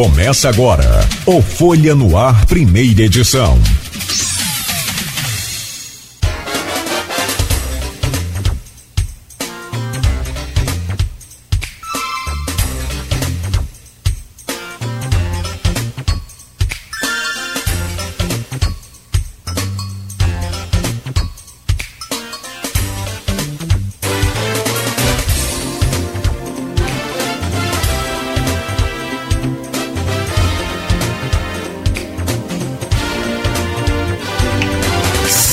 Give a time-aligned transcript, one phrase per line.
[0.00, 3.60] Começa agora o Folha no Ar, primeira edição.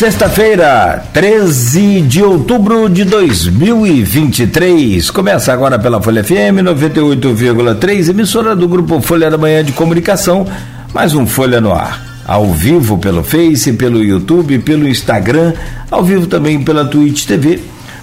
[0.08, 5.12] Sexta-feira, 13 de outubro de 2023.
[5.12, 10.48] Começa agora pela Folha FM 98,3, emissora do grupo Folha da Manhã de Comunicação.
[10.94, 12.22] Mais um Folha no Ar.
[12.26, 15.52] Ao vivo pelo Face, pelo YouTube, pelo Instagram,
[15.92, 17.60] ao vivo também pela Twitch TV.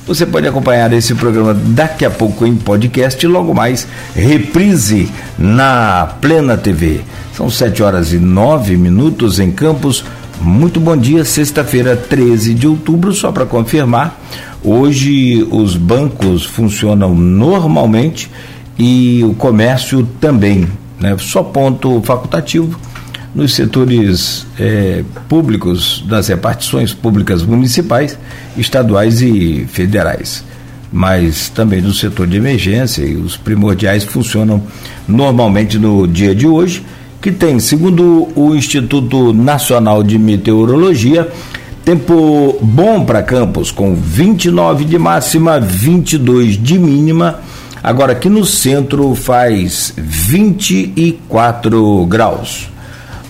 [0.06, 6.58] Você pode acompanhar esse programa daqui a pouco em podcast, logo mais reprise na Plena
[6.58, 7.00] TV.
[7.34, 10.04] São 7 horas e 9 minutos em Campos
[10.44, 14.20] muito bom dia, sexta-feira, 13 de outubro, só para confirmar.
[14.62, 18.30] Hoje os bancos funcionam normalmente
[18.78, 20.68] e o comércio também.
[21.00, 21.16] Né?
[21.18, 22.78] Só ponto facultativo
[23.34, 28.18] nos setores eh, públicos das repartições públicas municipais,
[28.56, 30.44] estaduais e federais.
[30.92, 34.62] Mas também no setor de emergência e os primordiais funcionam
[35.08, 36.84] normalmente no dia de hoje
[37.24, 41.26] que tem, segundo o Instituto Nacional de Meteorologia,
[41.82, 47.40] tempo bom para Campos, com 29 de máxima, 22 de mínima.
[47.82, 52.68] Agora aqui no centro faz 24 graus.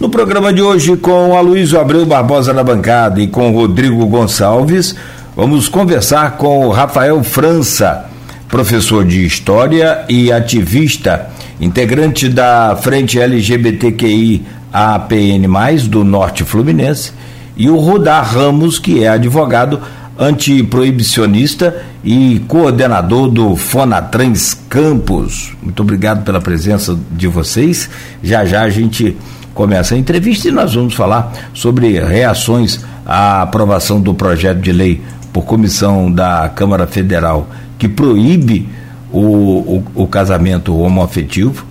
[0.00, 4.96] No programa de hoje, com Aloysio Abreu Barbosa na bancada e com Rodrigo Gonçalves,
[5.36, 8.06] vamos conversar com Rafael França,
[8.54, 11.28] professor de História e ativista
[11.60, 15.48] integrante da Frente LGBTQI APN+,
[15.88, 17.10] do Norte Fluminense,
[17.56, 19.80] e o Rudar Ramos, que é advogado
[20.16, 25.56] antiproibicionista e coordenador do Fonatrans Campos.
[25.60, 27.90] Muito obrigado pela presença de vocês.
[28.22, 29.16] Já já a gente
[29.52, 35.02] começa a entrevista e nós vamos falar sobre reações à aprovação do projeto de lei
[35.34, 38.68] por comissão da Câmara Federal que proíbe
[39.12, 41.66] o, o, o casamento homoafetivo,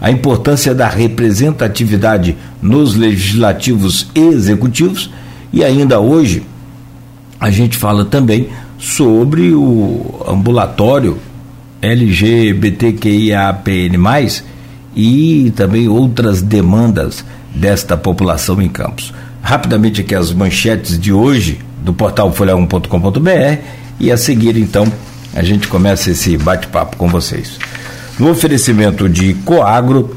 [0.00, 5.10] a importância da representatividade nos legislativos e executivos
[5.52, 6.44] e ainda hoje
[7.40, 11.18] a gente fala também sobre o ambulatório
[11.82, 14.42] LGBTQIAPN+,
[14.94, 17.24] e também outras demandas
[17.54, 19.14] desta população em Campos.
[19.42, 23.62] Rapidamente aqui as manchetes de hoje do portal folha1.com.br
[24.00, 24.86] e a seguir então
[25.34, 27.58] a gente começa esse bate-papo com vocês.
[28.18, 30.16] No oferecimento de Coagro,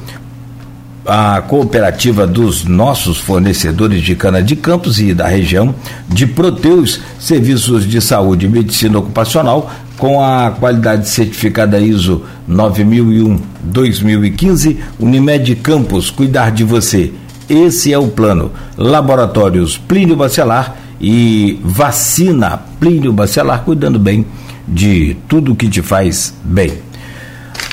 [1.06, 5.76] a cooperativa dos nossos fornecedores de cana de campos e da região,
[6.08, 15.56] de Proteus, serviços de saúde e medicina ocupacional, com a qualidade certificada ISO 9001-2015, Unimed
[15.58, 17.12] Campos, cuidar de você.
[17.50, 18.52] Esse é o plano.
[18.78, 24.26] Laboratórios Plínio Bacelar e vacina Plínio Bacelar, cuidando bem
[24.68, 26.74] de tudo que te faz bem.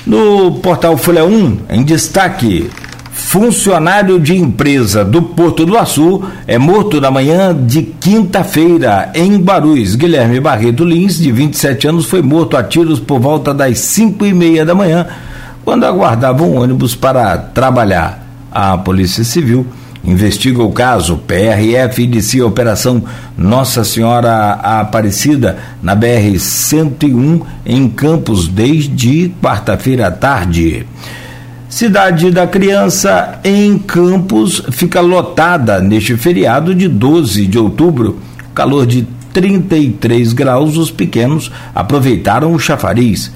[0.06, 2.70] No portal Folha 1, em destaque,
[3.10, 9.94] funcionário de empresa do Porto do Açu é morto na manhã de quinta-feira em Barus.
[9.96, 14.32] Guilherme Barreto Lins, de 27 anos, foi morto a tiros por volta das 5 e
[14.32, 15.06] meia da manhã,
[15.62, 18.26] quando aguardava um ônibus para trabalhar.
[18.50, 19.66] A Polícia Civil
[20.04, 21.18] investiga o caso.
[21.18, 23.02] PRF inicia a operação
[23.36, 30.86] Nossa Senhora Aparecida na BR-101 em Campos desde quarta-feira à tarde.
[31.68, 38.18] Cidade da Criança em Campos fica lotada neste feriado de 12 de outubro.
[38.54, 43.30] Calor de 33 graus, os pequenos aproveitaram o chafariz.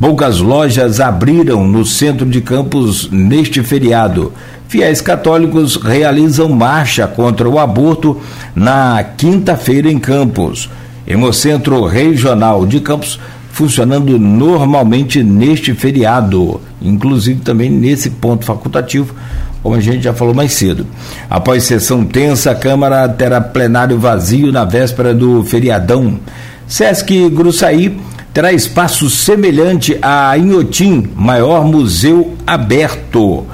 [0.00, 4.32] Poucas lojas abriram no centro de Campos neste feriado.
[4.68, 8.20] Fiéis católicos realizam marcha contra o aborto
[8.54, 10.68] na quinta-feira em Campos.
[11.06, 13.20] Hemocentro Regional de Campos
[13.54, 19.14] funcionando normalmente neste feriado, inclusive também nesse ponto facultativo,
[19.62, 20.84] como a gente já falou mais cedo.
[21.30, 26.18] Após sessão tensa, a Câmara terá plenário vazio na véspera do feriadão.
[26.66, 27.96] Sesc Gruçaí
[28.32, 33.46] terá espaço semelhante a Inhotim, maior museu aberto.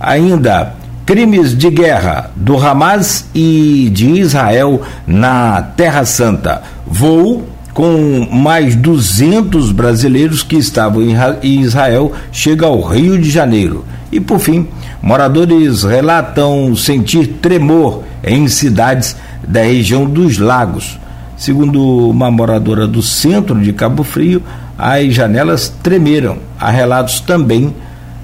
[0.00, 0.74] Ainda
[1.04, 6.62] crimes de guerra do Hamas e de Israel na Terra Santa.
[6.86, 11.00] Voo com mais 200 brasileiros que estavam
[11.42, 13.84] em Israel chega ao Rio de Janeiro.
[14.12, 14.66] E por fim,
[15.00, 19.16] moradores relatam sentir tremor em cidades
[19.46, 20.98] da região dos lagos.
[21.36, 24.42] Segundo uma moradora do centro de Cabo Frio,
[24.76, 26.38] as janelas tremeram.
[26.58, 27.72] Há relatos também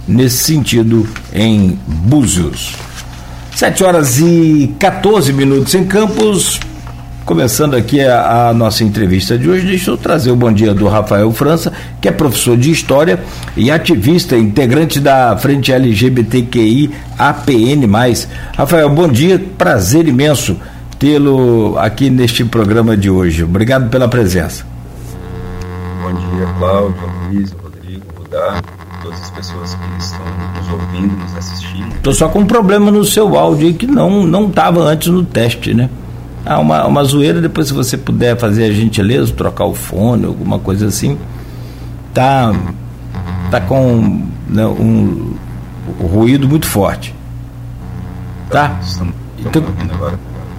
[0.07, 2.75] nesse sentido em Búzios.
[3.55, 6.59] 7 horas e 14 minutos em Campos.
[7.25, 10.87] Começando aqui a, a, nossa entrevista de hoje, deixa eu trazer o bom dia do
[10.87, 13.19] Rafael França, que é professor de História
[13.57, 17.89] e ativista, integrante da Frente LGBTQI APN+.
[18.55, 20.57] Rafael, bom dia, prazer imenso
[20.99, 23.43] tê-lo aqui neste programa de hoje.
[23.43, 24.67] Obrigado pela presença.
[26.03, 28.61] Bom dia, Cláudio, Luiz, Rodrigo, Rudá,
[29.35, 30.21] pessoas que estão
[30.57, 31.95] nos ouvindo, nos assistindo.
[31.97, 35.75] Estou só com um problema no seu áudio que não não estava antes no teste,
[35.75, 35.91] né?
[36.47, 40.59] Ah, uma, uma zoeira, depois se você puder fazer a gentileza, trocar o fone, alguma
[40.59, 41.19] coisa assim.
[42.13, 42.53] Tá,
[43.51, 45.35] tá com né, um,
[46.01, 47.15] um ruído muito forte.
[48.51, 48.79] Tá?
[48.83, 50.19] Estamos, estamos então, agora.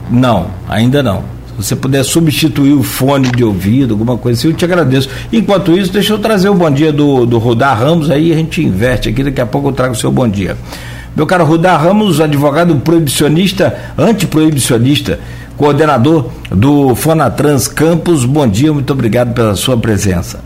[0.10, 1.35] Não, ainda não.
[1.58, 5.10] Você puder substituir o fone de ouvido, alguma coisa assim, eu te agradeço.
[5.32, 8.62] Enquanto isso, deixa eu trazer o bom dia do, do Rudar Ramos, aí a gente
[8.62, 10.58] inverte aqui, daqui a pouco eu trago o seu bom dia.
[11.16, 15.18] Meu caro Rudar Ramos, advogado proibicionista, antiproibicionista,
[15.56, 20.44] coordenador do Fonatrans Campos, bom dia, muito obrigado pela sua presença.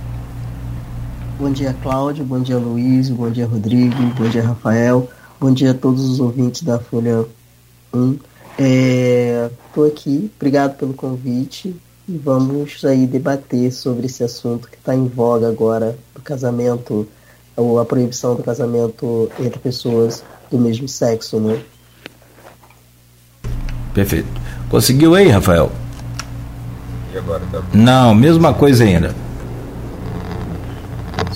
[1.39, 5.09] Bom dia, Cláudio, bom dia, Luiz, bom dia, Rodrigo, bom dia, Rafael,
[5.41, 7.25] bom dia a todos os ouvintes da Folha
[7.91, 8.28] 1.
[8.61, 11.73] Estou é, aqui, obrigado pelo convite
[12.07, 17.07] e vamos aí debater sobre esse assunto que está em voga agora do casamento,
[17.55, 21.61] ou a proibição do casamento entre pessoas do mesmo sexo, né?
[23.93, 24.27] Perfeito.
[24.69, 25.71] Conseguiu aí, Rafael?
[27.13, 27.63] E agora tá?
[27.73, 29.15] Não, mesma coisa ainda.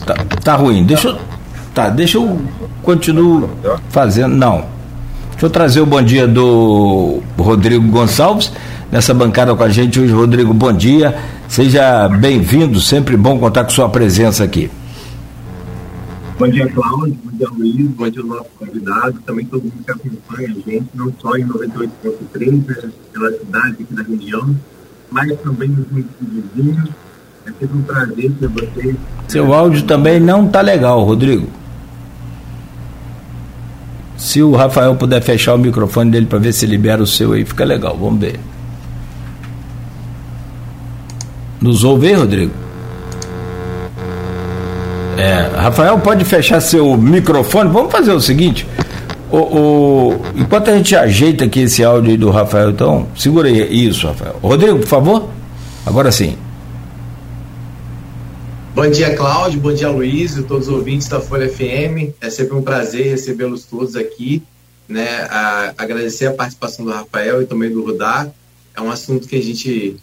[0.05, 0.85] Tá, tá ruim.
[0.85, 1.19] Deixa eu,
[1.73, 2.41] tá, deixa eu
[2.81, 3.49] continuo
[3.89, 4.35] fazendo.
[4.35, 4.72] Não.
[5.33, 8.51] Deixa eu trazer o bom dia do Rodrigo Gonçalves,
[8.91, 10.13] nessa bancada com a gente hoje.
[10.13, 11.17] Rodrigo, bom dia.
[11.47, 14.69] Seja bem-vindo, sempre bom contar com sua presença aqui.
[16.39, 17.17] Bom dia, Cláudio.
[17.23, 17.87] Bom dia, Luiz.
[17.89, 19.19] Bom dia, nosso convidado.
[19.25, 24.03] Também todo mundo que acompanha a gente, não só em 98.3, pela cidade aqui da
[24.03, 24.55] região,
[25.11, 26.89] mas também nos municípios vizinhos.
[27.45, 28.95] É sempre um prazer ter vocês.
[29.27, 31.47] Seu áudio também não está legal, Rodrigo.
[34.17, 37.43] Se o Rafael puder fechar o microfone dele para ver se libera o seu aí,
[37.43, 37.97] fica legal.
[37.99, 38.39] Vamos ver.
[41.59, 42.51] Nos ouve, Rodrigo?
[45.17, 47.69] É, Rafael, pode fechar seu microfone?
[47.69, 48.67] Vamos fazer o seguinte.
[49.31, 53.87] O, o, enquanto a gente ajeita aqui esse áudio aí do Rafael, então, segura aí.
[53.87, 54.35] Isso, Rafael.
[54.41, 55.29] Rodrigo, por favor.
[55.85, 56.37] Agora sim.
[58.75, 59.59] Bom dia, Cláudio.
[59.59, 62.11] Bom dia, Luiz e todos os ouvintes da Folha FM.
[62.19, 64.41] É sempre um prazer recebê-los todos aqui.
[64.89, 65.07] Né?
[65.29, 68.31] A, agradecer a participação do Rafael e também do Rudá.
[68.75, 69.97] É um assunto que a gente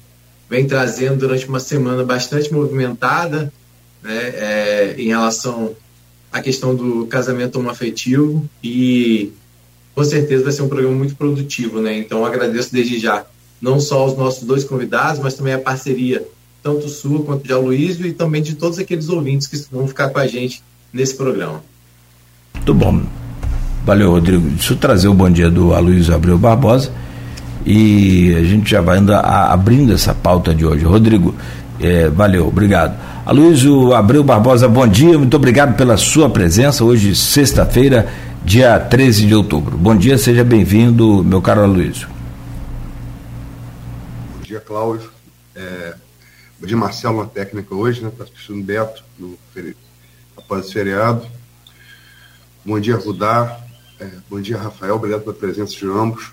[0.48, 3.52] vem trazendo durante uma semana bastante movimentada
[4.00, 4.18] né?
[4.36, 5.74] É, em relação
[6.32, 9.32] à questão do casamento homoafetivo e
[9.96, 11.80] com certeza vai ser um programa muito produtivo.
[11.80, 11.98] Né?
[11.98, 13.26] Então, agradeço desde já
[13.60, 16.24] não só aos nossos dois convidados, mas também a parceria
[16.62, 20.18] tanto sua quanto de Aloysio e também de todos aqueles ouvintes que vão ficar com
[20.18, 20.62] a gente
[20.92, 21.62] nesse programa.
[22.54, 23.02] Muito bom.
[23.84, 24.48] Valeu, Rodrigo.
[24.50, 26.92] Deixa eu trazer o bom dia do Aloysio Abreu Barbosa
[27.64, 30.84] e a gente já vai andar abrindo essa pauta de hoje.
[30.84, 31.34] Rodrigo,
[31.80, 32.98] é, valeu, obrigado.
[33.24, 36.84] Aloysio Abreu Barbosa, bom dia, muito obrigado pela sua presença.
[36.84, 38.08] Hoje, sexta-feira,
[38.44, 39.76] dia 13 de outubro.
[39.76, 42.08] Bom dia, seja bem-vindo, meu caro Aloysio.
[44.36, 45.10] Bom dia, Cláudio.
[45.54, 45.94] É,
[46.62, 48.10] Dia, Marcelo, na técnica hoje, né?
[48.10, 49.38] Está assistindo Beto no,
[50.36, 51.26] após o feriado.
[52.62, 53.58] Bom dia, Rudá.
[53.98, 54.96] É, bom dia, Rafael.
[54.96, 56.32] Obrigado pela presença de ambos.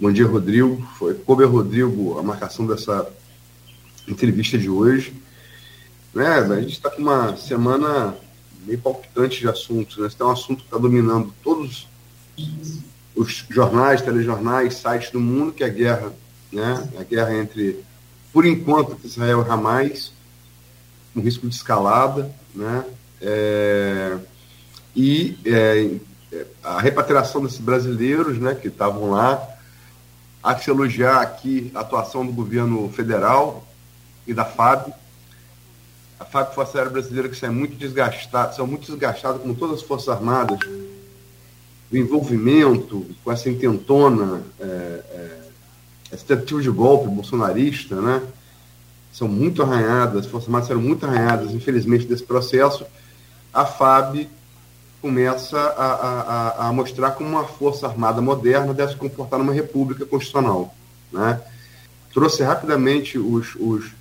[0.00, 0.84] Bom dia, Rodrigo.
[0.98, 3.08] Foi, coube a Rodrigo a marcação dessa
[4.08, 5.14] entrevista de hoje.
[6.12, 8.16] Né, a gente está com uma semana
[8.66, 9.96] meio palpitante de assuntos.
[9.96, 10.08] Né?
[10.08, 11.86] Esse é um assunto que está dominando todos
[13.14, 16.12] os jornais, telejornais, sites do mundo, que é a guerra,
[16.52, 16.88] né?
[16.98, 17.84] a guerra entre
[18.34, 20.12] por enquanto, Israel e Hamas,
[21.14, 22.84] um risco de escalada, né?
[23.22, 24.18] É,
[24.94, 29.40] e é, a repatriação desses brasileiros, né, que estavam lá,
[30.42, 33.64] há que se elogiar aqui a atuação do governo federal
[34.26, 34.92] e da FAB.
[36.18, 39.82] A FAB Força Aérea Brasileira que são muito desgastadas, são muito desgastadas como todas as
[39.84, 45.43] Forças Armadas, do envolvimento com essa intentona é,
[46.14, 48.22] essa tentativa de golpe bolsonarista, né?
[49.12, 52.84] São muito arranhadas, as Forças Armadas serão muito arranhadas, infelizmente, desse processo.
[53.52, 54.28] A FAB
[55.00, 60.06] começa a, a, a, mostrar como uma força armada moderna deve se comportar numa república
[60.06, 60.74] constitucional.
[61.12, 61.40] Né?
[62.12, 63.92] Trouxe rapidamente os, os...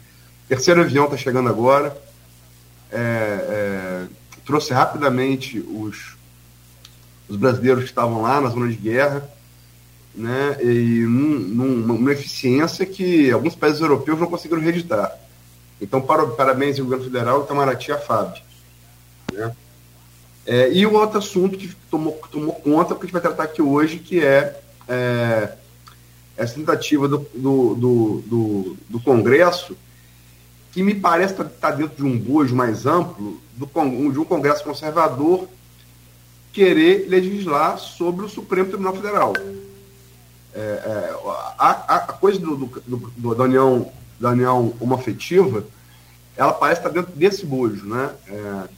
[0.47, 1.95] terceiro avião está chegando agora.
[2.91, 4.05] É, é,
[4.45, 6.15] trouxe rapidamente os,
[7.27, 9.27] os brasileiros que estavam lá na zona de guerra,
[10.15, 10.57] né?
[10.61, 15.11] E num, num, numa eficiência que alguns países europeus não conseguiram reeditar.
[15.81, 18.37] Então, para, parabéns ao governo federal, Itamaraty e a FAB.
[19.31, 19.55] Né?
[20.45, 23.61] É, e o outro assunto que tomou, tomou conta, que a gente vai tratar aqui
[23.61, 25.53] hoje, que é, é
[26.37, 29.75] essa tentativa do, do, do, do, do Congresso,
[30.71, 33.65] que me parece estar tá dentro de um bojo mais amplo, do,
[34.11, 35.47] de um Congresso conservador
[36.51, 39.33] querer legislar sobre o Supremo Tribunal Federal.
[40.55, 41.15] É, é,
[41.57, 45.65] a, a, coisa do, do, do, da união da união homoafetiva,
[46.37, 48.11] ela parece estar dentro desse bojo, né?
[48.27, 48.69] É,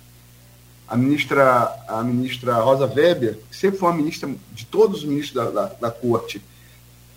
[0.87, 5.33] a ministra, a ministra Rosa Weber, que sempre foi uma ministra de todos os ministros
[5.33, 6.41] da, da, da corte,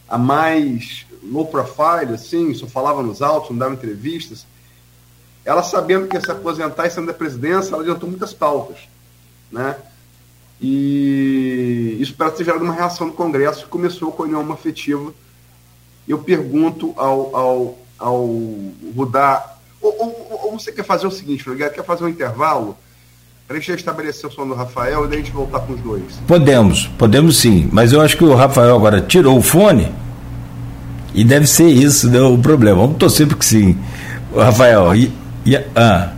[0.08, 4.46] a mais low profile, assim, só falava nos autos, não dava entrevistas,
[5.44, 8.78] ela sabendo que ia se aposentar e sendo da presidência, ela adiantou muitas pautas,
[9.50, 9.76] né?
[10.60, 15.12] E isso parece ter gerado uma reação no Congresso que começou com a união afetiva.
[16.06, 18.26] Eu pergunto ao, ao, ao
[18.96, 22.76] Rudá, ou, ou, ou, você quer fazer o seguinte, Miguel, quer fazer um intervalo?
[23.46, 25.80] Para a gente estabelecer o som do Rafael e daí a gente voltar com os
[25.80, 26.02] dois.
[26.26, 27.68] Podemos, podemos sim.
[27.72, 29.90] Mas eu acho que o Rafael agora tirou o fone
[31.14, 32.82] e deve ser isso né, o problema.
[32.82, 33.78] Vamos torcer porque sim.
[34.32, 35.10] O Rafael, e,
[35.46, 36.12] e, ah.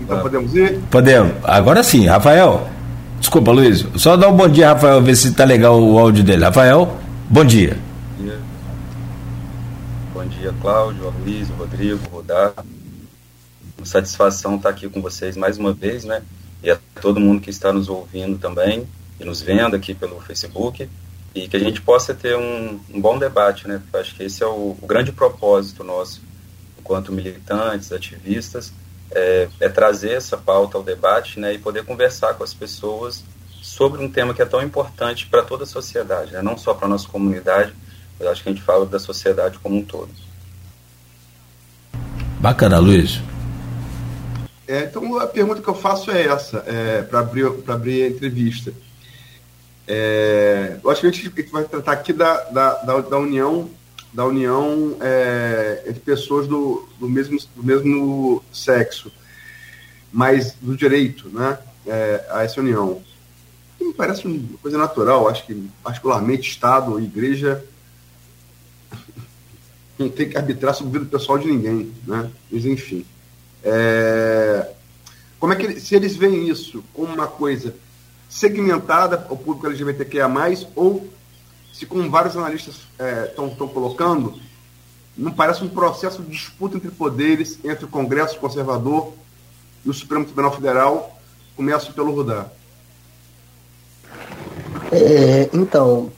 [0.00, 0.80] Então podemos ir?
[0.90, 1.34] Podemos.
[1.44, 2.71] Agora sim, Rafael.
[3.22, 3.86] Desculpa, Luiz.
[3.96, 6.44] Só dá um bom dia, Rafael, ver se está legal o áudio dele.
[6.44, 6.98] Rafael,
[7.30, 7.78] bom dia.
[10.12, 12.52] Bom dia, Cláudio, Luiz, Rodrigo, Rodar.
[13.78, 16.20] Uma satisfação estar aqui com vocês mais uma vez, né?
[16.62, 18.86] e a todo mundo que está nos ouvindo também
[19.18, 20.88] e nos vendo aqui pelo Facebook
[21.34, 23.80] e que a gente possa ter um, um bom debate, né?
[23.82, 26.22] Porque acho que esse é o, o, grande propósito nosso,
[26.78, 28.72] enquanto militantes, ativistas,
[29.14, 31.54] é, é, trazer essa pauta ao debate, né?
[31.54, 33.24] E poder conversar com as pessoas
[33.62, 36.42] sobre um tema que é tão importante para toda a sociedade, né?
[36.42, 37.72] Não só para a nossa comunidade,
[38.18, 40.10] mas acho que a gente fala da sociedade como um todo.
[42.40, 43.20] Bacana, Luiz.
[44.66, 48.72] É, então, a pergunta que eu faço é essa, é, para abrir, abrir a entrevista.
[49.86, 53.68] É, eu acho que a gente vai tratar aqui da, da, da, da união,
[54.12, 59.10] da união é, entre pessoas do, do, mesmo, do mesmo sexo,
[60.12, 63.02] mas do direito né, é, a essa união.
[63.80, 67.64] Me parece uma coisa natural, acho que, particularmente, Estado e Igreja
[69.98, 72.30] não tem que arbitrar sobre a vida pessoal de ninguém, né?
[72.50, 73.04] Mas, enfim.
[73.64, 74.68] É,
[75.38, 77.74] como é que se eles veem isso como uma coisa
[78.28, 80.28] segmentada ao público LGBTQIA+,
[80.74, 81.11] ou
[81.72, 82.76] se como vários analistas
[83.28, 84.38] estão é, colocando,
[85.16, 89.12] não parece um processo de disputa entre poderes entre o Congresso conservador
[89.84, 91.18] e o Supremo Tribunal Federal,
[91.56, 92.46] começo pelo Rudá.
[94.90, 96.12] É, então,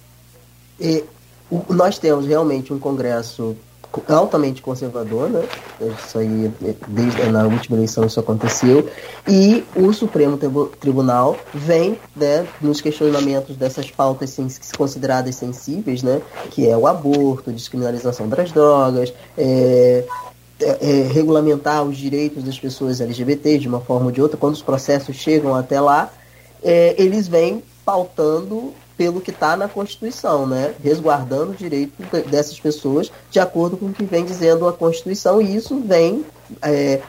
[0.80, 1.04] é,
[1.50, 3.56] o, nós temos realmente um Congresso
[4.08, 5.42] altamente conservador, né?
[5.98, 6.50] Isso aí,
[6.88, 8.88] desde na última eleição isso aconteceu.
[9.28, 10.38] E o Supremo
[10.80, 14.36] Tribunal vem, né, nos questionamentos dessas pautas
[14.76, 16.20] consideradas sensíveis, né?
[16.50, 20.04] Que é o aborto, descriminalização das drogas, é,
[20.60, 24.54] é, é, regulamentar os direitos das pessoas LGBT de uma forma ou de outra, quando
[24.54, 26.12] os processos chegam até lá,
[26.62, 30.74] é, eles vêm pautando pelo que está na Constituição, né?
[30.82, 31.92] resguardando o direito
[32.28, 36.24] dessas pessoas de acordo com o que vem dizendo a Constituição, e isso vem
[36.62, 37.00] é,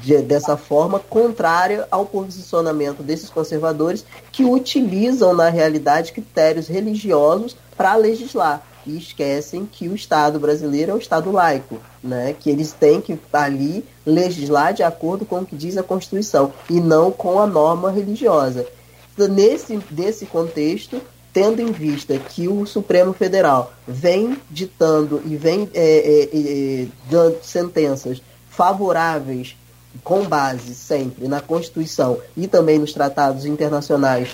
[0.00, 7.94] de, dessa forma contrária ao posicionamento desses conservadores que utilizam, na realidade, critérios religiosos para
[7.96, 8.62] legislar.
[8.84, 12.34] E esquecem que o Estado brasileiro é um Estado laico, né?
[12.38, 16.80] que eles têm que ali legislar de acordo com o que diz a Constituição e
[16.80, 18.66] não com a norma religiosa.
[19.16, 21.00] Nesse desse contexto,
[21.32, 27.42] tendo em vista que o Supremo Federal vem ditando e vem é, é, é, dando
[27.42, 28.20] sentenças
[28.50, 29.56] favoráveis
[30.04, 34.30] com base sempre na Constituição e também nos tratados internacionais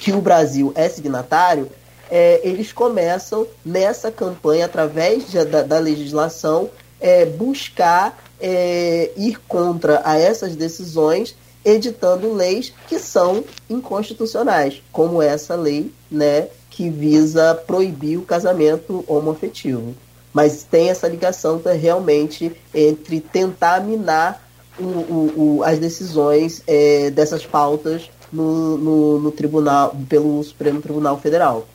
[0.00, 1.70] que o Brasil é signatário,
[2.10, 10.02] é, eles começam nessa campanha, através de, da, da, legislação, é, buscar é, ir contra
[10.04, 18.18] a essas decisões editando leis que são inconstitucionais, como essa lei, né, que visa proibir
[18.18, 19.94] o casamento homoafetivo.
[20.32, 24.46] Mas tem essa ligação tá, realmente entre tentar minar
[24.78, 31.18] o, o, o, as decisões é, dessas pautas no, no, no tribunal, pelo Supremo Tribunal
[31.18, 31.66] Federal.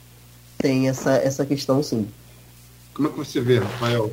[0.57, 2.07] Tem essa, essa questão sim.
[2.93, 4.11] Como é que você vê, Rafael?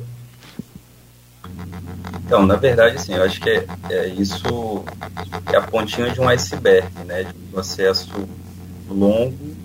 [2.25, 4.83] Então, na verdade, assim, eu acho que é, é isso
[5.51, 7.23] é a pontinha de um iceberg, né?
[7.23, 8.11] De um processo
[8.87, 9.55] longo,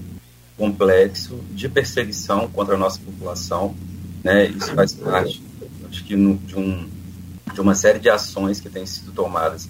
[0.57, 3.75] complexo, de perseguição contra a nossa população,
[4.23, 4.47] né?
[4.47, 5.43] Isso faz parte,
[5.91, 6.89] acho que, no, de, um,
[7.53, 9.69] de uma série de ações que têm sido tomadas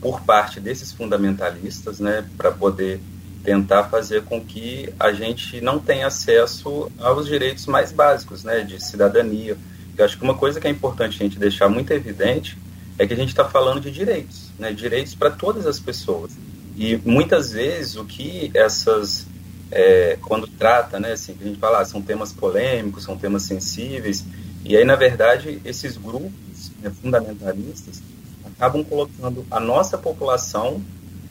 [0.00, 2.24] por parte desses fundamentalistas, né?
[2.36, 3.00] Para poder
[3.44, 8.60] tentar fazer com que a gente não tenha acesso aos direitos mais básicos, né?
[8.60, 9.56] De cidadania,
[9.96, 12.58] eu acho que uma coisa que é importante a gente deixar muito evidente
[12.98, 14.72] é que a gente está falando de direitos, né?
[14.72, 16.32] direitos para todas as pessoas.
[16.76, 19.26] E muitas vezes o que essas,
[19.70, 24.24] é, quando trata, né, assim, a gente fala, ah, são temas polêmicos, são temas sensíveis,
[24.64, 28.02] e aí, na verdade, esses grupos né, fundamentalistas
[28.44, 30.82] acabam colocando a nossa população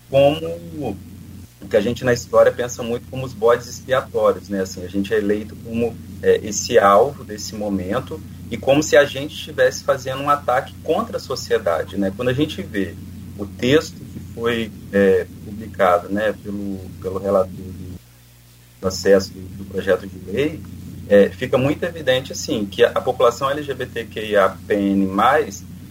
[0.09, 0.47] como
[0.79, 4.61] o que a gente na história pensa muito como os bodes expiatórios, né?
[4.61, 8.21] Assim, a gente é eleito como é, esse alvo desse momento
[8.53, 11.97] e como se a gente estivesse fazendo um ataque contra a sociedade.
[11.97, 12.13] Né?
[12.15, 12.93] Quando a gente vê
[13.35, 20.05] o texto que foi é, publicado né, pelo, pelo relator do, acesso do, do, projeto
[20.05, 20.61] de lei,
[21.09, 25.09] é, fica muito evidente assim que a, a população LGBTQIAPN+,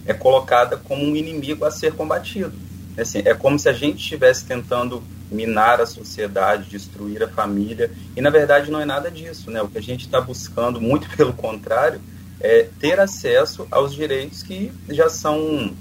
[0.06, 2.52] é colocada como um inimigo a ser combatido.
[2.96, 5.02] Assim, é como se a gente estivesse tentando
[5.32, 9.50] minar a sociedade, destruir a família, e na verdade não é nada disso.
[9.50, 9.60] Né?
[9.60, 12.00] O que a gente está buscando, muito pelo contrário,
[12.42, 15.72] é, ter acesso aos direitos que já são,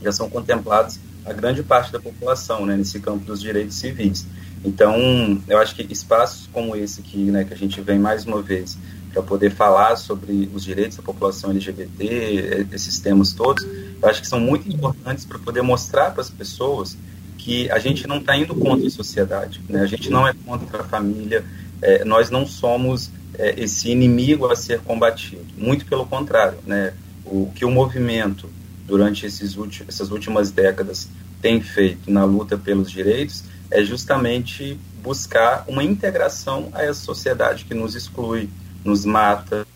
[0.00, 4.24] já são contemplados a grande parte da população né, nesse campo dos direitos civis.
[4.64, 8.40] Então, eu acho que espaços como esse aqui, né, que a gente vem mais uma
[8.40, 8.78] vez
[9.12, 14.28] para poder falar sobre os direitos da população LGBT, esses temas todos, eu acho que
[14.28, 16.96] são muito importantes para poder mostrar para as pessoas
[17.38, 19.80] que a gente não está indo contra a sociedade, né?
[19.80, 21.44] a gente não é contra a família,
[21.80, 25.44] é, nós não somos é, esse inimigo a ser combatido.
[25.56, 26.92] Muito pelo contrário, né?
[27.24, 28.48] O que o movimento
[28.86, 31.08] durante esses últimos, essas últimas décadas
[31.42, 37.74] tem feito na luta pelos direitos é justamente buscar uma integração a essa sociedade que
[37.74, 38.48] nos exclui,
[38.84, 39.66] nos mata,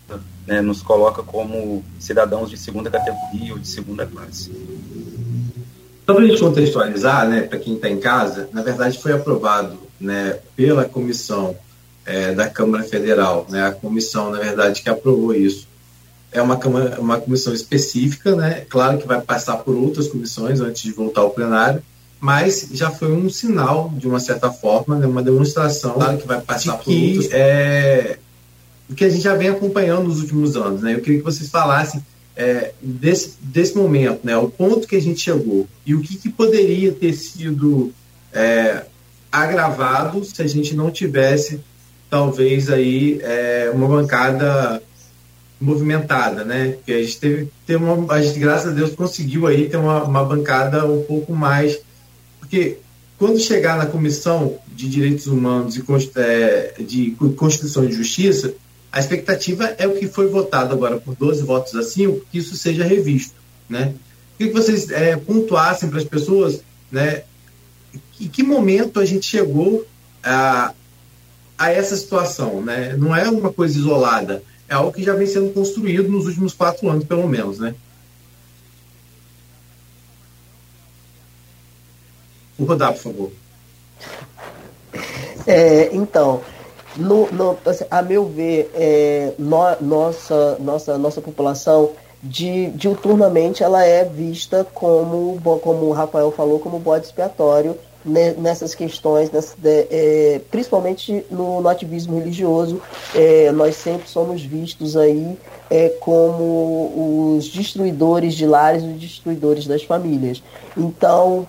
[0.47, 4.51] né, nos coloca como cidadãos de segunda categoria ou de segunda classe.
[6.05, 9.77] Só para a gente contextualizar, né, para quem está em casa, na verdade foi aprovado
[9.99, 11.55] né, pela comissão
[12.11, 13.65] é, da Câmara Federal, né?
[13.65, 15.71] A comissão, na verdade, que aprovou isso
[16.31, 16.57] é uma,
[16.97, 18.65] uma comissão específica, né?
[18.69, 21.83] Claro que vai passar por outras comissões antes de voltar ao plenário,
[22.19, 25.05] mas já foi um sinal, de uma certa forma, né?
[25.05, 27.33] uma demonstração claro que vai passar de que, por outras...
[27.33, 28.17] é,
[28.95, 30.81] que a gente já vem acompanhando nos últimos anos.
[30.81, 30.93] Né?
[30.93, 34.37] Eu queria que vocês falassem é, desse, desse momento, né?
[34.37, 37.91] o ponto que a gente chegou e o que, que poderia ter sido
[38.31, 38.85] é,
[39.31, 41.59] agravado se a gente não tivesse
[42.11, 44.83] talvez aí é, uma bancada
[45.61, 46.75] movimentada, né?
[46.85, 50.03] Que a gente teve, teve uma, a gente, graças a Deus, conseguiu aí ter uma,
[50.03, 51.79] uma bancada um pouco mais,
[52.37, 52.79] porque
[53.17, 55.83] quando chegar na comissão de direitos humanos e
[56.17, 58.53] é, de Constituição e Justiça,
[58.91, 62.57] a expectativa é o que foi votado agora por 12 votos a 5, que isso
[62.57, 63.35] seja revisto,
[63.69, 63.93] né?
[64.37, 67.23] Que vocês é, pontuassem para as pessoas, né?
[68.19, 69.85] Em que momento a gente chegou
[70.21, 70.73] a,
[71.61, 72.61] a essa situação.
[72.61, 72.95] Né?
[72.97, 76.89] Não é uma coisa isolada, é algo que já vem sendo construído nos últimos quatro
[76.89, 77.59] anos, pelo menos.
[77.59, 77.75] Né?
[82.57, 83.31] Vou rodar, por favor.
[85.45, 86.41] É, então,
[86.95, 93.83] no, no, assim, a meu ver, é, no, nossa, nossa, nossa população de, diuturnamente ela
[93.83, 101.25] é vista como, como o Rafael falou, como bode expiatório nessas questões, nessa, é, principalmente
[101.29, 102.81] no, no, ativismo religioso,
[103.13, 105.37] é, nós sempre somos vistos aí
[105.69, 110.41] é, como os destruidores de lares, os destruidores das famílias.
[110.75, 111.47] Então,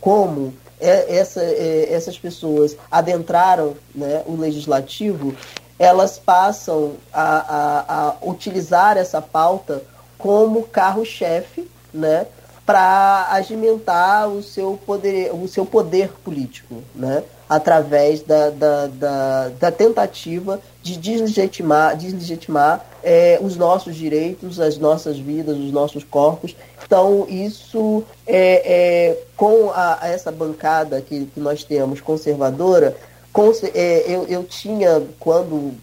[0.00, 5.34] como é, essa, é, essas pessoas adentraram né, o legislativo,
[5.78, 9.82] elas passam a, a, a utilizar essa pauta
[10.18, 12.26] como carro-chefe, né?
[12.66, 17.22] Para agimentar o seu poder, o seu poder político, né?
[17.48, 25.18] através da, da, da, da tentativa de deslegitimar, deslegitimar é, os nossos direitos, as nossas
[25.18, 26.56] vidas, os nossos corpos.
[26.84, 32.96] Então, isso é, é com a, essa bancada que, que nós temos conservadora,
[33.32, 35.74] com, é, eu, eu tinha, quando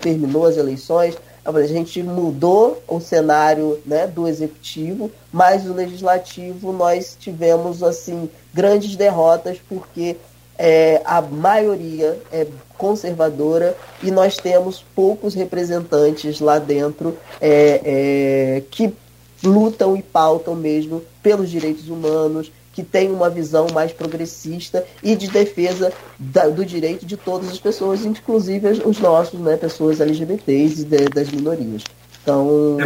[0.00, 7.16] terminou as eleições, a gente mudou o cenário né, do executivo, mas no legislativo nós
[7.18, 10.16] tivemos assim grandes derrotas porque
[10.56, 12.46] é, a maioria é
[12.78, 18.94] conservadora e nós temos poucos representantes lá dentro é, é, que
[19.42, 25.28] lutam e pautam mesmo pelos direitos humanos, que têm uma visão mais progressista e de
[25.28, 30.84] defesa da, do direito de todas as pessoas, inclusive os nossos, né, pessoas LGBTs e
[30.84, 31.84] de, das minorias.
[32.22, 32.78] Então,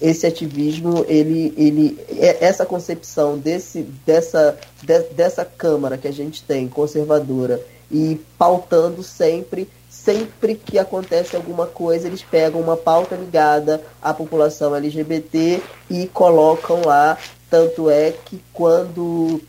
[0.00, 6.42] esse ativismo, ele, ele, é, essa concepção desse, dessa, de, dessa Câmara que a gente
[6.42, 13.82] tem, conservadora, e pautando sempre, sempre que acontece alguma coisa, eles pegam uma pauta ligada
[14.02, 17.16] à população LGBT e colocam lá.
[17.56, 19.40] Tanto é que quando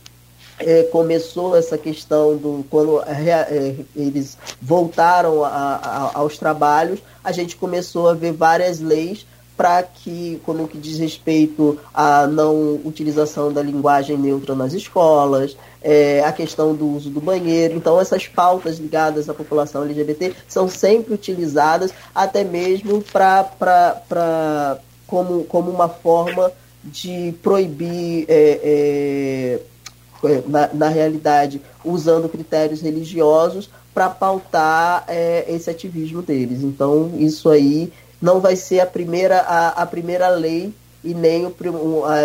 [0.60, 7.58] é, começou essa questão do quando é, eles voltaram a, a, aos trabalhos, a gente
[7.58, 13.62] começou a ver várias leis para que, quando que diz respeito à não utilização da
[13.62, 17.76] linguagem neutra nas escolas, é, a questão do uso do banheiro.
[17.76, 25.70] Então, essas pautas ligadas à população LGBT são sempre utilizadas, até mesmo para como, como
[25.70, 26.54] uma forma
[26.91, 29.60] de proibir, é,
[30.23, 36.62] é, é, na, na realidade, usando critérios religiosos para pautar é, esse ativismo deles.
[36.62, 40.73] Então, isso aí não vai ser a primeira, a, a primeira lei
[41.04, 41.54] e nem o,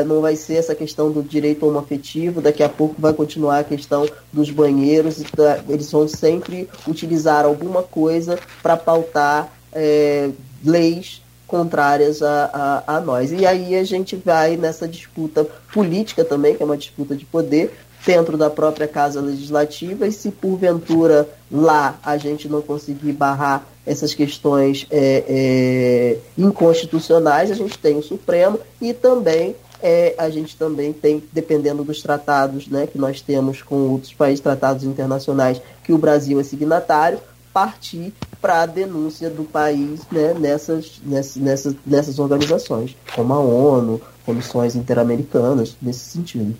[0.07, 4.09] não vai ser essa questão do direito homoafetivo, daqui a pouco vai continuar a questão
[4.33, 5.23] dos banheiros,
[5.69, 10.31] eles vão sempre utilizar alguma coisa para pautar é,
[10.65, 11.22] leis
[11.53, 13.31] contrárias a, a, a, nós.
[13.31, 17.71] E aí a gente vai nessa disputa política também, que é uma disputa de poder,
[18.07, 24.15] dentro da própria Casa Legislativa, e se porventura lá a gente não conseguir barrar essas
[24.15, 30.91] questões é, é, inconstitucionais, a gente tem o Supremo e também é, a gente também
[30.91, 35.99] tem, dependendo dos tratados né, que nós temos com outros países, tratados internacionais que o
[35.99, 37.21] Brasil é signatário,
[37.53, 44.75] partir para a denúncia do país né, nessas, nessas, nessas, organizações, como a ONU, comissões
[44.75, 46.57] interamericanas, nesse sentido.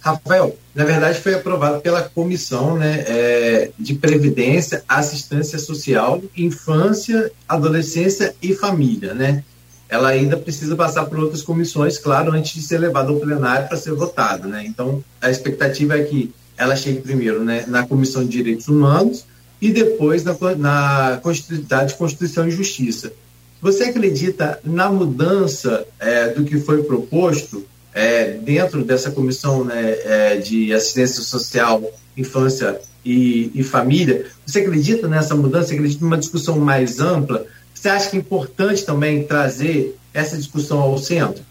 [0.00, 8.34] Rafael, na verdade foi aprovado pela Comissão né, é, de Previdência, Assistência Social, Infância, Adolescência
[8.40, 9.12] e Família.
[9.12, 9.44] Né?
[9.90, 13.76] Ela ainda precisa passar por outras comissões, claro, antes de ser levada ao plenário para
[13.76, 14.48] ser votada.
[14.48, 14.64] Né?
[14.64, 19.26] Então, a expectativa é que ela chegue primeiro né, na Comissão de Direitos Humanos
[19.60, 23.12] e depois na, na Constituição e Justiça.
[23.60, 30.36] Você acredita na mudança é, do que foi proposto é, dentro dessa comissão né, é,
[30.36, 31.82] de assistência social,
[32.16, 35.68] infância e, e, família, você acredita nessa mudança?
[35.68, 37.44] Você acredita numa discussão mais ampla?
[37.74, 41.42] Você acha que é importante também trazer essa discussão ao centro?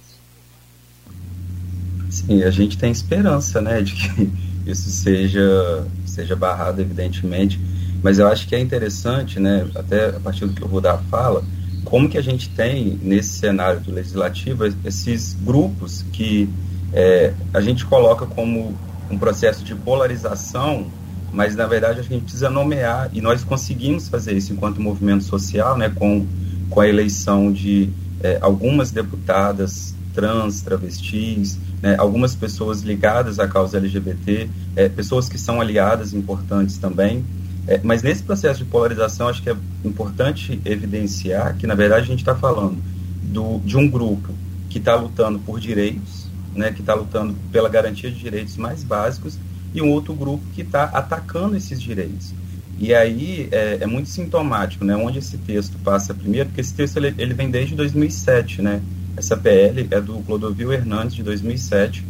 [2.09, 4.29] Sim, a gente tem esperança, né, de que
[4.65, 7.59] isso seja seja barrado, evidentemente,
[8.03, 11.43] mas eu acho que é interessante, né, até a partir do que o Rudá fala,
[11.83, 16.49] como que a gente tem nesse cenário do legislativo esses grupos que
[16.93, 18.75] é, a gente coloca como
[19.09, 20.87] um processo de polarização,
[21.31, 25.77] mas na verdade a gente precisa nomear e nós conseguimos fazer isso enquanto movimento social,
[25.77, 26.25] né, com,
[26.69, 27.89] com a eleição de
[28.21, 35.37] é, algumas deputadas trans, travestis, né, algumas pessoas ligadas à causa LGBT, é, pessoas que
[35.37, 37.23] são aliadas importantes também.
[37.69, 39.55] É, mas nesse processo de polarização, acho que é
[39.85, 42.81] importante evidenciar que, na verdade, a gente está falando
[43.21, 44.33] do, de um grupo
[44.71, 49.37] que está lutando por direitos, né, que está lutando pela garantia de direitos mais básicos,
[49.71, 52.33] e um outro grupo que está atacando esses direitos.
[52.79, 56.97] E aí é, é, muito sintomático, né, onde esse texto passa primeiro, porque esse texto
[56.97, 58.81] ele, ele vem desde 2007, né,
[59.15, 62.03] essa PL é do Clodovil Hernandes, de 2007,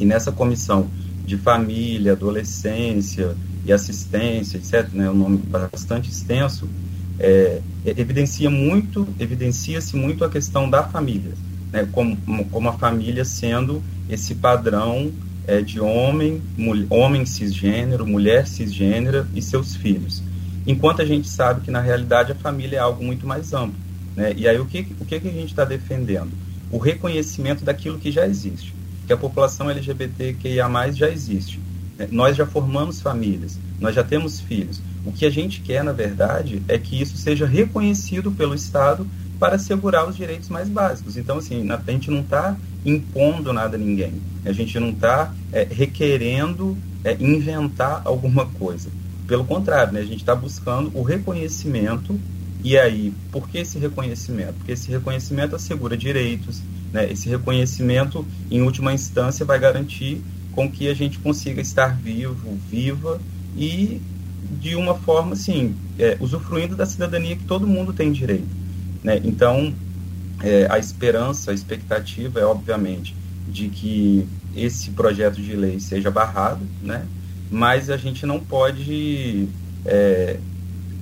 [0.00, 0.88] e nessa comissão
[1.24, 6.68] de família, adolescência, e assistência, etc., né, um nome bastante extenso,
[7.18, 11.32] é, evidencia muito, evidencia-se muito a questão da família,
[11.72, 15.12] né, como, como a família sendo esse padrão
[15.46, 20.22] é, de homem, mulher, homem cisgênero, mulher cisgênera e seus filhos.
[20.66, 23.78] Enquanto a gente sabe que na realidade a família é algo muito mais amplo.
[24.16, 24.32] Né?
[24.36, 26.30] E aí o que, o que, que a gente está defendendo?
[26.70, 28.74] O reconhecimento daquilo que já existe,
[29.06, 31.58] que a população LGBTQIA+, já existe
[32.10, 34.80] nós já formamos famílias, nós já temos filhos.
[35.04, 39.06] O que a gente quer, na verdade, é que isso seja reconhecido pelo Estado
[39.38, 41.16] para assegurar os direitos mais básicos.
[41.16, 44.14] Então, assim, a gente não está impondo nada a ninguém.
[44.44, 48.90] A gente não está é, requerendo é, inventar alguma coisa.
[49.26, 52.20] Pelo contrário, né, a gente está buscando o reconhecimento.
[52.62, 54.54] E aí, por que esse reconhecimento?
[54.54, 56.60] Porque esse reconhecimento assegura direitos.
[56.92, 57.10] Né?
[57.10, 60.22] Esse reconhecimento, em última instância, vai garantir
[60.60, 63.18] com que a gente consiga estar vivo, viva
[63.56, 63.98] e
[64.60, 68.48] de uma forma assim, é, usufruindo da cidadania que todo mundo tem direito.
[69.02, 69.22] Né?
[69.24, 69.72] Então,
[70.42, 73.16] é, a esperança, a expectativa é, obviamente,
[73.48, 77.06] de que esse projeto de lei seja barrado, né?
[77.50, 79.48] mas a gente não pode
[79.86, 80.38] é,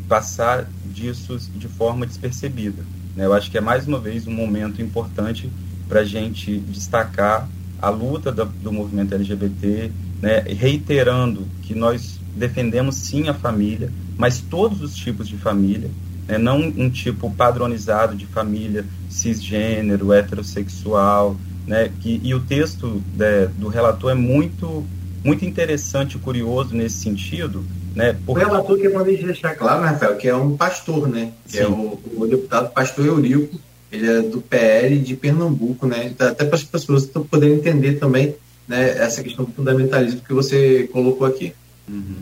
[0.08, 2.84] passar disso de forma despercebida.
[3.16, 3.26] Né?
[3.26, 5.50] Eu acho que é mais uma vez um momento importante
[5.88, 7.48] para a gente destacar
[7.80, 10.40] a luta do, do movimento LGBT, né?
[10.46, 15.90] reiterando que nós defendemos sim a família, mas todos os tipos de família,
[16.26, 16.38] né?
[16.38, 21.36] não um tipo padronizado de família cisgênero, heterossexual,
[21.68, 21.90] né?
[22.00, 24.84] Que, e o texto né, do relator é muito,
[25.22, 27.64] muito interessante e curioso nesse sentido,
[27.94, 28.16] né?
[28.24, 28.42] Porque...
[28.42, 31.32] O relator que é para deixar claro, né, Rafael, que é um pastor, né?
[31.46, 31.64] Que Sim.
[31.64, 33.60] é o, o, deputado pastor Eurico,
[33.90, 36.06] ele é do PL de Pernambuco, né?
[36.06, 38.34] Então, até para as pessoas poderem entender também
[38.66, 41.52] né, essa questão do fundamentalismo que você colocou aqui.
[41.88, 42.16] Uhum.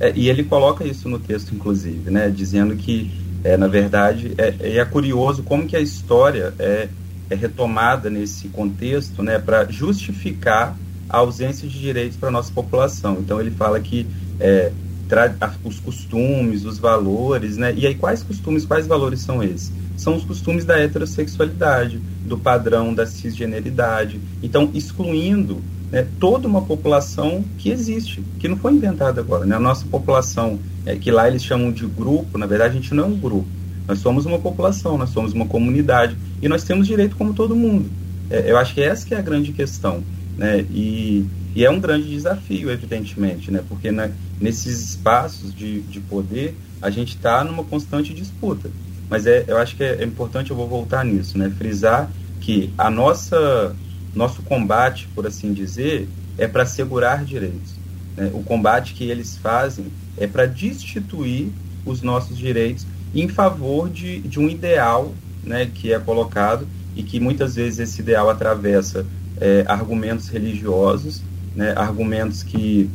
[0.00, 2.30] É, e ele coloca isso no texto, inclusive, né?
[2.30, 3.10] Dizendo que,
[3.42, 6.88] é, na verdade, é, é curioso como que a história é,
[7.28, 9.40] é retomada nesse contexto, né?
[9.40, 10.78] Para justificar
[11.08, 13.18] a ausência de direitos para nossa população.
[13.20, 14.06] Então, ele fala que
[14.38, 14.70] é,
[15.64, 17.74] os costumes, os valores, né?
[17.76, 19.72] E aí quais costumes, quais valores são esses?
[19.98, 24.20] São os costumes da heterossexualidade, do padrão da cisgeneridade.
[24.42, 29.44] Então, excluindo né, toda uma população que existe, que não foi inventada agora.
[29.44, 29.56] Né?
[29.56, 33.04] A nossa população, é, que lá eles chamam de grupo, na verdade a gente não
[33.04, 33.48] é um grupo.
[33.88, 37.90] Nós somos uma população, nós somos uma comunidade e nós temos direito como todo mundo.
[38.30, 40.02] É, eu acho que essa que é a grande questão.
[40.36, 40.64] Né?
[40.70, 43.64] E, e é um grande desafio, evidentemente, né?
[43.68, 48.70] porque né, nesses espaços de, de poder a gente está numa constante disputa.
[49.10, 51.50] Mas é, eu acho que é, importante, eu vou voltar nisso, né?
[51.56, 53.74] frisar que a nossa
[54.14, 57.74] nosso combate, por assim dizer, é para assegurar direitos.
[58.16, 58.30] Né?
[58.32, 61.50] O combate que eles fazem é para destituir
[61.84, 66.66] os nossos direitos em favor de, de um ideal né, que é colocado
[66.96, 69.06] e que muitas vezes esse ideal atravessa
[69.40, 71.22] é, argumentos religiosos,
[71.54, 72.90] né, argumentos que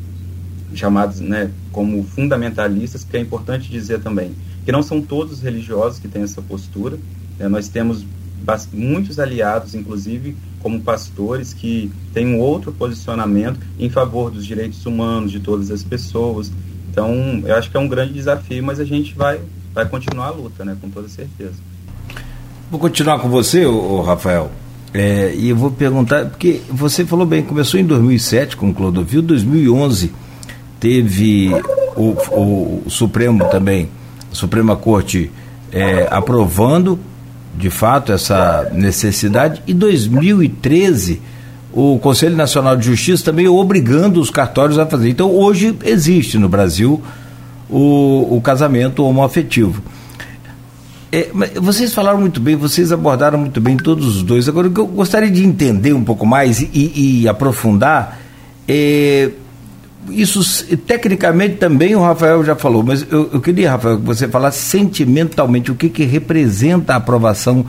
[0.73, 6.07] chamados né, como fundamentalistas, que é importante dizer também que não são todos religiosos que
[6.07, 6.97] têm essa postura.
[7.37, 8.05] Né, nós temos
[8.73, 15.31] muitos aliados, inclusive como pastores, que têm um outro posicionamento em favor dos direitos humanos
[15.31, 16.51] de todas as pessoas.
[16.89, 19.39] Então, eu acho que é um grande desafio, mas a gente vai,
[19.73, 21.55] vai continuar a luta, né, com toda certeza.
[22.69, 24.51] Vou continuar com você, ô, Rafael.
[24.93, 29.23] É, e eu vou perguntar, porque você falou bem, começou em 2007 com o Clodovil,
[29.23, 30.13] 2011
[30.79, 31.49] teve
[31.95, 33.89] o, o, o Supremo também,
[34.33, 35.31] Suprema Corte
[35.71, 36.99] é, aprovando
[37.55, 41.21] de fato essa necessidade, e 2013
[41.71, 45.09] o Conselho Nacional de Justiça também obrigando os cartórios a fazer.
[45.09, 47.01] Então hoje existe no Brasil
[47.69, 49.81] o, o casamento homoafetivo.
[51.11, 51.29] É,
[51.61, 54.49] vocês falaram muito bem, vocês abordaram muito bem todos os dois.
[54.49, 58.19] Agora, o que eu gostaria de entender um pouco mais e, e aprofundar
[58.67, 59.29] é,
[60.09, 64.59] isso tecnicamente também o Rafael já falou, mas eu, eu, queria, Rafael, que você falasse
[64.59, 67.65] sentimentalmente o que, que representa a aprovação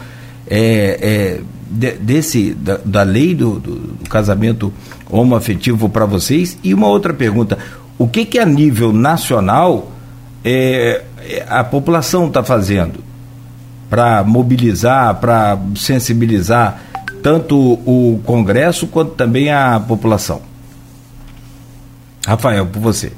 [0.47, 4.73] é, é, de, desse da, da lei do, do, do, casamento
[5.11, 6.59] homoafetivo para vocês.
[6.62, 7.59] E uma outra pergunta:
[7.99, 9.92] o que, que a nível nacional
[10.44, 11.03] é,
[11.49, 13.14] a população está fazendo?
[13.94, 16.81] para mobilizar, para sensibilizar
[17.23, 20.42] tanto o Congresso quanto também a população?
[22.27, 23.13] Rafael, por você.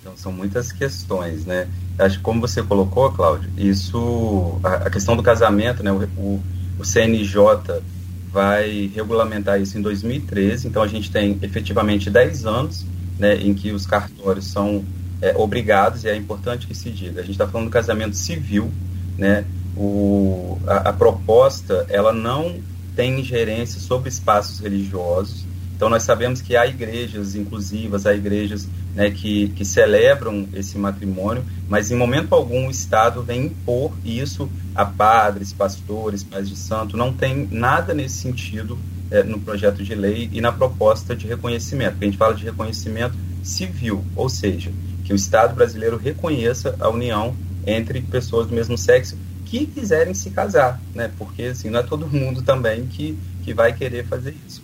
[0.00, 1.66] Então, são muitas questões, né?
[1.98, 5.90] Acho que como você colocou, Cláudio, isso, a, a questão do casamento, né?
[5.90, 6.42] O, o,
[6.78, 7.82] o, CNJ
[8.30, 12.84] vai regulamentar isso em 2013, então a gente tem efetivamente 10 anos,
[13.18, 14.84] né, em que os cartórios são
[15.22, 18.70] é, obrigados, e é importante que se diga, a gente está falando do casamento civil,
[19.16, 19.44] né?
[19.76, 22.56] O, a, a, proposta ela não
[22.94, 25.44] tem ingerência sobre espaços religiosos.
[25.76, 31.44] Então nós sabemos que há igrejas inclusivas, há igrejas né, que, que celebram esse matrimônio,
[31.68, 36.96] mas em momento algum o Estado vem impor isso a padres, pastores, pais de santo.
[36.96, 38.78] Não tem nada nesse sentido
[39.10, 41.92] é, no projeto de lei e na proposta de reconhecimento.
[41.92, 44.72] Porque a gente fala de reconhecimento civil, ou seja,
[45.04, 47.34] que o Estado brasileiro reconheça a união
[47.66, 51.10] entre pessoas do mesmo sexo que quiserem se casar, né?
[51.18, 54.62] Porque assim, não é todo mundo também que, que vai querer fazer isso.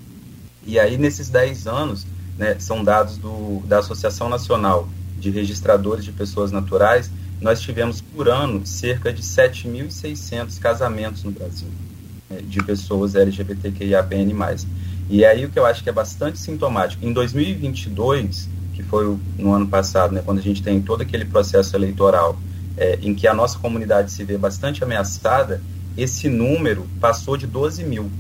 [0.67, 2.07] E aí, nesses 10 anos,
[2.39, 8.29] né, são dados do, da Associação Nacional de Registradores de Pessoas Naturais, nós tivemos por
[8.29, 11.69] ano cerca de 7.600 casamentos no Brasil,
[12.29, 14.67] né, de pessoas LGBTQIAPN+.
[15.09, 19.53] E aí o que eu acho que é bastante sintomático, em 2022, que foi no
[19.53, 22.39] ano passado, né, quando a gente tem todo aquele processo eleitoral
[22.77, 25.61] é, em que a nossa comunidade se vê bastante ameaçada,
[25.97, 28.11] esse número passou de 12 mil.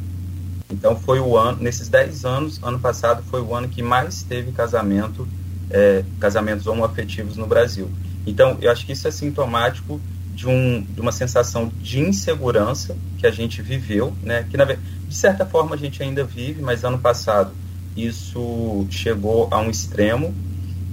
[0.71, 4.53] Então foi o ano, nesses 10 anos, ano passado foi o ano que mais teve
[4.53, 5.27] casamento,
[5.71, 7.91] é, casamentos homoafetivos no Brasil.
[8.27, 10.01] Então eu acho que isso é sintomático
[10.35, 14.47] de, um, de uma sensação de insegurança que a gente viveu, né?
[14.49, 17.53] Que na, de certa forma a gente ainda vive, mas ano passado
[17.97, 20.35] isso chegou a um extremo,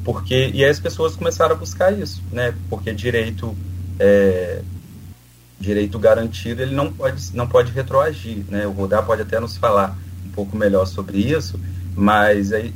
[0.04, 2.54] porque e aí as pessoas começaram a buscar isso, né?
[2.70, 3.56] Porque direito
[4.00, 4.62] é,
[5.60, 8.68] direito garantido ele não pode não pode retroagir, né?
[8.68, 11.60] O Rodar pode até nos falar um pouco melhor sobre isso,
[11.96, 12.74] mas aí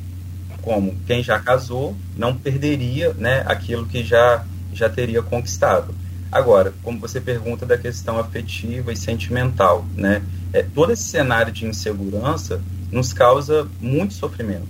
[0.61, 3.43] como quem já casou não perderia, né?
[3.45, 5.93] Aquilo que já já teria conquistado.
[6.31, 10.23] Agora, como você pergunta da questão afetiva e sentimental, né?
[10.53, 14.67] É, todo esse cenário de insegurança nos causa muito sofrimento.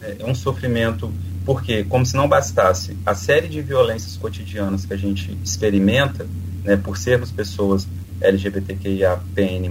[0.00, 1.12] É, é um sofrimento
[1.44, 6.26] porque, como se não bastasse a série de violências cotidianas que a gente experimenta,
[6.64, 7.86] né, por sermos pessoas
[8.20, 9.70] LGBTQIAPN+,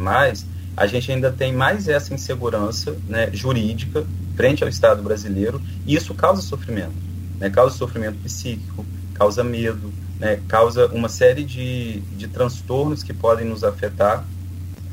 [0.75, 6.13] a gente ainda tem mais essa insegurança né, jurídica frente ao Estado brasileiro, e isso
[6.13, 6.93] causa sofrimento.
[7.37, 13.45] Né, causa sofrimento psíquico, causa medo, né, causa uma série de, de transtornos que podem
[13.45, 14.25] nos afetar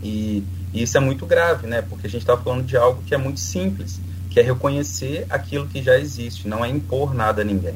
[0.03, 3.15] e, e isso é muito grave, né, porque a gente está falando de algo que
[3.15, 7.45] é muito simples, que é reconhecer aquilo que já existe, não é impor nada a
[7.45, 7.75] ninguém.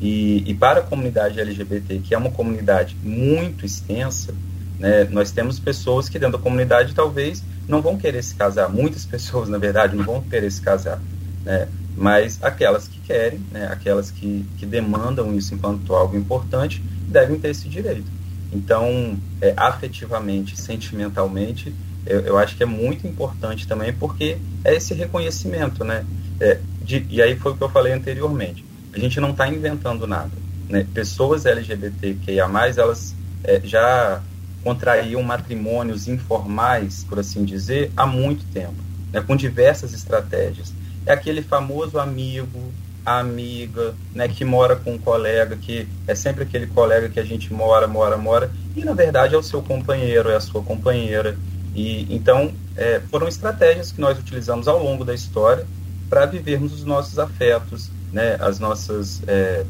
[0.00, 4.32] E, e para a comunidade LGBT, que é uma comunidade muito extensa,
[4.78, 9.04] né, nós temos pessoas que dentro da comunidade talvez não vão querer se casar, muitas
[9.04, 11.00] pessoas, na verdade, não vão querer se casar,
[11.44, 17.38] né, mas aquelas que querem, né, aquelas que, que demandam isso enquanto algo importante, devem
[17.38, 18.18] ter esse direito.
[18.52, 21.74] Então, é, afetivamente, sentimentalmente,
[22.06, 26.06] eu, eu, acho que é muito importante também, porque é esse reconhecimento, né?
[26.40, 28.64] É, de, e aí foi o que eu falei anteriormente.
[28.98, 30.32] A gente não está inventando nada.
[30.68, 30.86] Né?
[30.92, 34.20] Pessoas LGBTQIA+, elas é, já
[34.62, 38.74] contraíam matrimônios informais, por assim dizer, há muito tempo,
[39.12, 39.20] né?
[39.20, 40.72] com diversas estratégias
[41.08, 42.70] é aquele famoso amigo,
[43.04, 47.52] amiga, né, que mora com um colega, que é sempre aquele colega que a gente
[47.52, 51.36] mora, mora, mora, e na verdade é o seu companheiro, é a sua companheira.
[51.74, 55.66] E então é, foram estratégias que nós utilizamos ao longo da história
[56.10, 59.64] para vivermos os nossos afetos, né, as nossas é,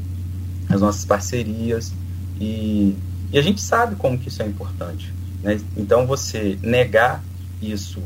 [0.68, 1.92] as nossas parcerias
[2.40, 2.96] e,
[3.32, 5.12] e a gente sabe como que isso é importante.
[5.42, 5.60] Né?
[5.76, 7.22] Então você negar
[7.60, 8.02] isso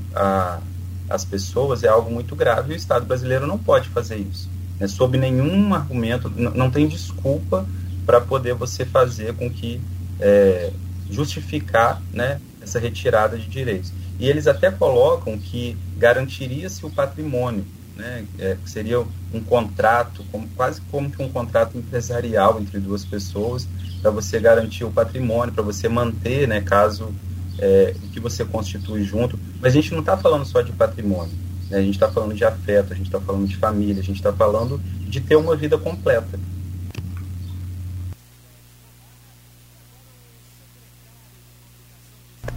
[1.08, 4.48] as pessoas é algo muito grave e o Estado brasileiro não pode fazer isso.
[4.80, 4.88] Né?
[4.88, 7.66] Sob nenhum argumento, não tem desculpa
[8.06, 9.80] para poder você fazer com que
[10.20, 10.72] é,
[11.10, 13.92] justificar né, essa retirada de direitos.
[14.18, 17.64] E eles até colocam que garantiria-se o patrimônio,
[17.96, 19.00] né, é, seria
[19.32, 23.68] um contrato, como, quase como que um contrato empresarial entre duas pessoas,
[24.00, 27.14] para você garantir o patrimônio, para você manter, né, caso
[27.58, 29.38] é, que você constitui junto.
[29.60, 31.32] Mas a gente não está falando só de patrimônio,
[31.70, 31.78] né?
[31.78, 34.32] a gente está falando de afeto, a gente está falando de família, a gente está
[34.32, 36.38] falando de ter uma vida completa.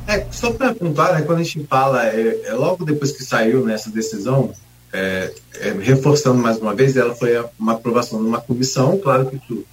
[0.08, 3.66] É, só para pontuar, né, quando a gente fala, é, é, logo depois que saiu
[3.66, 4.54] nessa decisão,
[4.96, 9.36] é, é, reforçando mais uma vez, ela foi uma aprovação de uma comissão, claro que
[9.36, 9.66] isso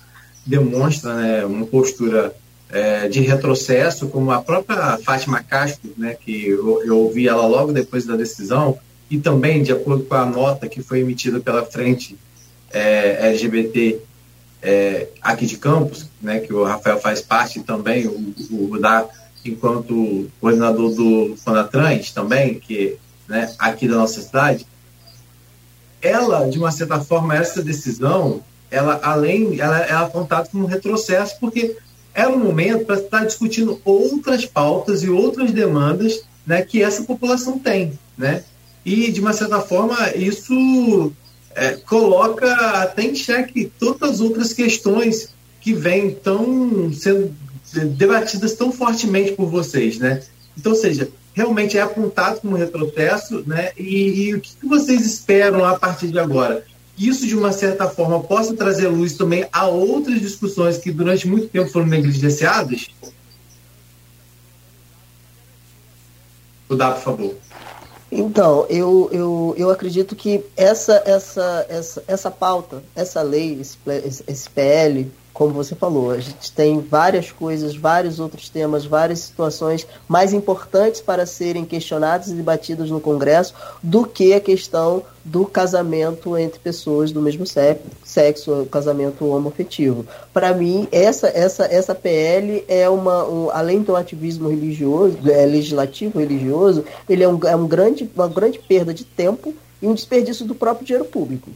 [0.45, 2.35] demonstra né, uma postura
[2.69, 7.73] é, de retrocesso, como a própria Fátima Castro, né, que eu, eu, ouvi ela logo
[7.73, 8.77] depois da decisão,
[9.09, 12.19] e também de acordo com a nota que foi emitida pela frente
[12.73, 14.01] é, LGBT
[14.61, 19.07] é, aqui de Campos, né, que o Rafael faz parte também, o, o da
[19.45, 22.97] enquanto coordenador do Fonatrans também, que
[23.29, 24.67] né, aqui da nossa cidade,
[26.03, 31.37] ela, de uma certa forma, essa decisão, ela além, ela é apontada como um retrocesso,
[31.41, 31.77] porque
[32.15, 37.59] era um momento para estar discutindo outras pautas e outras demandas né, que essa população
[37.59, 37.99] tem.
[38.19, 38.43] Né?
[38.85, 41.13] E, de uma certa forma, isso
[41.55, 45.29] é, coloca até em xeque todas as outras questões
[45.61, 47.35] que vêm tão sendo
[47.97, 49.99] debatidas tão fortemente por vocês.
[49.99, 50.23] Né?
[50.59, 53.71] Então, ou seja, realmente é apontado como retrocesso, né?
[53.77, 56.65] E, e o que, vocês esperam a partir de agora?
[56.97, 61.49] isso, de uma certa forma, possa trazer luz também a outras discussões que durante muito
[61.49, 62.89] tempo foram negligenciadas?
[66.69, 67.35] O Dá, por favor.
[68.11, 73.79] Então, eu, eu, eu acredito que essa, essa, essa, essa pauta, essa lei, esse,
[74.29, 79.87] esse PL, como você falou, a gente tem várias coisas, vários outros temas, várias situações
[80.07, 86.37] mais importantes para serem questionadas e debatidas no Congresso do que a questão do casamento
[86.37, 90.05] entre pessoas do mesmo sexo, casamento homoafetivo.
[90.35, 96.19] Para mim, essa, essa, essa PL é uma, um, além do ativismo religioso, é, legislativo
[96.19, 100.45] religioso, ele é, um, é um grande, uma grande perda de tempo e um desperdício
[100.45, 101.51] do próprio dinheiro público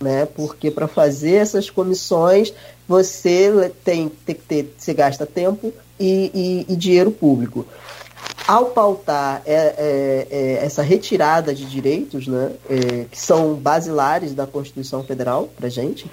[0.00, 0.26] né?
[0.26, 2.52] Porque para fazer essas comissões
[2.88, 7.66] você tem, tem que ter, você gasta tempo e, e, e dinheiro público.
[8.46, 14.46] Ao pautar é, é, é, essa retirada de direitos, né, é, que são basilares da
[14.46, 16.08] Constituição Federal para gente,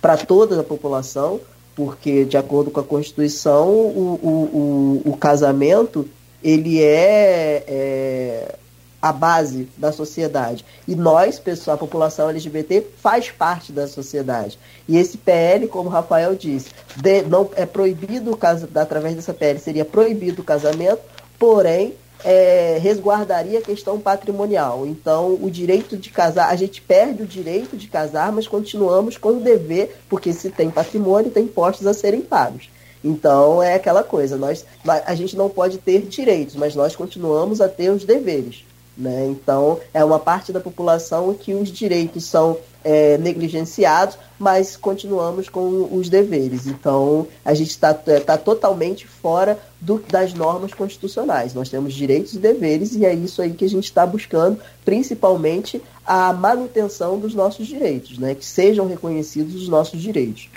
[0.00, 1.40] para toda a população,
[1.76, 6.08] porque de acordo com a Constituição o, o, o, o casamento
[6.42, 8.54] ele é, é
[9.00, 10.64] a base da sociedade.
[10.86, 14.58] E nós, pessoal, a população LGBT, faz parte da sociedade.
[14.88, 18.38] E esse PL, como o Rafael disse, de, não é proibido,
[18.74, 21.00] através dessa PL, seria proibido o casamento,
[21.38, 21.94] porém
[22.24, 24.86] é, resguardaria a questão patrimonial.
[24.86, 29.30] Então, o direito de casar, a gente perde o direito de casar, mas continuamos com
[29.30, 32.68] o dever, porque se tem patrimônio, tem impostos a serem pagos.
[33.04, 37.68] Então, é aquela coisa, nós, a gente não pode ter direitos, mas nós continuamos a
[37.68, 38.64] ter os deveres.
[38.96, 39.26] Né?
[39.26, 45.88] Então, é uma parte da população que os direitos são é, negligenciados, mas continuamos com
[45.92, 46.66] os deveres.
[46.66, 51.52] Então, a gente está tá totalmente fora do, das normas constitucionais.
[51.52, 55.82] Nós temos direitos e deveres, e é isso aí que a gente está buscando, principalmente
[56.06, 58.34] a manutenção dos nossos direitos, né?
[58.34, 60.48] que sejam reconhecidos os nossos direitos.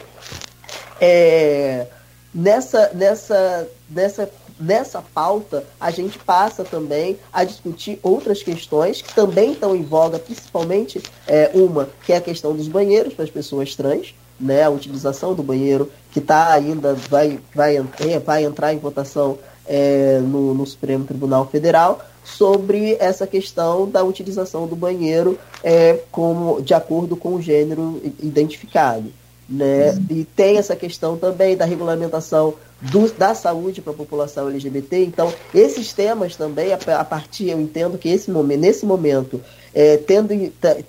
[1.02, 1.88] É,
[2.34, 4.30] nessa, nessa, nessa
[4.60, 10.20] nessa pauta, a gente passa também a discutir outras questões que também estão em voga,
[10.20, 14.70] principalmente é, uma, que é a questão dos banheiros para as pessoas trans, né, a
[14.70, 19.38] utilização do banheiro, que está ainda, vai, vai, é, vai entrar em votação
[19.68, 26.62] é, no, no, Supremo Tribunal Federal, sobre essa questão da utilização do banheiro é, como,
[26.62, 29.12] de acordo com o gênero identificado.
[29.48, 29.98] Né?
[30.10, 35.04] E tem essa questão também da regulamentação do, da saúde para a população LGBT.
[35.04, 39.42] Então, esses temas também, a, a, partir, eu entendo que esse momento, nesse momento,
[39.74, 40.34] é, tendo,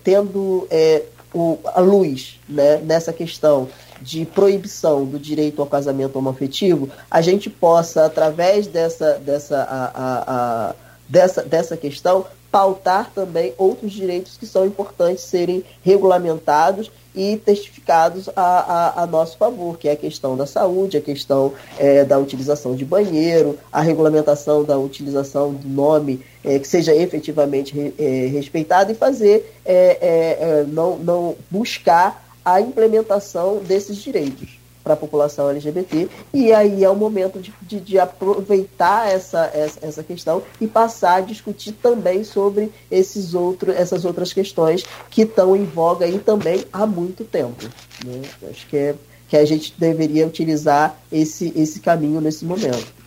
[0.03, 1.03] tendo é,
[1.35, 3.69] o, a luz né, nessa questão
[4.01, 10.25] de proibição do direito ao casamento homoafetivo, a gente possa, através dessa, dessa, a, a,
[10.69, 10.75] a,
[11.09, 18.43] dessa, dessa questão, pautar também outros direitos que são importantes serem regulamentados e testificados a,
[18.43, 22.75] a, a, nosso favor, que é a questão da saúde, a questão é, da utilização
[22.75, 28.93] de banheiro, a regulamentação da utilização do nome é, que seja efetivamente re, é, respeitado
[28.93, 35.51] e fazer é, é, é, não, não buscar a implementação desses direitos para a população
[35.51, 40.67] LGBT, e aí é o momento de, de, de aproveitar essa, essa, essa, questão e
[40.67, 46.19] passar a discutir também sobre esses outros, essas outras questões que estão em voga aí
[46.19, 47.65] também há muito tempo.
[48.05, 48.23] Né?
[48.51, 48.95] Acho que, é,
[49.29, 53.01] que a gente deveria utilizar esse, esse caminho nesse momento.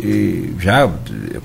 [0.00, 0.88] E já,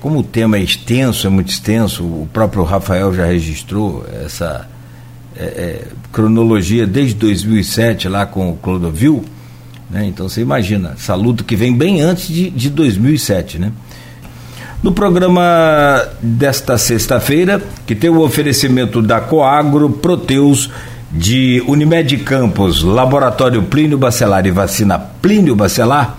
[0.00, 4.68] como o tema é extenso, é muito extenso, o próprio Rafael já registrou essa
[5.36, 9.24] é, é, cronologia desde 2007 lá com o Clodovil,
[9.90, 10.06] né?
[10.06, 13.58] Então você imagina, essa luta que vem bem antes de, de 2007.
[13.58, 13.72] Né?
[14.82, 15.42] No programa
[16.20, 20.70] desta sexta-feira, que tem o oferecimento da Coagro, Proteus,
[21.10, 26.18] de Unimed Campos, Laboratório Plínio Bacelar e Vacina Plínio Bacelar,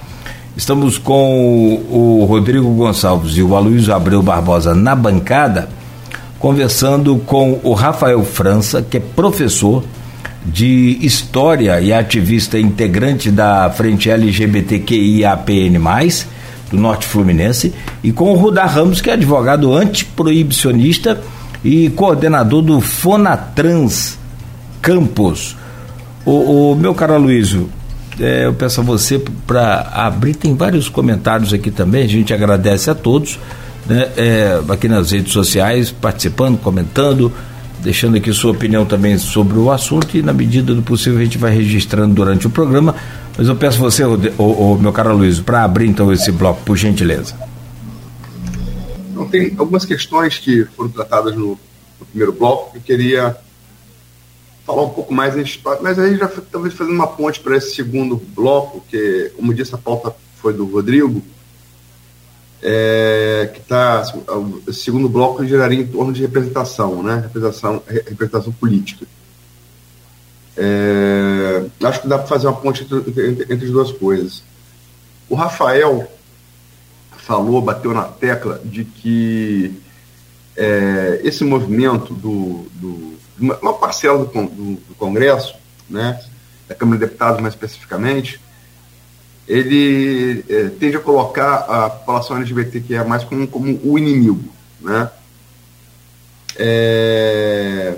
[0.55, 5.67] estamos com o Rodrigo Gonçalves e o Aloysio Abreu Barbosa na bancada,
[6.39, 9.83] conversando com o Rafael França, que é professor
[10.45, 15.79] de História e ativista integrante da Frente LGBTQIAPN+,
[16.71, 17.73] do Norte Fluminense,
[18.03, 21.21] e com o Rudá Ramos, que é advogado antiproibicionista
[21.63, 24.17] e coordenador do Fonatrans
[24.81, 25.55] Campos.
[26.23, 27.69] O, o meu caro Luísio,
[28.19, 32.89] é, eu peço a você para abrir, tem vários comentários aqui também, a gente agradece
[32.89, 33.39] a todos,
[33.85, 37.31] né, é, aqui nas redes sociais, participando, comentando,
[37.85, 41.37] deixando aqui sua opinião também sobre o assunto e na medida do possível a gente
[41.37, 42.95] vai registrando durante o programa.
[43.37, 46.63] Mas eu peço você, o, o, o meu caro Luiz, para abrir então esse bloco,
[46.65, 47.35] por gentileza.
[49.11, 51.59] Então, tem algumas questões que foram tratadas no,
[51.99, 53.37] no primeiro bloco que eu queria
[54.65, 55.35] falar um pouco mais,
[55.79, 59.77] mas aí já talvez fazendo uma ponte para esse segundo bloco, que, como disse, a
[59.77, 61.21] pauta foi do Rodrigo,
[62.61, 67.21] é, que está, o segundo bloco giraria em torno de representação, né?
[67.23, 69.05] representação, representação política.
[70.57, 74.43] É, acho que dá para fazer uma ponte entre, entre, entre, as duas coisas.
[75.29, 76.09] O Rafael
[77.17, 79.81] falou, bateu na tecla de que
[80.55, 85.55] é, esse movimento do, do uma parcela do, do, do, Congresso,
[85.89, 86.21] né,
[86.67, 88.39] da Câmara de Deputados mais especificamente,
[89.47, 94.43] ele é, tende a colocar a população LGBTQIA mais como, como o inimigo,
[94.81, 95.09] né?
[96.57, 97.95] É,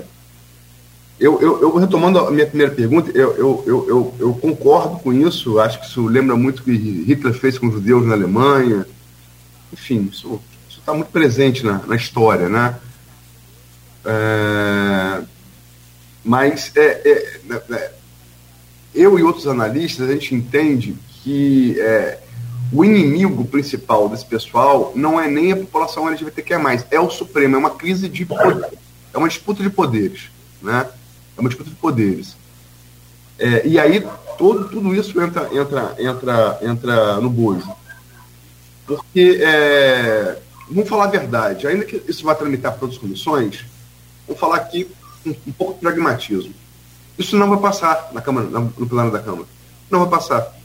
[1.18, 5.58] eu, eu, eu, retomando a minha primeira pergunta, eu, eu, eu, eu, concordo com isso,
[5.58, 8.86] acho que isso lembra muito o que Hitler fez com os judeus na Alemanha,
[9.72, 12.76] enfim, isso está muito presente na, na história, né?
[14.04, 15.22] É,
[16.24, 17.92] mas é, é, é,
[18.94, 20.96] eu e outros analistas, a gente entende
[21.28, 22.18] que é,
[22.72, 26.54] o inimigo principal desse pessoal não é nem a população LGBTQ+,
[26.90, 28.78] é o Supremo, é uma crise de poder,
[29.12, 30.30] é uma disputa de poderes,
[30.62, 30.88] né?
[31.36, 32.34] É uma disputa de poderes.
[33.38, 34.06] É, e aí
[34.38, 37.70] todo, tudo isso entra, entra, entra, entra no bojo.
[38.86, 40.38] Porque, é,
[40.70, 43.66] vamos falar a verdade, ainda que isso vá tramitar para outras comissões,
[44.26, 44.90] vamos falar aqui
[45.26, 46.54] um, um, pouco de pragmatismo.
[47.18, 49.46] Isso não vai passar na Câmara, no plano da Câmara.
[49.90, 50.58] Não vai passar.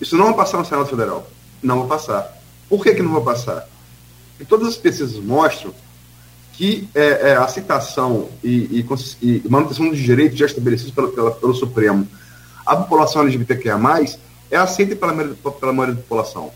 [0.00, 1.28] Isso não vai passar no Senado Federal.
[1.62, 2.36] Não vai passar.
[2.68, 3.68] Por que, que não vai passar?
[4.32, 5.74] Porque todas as pesquisas mostram
[6.52, 8.86] que é, é, a aceitação e, e,
[9.22, 12.06] e, manutenção dos direitos já estabelecidos pelo, pela, pelo Supremo
[12.68, 13.78] a população LGBTQIA+,
[14.50, 15.14] é aceita pela,
[15.52, 16.50] pela maioria da população.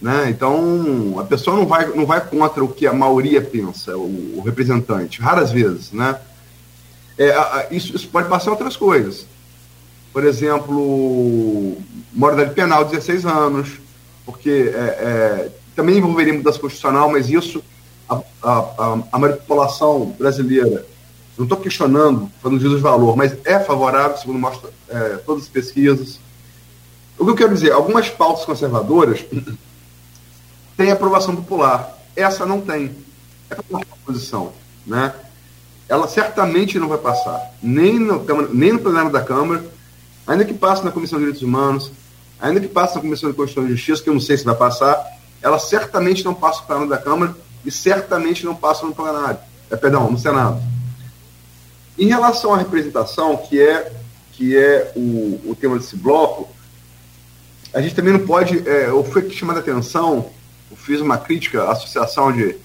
[0.00, 0.28] Né?
[0.28, 4.42] Então, a pessoa não vai, não vai contra o que a maioria pensa, o, o
[4.44, 5.90] representante, raras vezes.
[5.90, 6.20] Né?
[7.16, 9.26] É, a, isso, isso pode passar outras coisas.
[10.12, 11.76] Por exemplo,
[12.12, 13.80] moralidade penal, 16 anos,
[14.24, 17.62] porque é, é, também envolveria mudança constitucional, mas isso
[18.08, 20.84] a, a, a manipulação brasileira,
[21.36, 26.18] não estou questionando, falando de valor, mas é favorável, segundo mostra é, todas as pesquisas.
[27.18, 29.24] O que eu quero dizer, algumas pautas conservadoras
[30.76, 32.90] têm aprovação popular, essa não tem.
[33.50, 34.52] É uma posição,
[34.86, 35.14] né?
[35.88, 39.64] Ela certamente não vai passar, nem no, nem no plenário da Câmara,
[40.28, 41.90] ainda que passe na Comissão de Direitos Humanos,
[42.38, 44.54] ainda que passe na Comissão de Constituição e Justiça, que eu não sei se vai
[44.54, 45.02] passar,
[45.40, 49.38] ela certamente não passa no plenário da Câmara e certamente não passam no plenário,
[49.70, 50.60] é, perdão, no Senado.
[51.98, 53.90] Em relação à representação, que é,
[54.32, 56.48] que é o, o tema desse bloco,
[57.72, 58.68] a gente também não pode.
[58.68, 60.30] É, eu fui chamado a atenção,
[60.70, 62.56] eu fiz uma crítica à associação de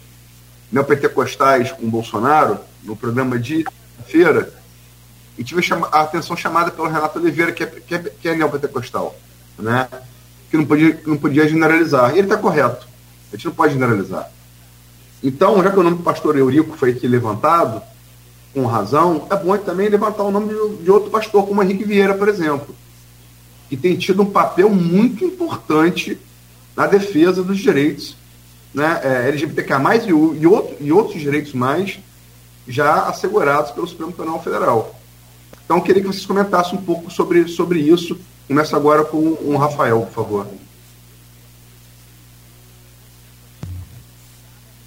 [0.72, 3.66] neopentecostais com Bolsonaro no programa de
[4.06, 4.54] feira
[5.38, 5.62] e tive
[5.92, 9.16] a atenção chamada pelo Renato Oliveira, que é, que é, que é neopentecostal,
[9.58, 9.88] né?
[10.50, 12.12] que não podia, não podia generalizar.
[12.12, 12.88] E ele está correto.
[13.32, 14.30] A gente não pode generalizar.
[15.24, 17.82] Então, já que o nome do pastor Eurico foi aqui levantado,
[18.54, 22.14] com razão, é bom também levantar o nome de, de outro pastor, como Henrique Vieira,
[22.14, 22.76] por exemplo,
[23.68, 26.20] que tem tido um papel muito importante
[26.76, 28.16] na defesa dos direitos
[28.74, 29.74] né, é, LGBTK+,
[30.06, 32.00] e, e, outro, e outros direitos mais
[32.68, 34.96] já assegurados pelo Supremo Tribunal Federal.
[35.66, 38.20] Então, queria que vocês comentassem um pouco sobre, sobre isso.
[38.48, 40.48] Começa agora com o Rafael, por favor.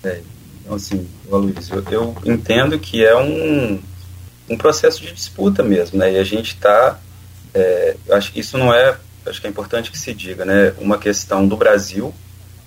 [0.05, 0.21] É,
[0.61, 3.81] então, assim, Luiz, eu, eu, entendo que é um,
[4.49, 6.13] um processo de disputa mesmo, né?
[6.13, 6.99] E a gente está,
[7.55, 10.75] é, acho que isso não é, acho que é importante que se diga, né?
[10.79, 12.15] Uma questão do Brasil,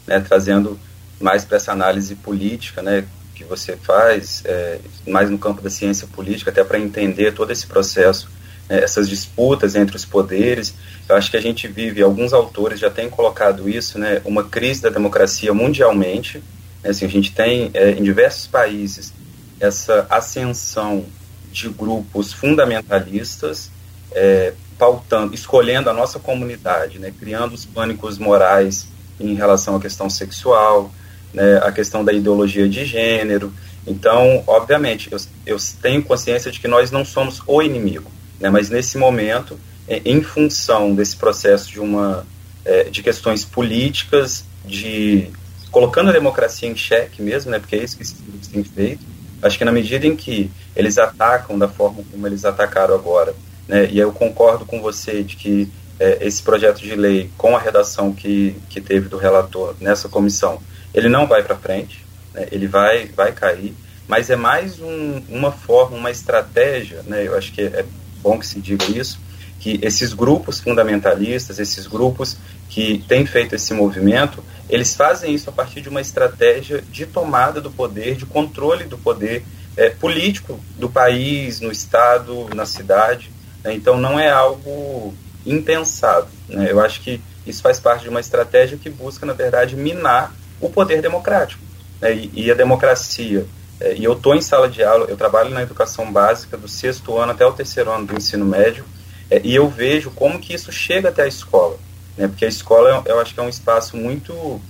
[0.07, 0.20] né?
[0.20, 0.80] Trazendo
[1.20, 3.05] mais para essa análise política, né?
[3.39, 7.65] Que você faz, é, mais no campo da ciência política, até para entender todo esse
[7.65, 8.29] processo,
[8.67, 8.83] né?
[8.83, 10.73] essas disputas entre os poderes.
[11.07, 14.21] Eu acho que a gente vive, alguns autores já têm colocado isso, né?
[14.25, 16.43] Uma crise da democracia mundialmente,
[16.83, 19.13] Assim, a gente tem é, em diversos países
[19.59, 21.05] essa ascensão
[21.51, 23.69] de grupos fundamentalistas
[24.11, 28.87] é, pautando, escolhendo a nossa comunidade, né, criando os pânicos morais
[29.19, 30.89] em relação à questão sexual,
[31.34, 33.53] né, a questão da ideologia de gênero.
[33.86, 38.09] Então, obviamente, eu, eu tenho consciência de que nós não somos o inimigo,
[38.39, 42.25] né, mas nesse momento, é, em função desse processo de uma
[42.65, 45.30] é, de questões políticas, de
[45.71, 49.03] colocando a democracia em xeque mesmo, né, porque é isso que grupos têm feito.
[49.41, 53.34] Acho que na medida em que eles atacam da forma como eles atacaram agora,
[53.67, 57.59] né, e eu concordo com você de que é, esse projeto de lei, com a
[57.59, 60.61] redação que, que teve do relator nessa comissão,
[60.99, 63.73] ele não vai para frente, né, ele vai, vai cair,
[64.07, 67.85] mas é mais um, uma forma, uma estratégia, né, eu acho que é
[68.21, 69.19] bom que se diga isso,
[69.59, 72.37] que esses grupos fundamentalistas, esses grupos
[72.69, 77.59] que têm feito esse movimento, eles fazem isso a partir de uma estratégia de tomada
[77.59, 79.43] do poder, de controle do poder
[79.75, 83.31] é, político do país, no estado, na cidade.
[83.63, 83.73] Né?
[83.73, 85.13] Então não é algo
[85.45, 86.27] impensado.
[86.47, 86.67] Né?
[86.69, 90.70] Eu acho que isso faz parte de uma estratégia que busca, na verdade, minar o
[90.70, 91.62] poder democrático.
[92.01, 92.14] Né?
[92.16, 93.45] E, e, a democracia.
[93.80, 97.18] É, e eu estou em sala de aula, eu trabalho na educação básica do sexto
[97.18, 98.84] ano até o terceiro ano do ensino médio,
[99.30, 101.78] é, e eu vejo como que isso chega até a escola.
[102.18, 102.28] Né?
[102.28, 104.62] Porque a escola, eu acho que é um espaço muito,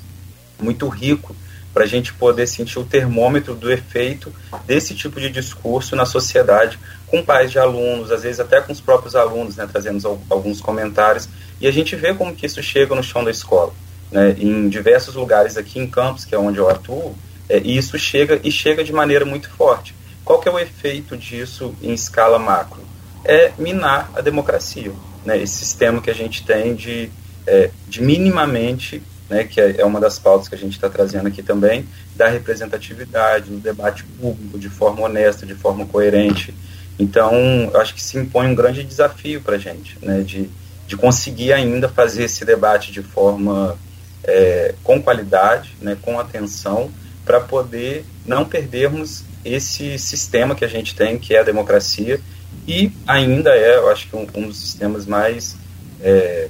[0.59, 1.35] muito rico
[1.73, 4.33] para a gente poder sentir o termômetro do efeito
[4.65, 8.81] desse tipo de discurso na sociedade, com pais de alunos, às vezes até com os
[8.81, 11.29] próprios alunos, né, trazendo alguns comentários,
[11.61, 13.73] e a gente vê como que isso chega no chão da escola.
[14.11, 17.15] Né, em diversos lugares aqui em Campos, que é onde eu atuo,
[17.47, 19.93] é, e isso chega e chega de maneira muito forte.
[20.25, 22.81] Qual que é o efeito disso em escala macro?
[23.23, 24.91] É minar a democracia,
[25.25, 27.11] né, esse sistema que a gente tem de,
[27.45, 31.27] é, de minimamente né, que é, é uma das pautas que a gente está trazendo
[31.27, 36.53] aqui também, da representatividade, do debate público, de forma honesta, de forma coerente.
[36.97, 37.31] Então,
[37.75, 40.49] acho que se impõe um grande desafio para a gente, né, de,
[40.87, 43.77] de conseguir ainda fazer esse debate de forma
[44.23, 46.91] é, com qualidade, né, com atenção,
[47.25, 52.19] para poder não perdermos esse sistema que a gente tem, que é a democracia,
[52.67, 55.55] e ainda é, eu acho que um, um dos sistemas mais
[56.01, 56.49] é,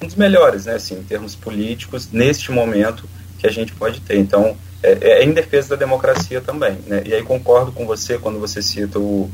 [0.00, 4.18] um dos melhores, né, assim, em termos políticos, neste momento que a gente pode ter.
[4.18, 7.02] Então, é, é em defesa da democracia também, né?
[7.06, 9.30] E aí concordo com você quando você cita o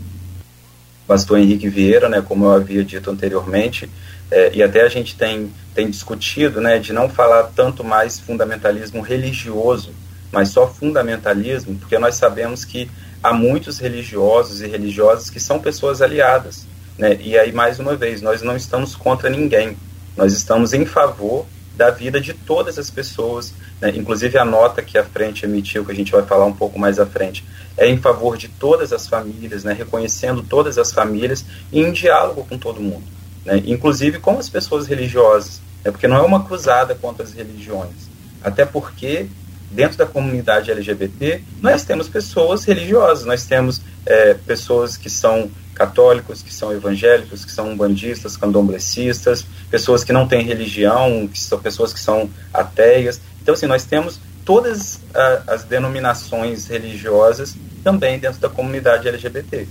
[1.07, 3.91] pastor Henrique Vieira, né, como eu havia dito anteriormente,
[4.31, 9.01] é, e até a gente tem, tem discutido, né, de não falar tanto mais fundamentalismo
[9.01, 9.93] religioso,
[10.33, 12.91] mas só fundamentalismo, porque nós sabemos que
[13.23, 16.67] há muitos religiosos e religiosas que são pessoas aliadas,
[16.97, 19.77] né, e aí, mais uma vez, nós não estamos contra ninguém,
[20.17, 21.47] nós estamos em favor
[21.81, 23.91] da vida de todas as pessoas, né?
[23.97, 26.99] inclusive a nota que a frente emitiu, que a gente vai falar um pouco mais
[26.99, 27.43] à frente,
[27.75, 29.73] é em favor de todas as famílias, né?
[29.73, 33.05] reconhecendo todas as famílias e em diálogo com todo mundo,
[33.45, 33.63] né?
[33.67, 35.91] inclusive com as pessoas religiosas, né?
[35.91, 38.09] porque não é uma cruzada contra as religiões,
[38.43, 39.27] até porque
[39.71, 46.43] dentro da comunidade LGBT nós temos pessoas religiosas, nós temos é, pessoas que são católicos,
[46.43, 51.93] que são evangélicos, que são umbandistas, candomblecistas, pessoas que não têm religião, que são pessoas
[51.93, 53.19] que são ateias.
[53.41, 59.67] Então, assim, nós temos todas a, as denominações religiosas também dentro da comunidade LGBT.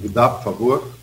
[0.00, 0.96] Me dá, por favor.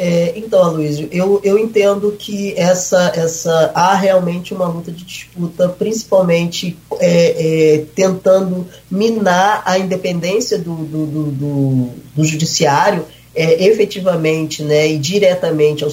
[0.00, 5.68] É, então, Aloysio, eu, eu entendo que essa, essa há realmente uma luta de disputa,
[5.68, 13.04] principalmente é, é, tentando minar a independência do, do, do, do, do judiciário
[13.34, 15.90] é, efetivamente né, e diretamente ao,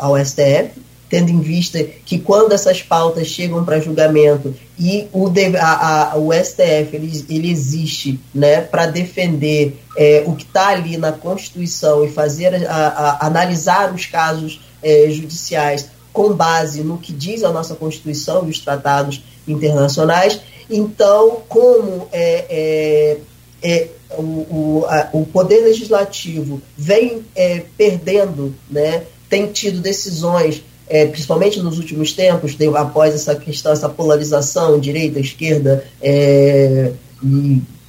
[0.00, 0.83] ao STF,
[1.14, 6.32] tendo em vista que quando essas pautas chegam para julgamento e o, a, a, o
[6.32, 12.10] STF ele, ele existe né, para defender é, o que está ali na Constituição e
[12.10, 18.44] fazer a, analisar os casos é, judiciais com base no que diz a nossa Constituição
[18.44, 20.40] e os tratados internacionais.
[20.68, 23.18] Então, como é, é,
[23.62, 23.88] é
[24.18, 31.60] o, o, a, o Poder Legislativo vem é, perdendo, né, tem tido decisões é, principalmente
[31.60, 36.92] nos últimos tempos, após essa questão, essa polarização direita, esquerda, é,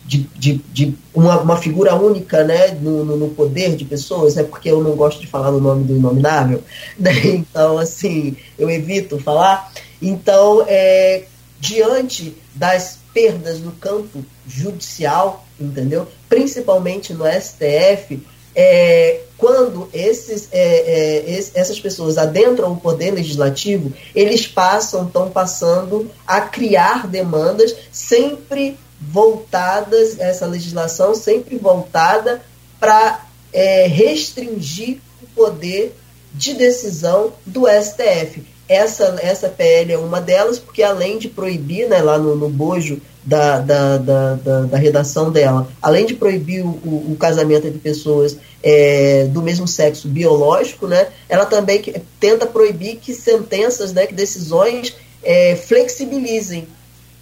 [0.06, 4.44] de, de, de uma, uma, figura única né, no, no, no, poder de pessoas, é
[4.44, 6.64] porque eu não gosto de falar no nome do inominável,
[6.98, 7.12] né?
[7.26, 9.72] então, assim, eu evito falar.
[10.02, 11.24] Então, é,
[11.60, 16.08] diante das perdas no campo judicial, entendeu?
[16.30, 18.22] Principalmente no STF,
[18.56, 26.10] é, quando esses, é, é, essas pessoas adentram o poder legislativo, eles passam, estão passando
[26.26, 32.42] a criar demandas sempre voltadas, essa legislação sempre voltada
[32.80, 35.94] para é, restringir o poder
[36.34, 38.44] de decisão do STF.
[38.68, 43.00] Essa, essa PL é uma delas, porque além de proibir, né, lá no, no bojo
[43.26, 48.38] da, da, da, da, da redação dela, além de proibir o, o, casamento entre pessoas
[48.62, 54.14] é, do mesmo sexo biológico, né, ela também que, tenta proibir que sentenças, né, que
[54.14, 56.68] decisões é, flexibilizem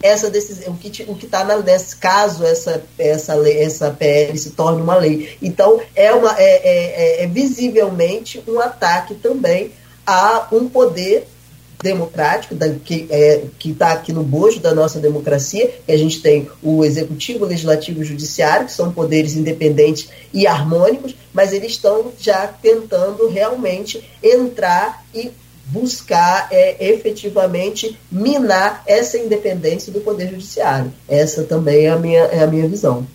[0.01, 4.49] essa decisão, o que o que está nesse caso essa essa lei, essa PL se
[4.49, 5.37] torne uma lei.
[5.41, 9.71] Então é uma é, é, é, é visivelmente um ataque também
[10.05, 11.25] a um poder
[11.83, 16.47] democrático, da, que é, está aqui no bojo da nossa democracia, que a gente tem
[16.63, 21.73] o executivo, o legislativo e o judiciário, que são poderes independentes e harmônicos, mas eles
[21.73, 25.29] estão já tentando realmente entrar e
[25.65, 30.93] buscar é, efetivamente minar essa independência do Poder Judiciário.
[31.07, 33.05] Essa também é a minha, é a minha visão.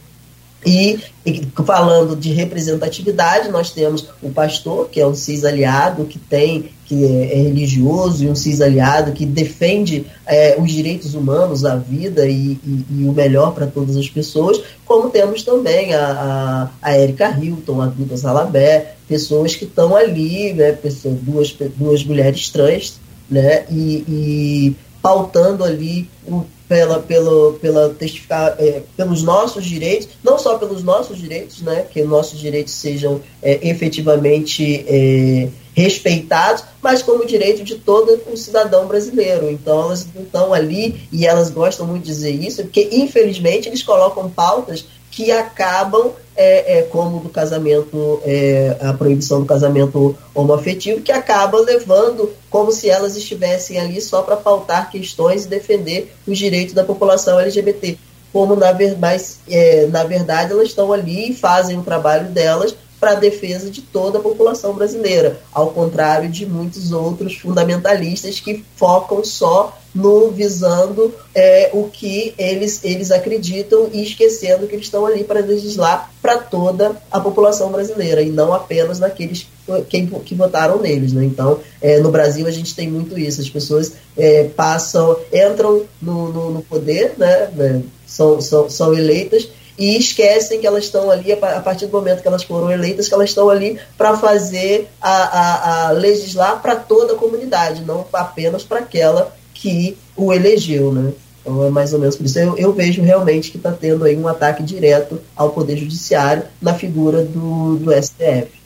[0.67, 6.19] E, e, falando de representatividade, nós temos o pastor, que é um cis aliado, que
[6.19, 11.65] tem, que é, é religioso, e um cis aliado que defende é, os direitos humanos,
[11.65, 16.71] a vida e, e, e o melhor para todas as pessoas, como temos também a,
[16.83, 22.03] a, a Erika Hilton, a Duda Salabé, pessoas que estão ali, né, pessoas, duas, duas
[22.05, 22.99] mulheres trans,
[23.31, 30.39] né, e, e pautando ali o pela, pelo, pela testificar, é, pelos nossos direitos, não
[30.39, 35.49] só pelos nossos direitos, né, que nossos direitos sejam é, efetivamente é,
[35.79, 39.49] respeitados, mas como direito de todo o cidadão brasileiro.
[39.49, 44.29] Então elas estão ali e elas gostam muito de dizer isso, porque infelizmente eles colocam
[44.29, 51.11] pautas que acabam, é, é, como do casamento, é, a proibição do casamento homoafetivo, que
[51.11, 56.75] acaba levando como se elas estivessem ali só para pautar questões e defender os direitos
[56.75, 57.99] da população LGBT.
[58.33, 58.69] Como, na,
[58.99, 63.71] mas, é, na verdade, elas estão ali e fazem o trabalho delas para a defesa
[63.71, 70.31] de toda a população brasileira, ao contrário de muitos outros fundamentalistas que focam só no
[70.31, 76.11] visando é, o que eles, eles acreditam e esquecendo que eles estão ali para legislar
[76.21, 79.47] para toda a população brasileira e não apenas naqueles
[79.89, 81.13] que, que votaram neles.
[81.13, 81.25] Né?
[81.25, 86.33] Então, é, no Brasil a gente tem muito isso, as pessoas é, passam, entram no,
[86.33, 87.51] no, no poder, né?
[87.55, 89.49] né são, são, são eleitas
[89.79, 93.15] e esquecem que elas estão ali, a partir do momento que elas foram eleitas, que
[93.15, 98.65] elas estão ali para fazer, a, a, a legislar para toda a comunidade, não apenas
[98.65, 101.13] para aquela que o elegeu, né?
[101.41, 102.39] Então é mais ou menos por isso.
[102.39, 106.75] Eu, eu vejo realmente que está tendo aí um ataque direto ao Poder Judiciário na
[106.75, 108.59] figura do, do STF.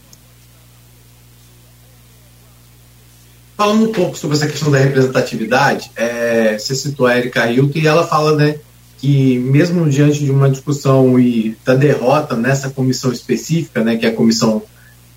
[3.57, 7.87] Falando um pouco sobre essa questão da representatividade, é, você citou a Erika Hilton e
[7.87, 8.59] ela fala né,
[9.03, 14.11] que mesmo diante de uma discussão e da derrota nessa comissão específica, né, que é
[14.11, 14.63] a comissão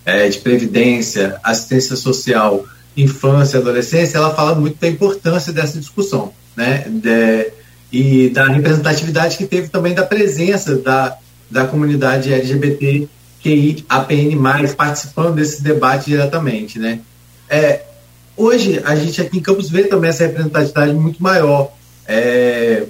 [0.04, 2.66] é, de previdência, assistência social,
[2.96, 7.52] infância, adolescência, ela fala muito da importância dessa discussão, né, de,
[7.92, 11.16] e da representatividade que teve também da presença da,
[11.48, 13.06] da comunidade LGBT
[13.40, 14.36] QI, APN+,
[14.76, 16.98] participando desse debate diretamente, né.
[17.48, 17.82] É,
[18.36, 21.72] hoje, a gente aqui em Campos vê também essa representatividade muito maior,
[22.08, 22.86] é,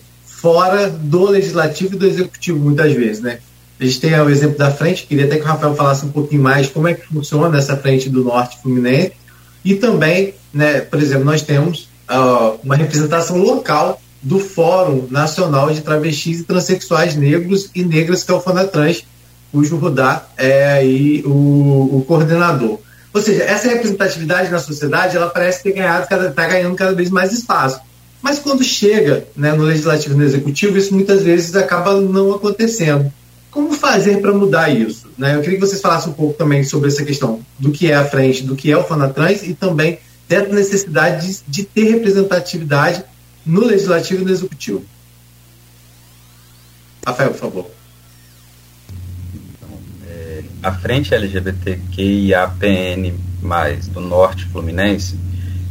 [0.46, 3.40] fora do legislativo e do executivo, muitas vezes, né?
[3.80, 6.40] A gente tem o exemplo da frente, queria até que o Rafael falasse um pouquinho
[6.40, 9.10] mais como é que funciona essa frente do Norte Fluminense.
[9.64, 15.80] E também, né, por exemplo, nós temos uh, uma representação local do Fórum Nacional de
[15.80, 19.04] Travestis e Transsexuais Negros e Negras, que é o Fonatrans,
[19.50, 22.78] cujo Rudá é aí o, o coordenador.
[23.12, 27.32] Ou seja, essa representatividade na sociedade, ela parece ter ganhado, está ganhando cada vez mais
[27.32, 27.80] espaço.
[28.26, 33.12] Mas quando chega né, no legislativo e no executivo, isso muitas vezes acaba não acontecendo.
[33.52, 35.08] Como fazer para mudar isso?
[35.16, 35.36] Né?
[35.36, 38.04] Eu queria que vocês falassem um pouco também sobre essa questão do que é a
[38.04, 43.04] frente, do que é o Fanatrans e também dessa necessidade de, de ter representatividade
[43.46, 44.84] no legislativo e no executivo.
[47.06, 47.70] Rafael, por favor.
[49.54, 53.12] Então, é, a frente LGBTQIAPN+,
[53.92, 55.16] do Norte Fluminense,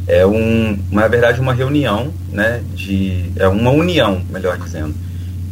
[0.06, 4.94] é um, na verdade uma reunião, né, de, é uma união, melhor dizendo,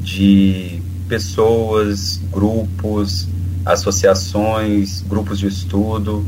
[0.01, 3.29] de pessoas, grupos,
[3.65, 6.25] associações, grupos de estudo,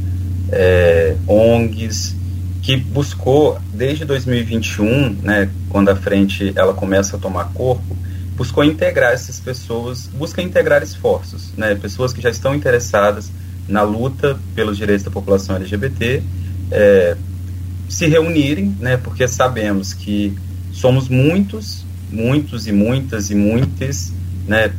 [0.50, 2.14] é, ONGs,
[2.62, 7.96] que buscou desde 2021, né, quando a frente ela começa a tomar corpo,
[8.34, 13.30] buscou integrar essas pessoas, busca integrar esforços, né, pessoas que já estão interessadas
[13.68, 16.22] na luta pelos direitos da população LGBT,
[16.70, 17.16] é,
[17.88, 20.36] se reunirem, né, porque sabemos que
[20.72, 24.12] somos muitos, muitos e muitas e muitas
[24.46, 24.72] né,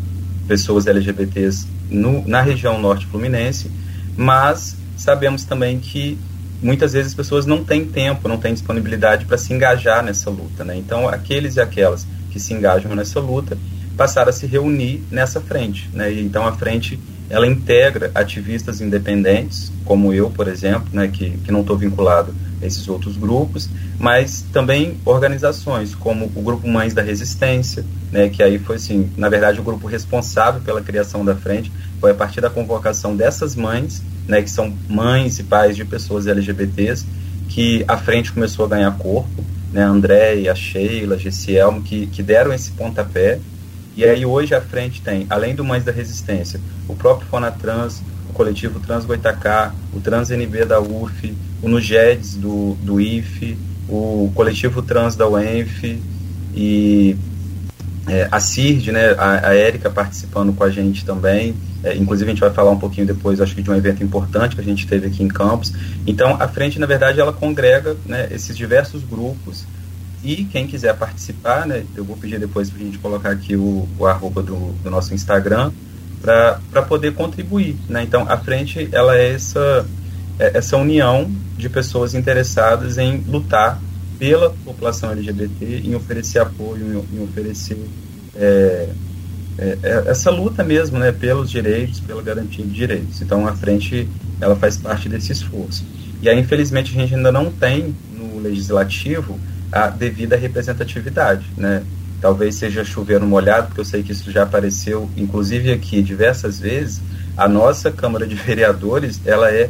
[0.47, 3.71] pessoas LGBTs no, na região norte fluminense,
[4.15, 6.17] mas sabemos também que
[6.61, 10.63] muitas vezes as pessoas não têm tempo, não têm disponibilidade para se engajar nessa luta.
[10.63, 10.75] Né?
[10.77, 13.57] Então, aqueles e aquelas que se engajam nessa luta
[13.95, 15.89] passaram a se reunir nessa frente.
[15.93, 16.13] Né?
[16.13, 16.99] E, então, a frente
[17.29, 22.87] ela integra ativistas independentes, como eu, por exemplo, né, que, que não estou vinculado esses
[22.87, 28.77] outros grupos, mas também organizações como o Grupo Mães da Resistência, né, que aí foi
[28.77, 33.15] assim, na verdade o grupo responsável pela criação da frente foi a partir da convocação
[33.15, 37.05] dessas mães, né, que são mães e pais de pessoas LGBTs,
[37.49, 42.23] que a frente começou a ganhar corpo, né, a André, a Sheila, a que, que
[42.23, 43.39] deram esse pontapé,
[43.95, 48.33] e aí hoje a frente tem, além do Mães da Resistência, o próprio Fonatrans, o
[48.33, 53.57] coletivo Trans Goitacá, o Trans NB da UF, o Nugedes do, do IFE,
[53.89, 55.99] o coletivo trans da UENF
[56.55, 57.15] e
[58.07, 61.55] é, a CIRD, né, a, a Érica participando com a gente também.
[61.83, 64.55] É, inclusive, a gente vai falar um pouquinho depois, acho que de um evento importante
[64.55, 65.73] que a gente teve aqui em Campos.
[66.05, 69.65] Então, a frente, na verdade, ela congrega né, esses diversos grupos.
[70.23, 73.87] E quem quiser participar, né, eu vou pedir depois para a gente colocar aqui o,
[73.99, 75.71] o arroba do, do nosso Instagram
[76.21, 77.75] para poder contribuir.
[77.87, 78.03] Né?
[78.03, 79.85] Então, a frente ela é essa,
[80.39, 83.81] é essa união de pessoas interessadas em lutar
[84.19, 87.77] pela população LGBT, em oferecer apoio, em, em oferecer
[88.35, 88.89] é,
[89.57, 93.21] é, é, essa luta mesmo, né, pelos direitos, pela garantia de direitos.
[93.21, 94.07] Então, a frente
[94.39, 95.83] ela faz parte desse esforço.
[96.21, 99.39] E aí, infelizmente, a gente ainda não tem no legislativo
[99.71, 101.83] a devida representatividade, né?
[102.21, 106.59] Talvez seja chover no molhado, porque eu sei que isso já apareceu, inclusive aqui diversas
[106.59, 107.01] vezes.
[107.35, 109.69] A nossa Câmara de Vereadores, ela é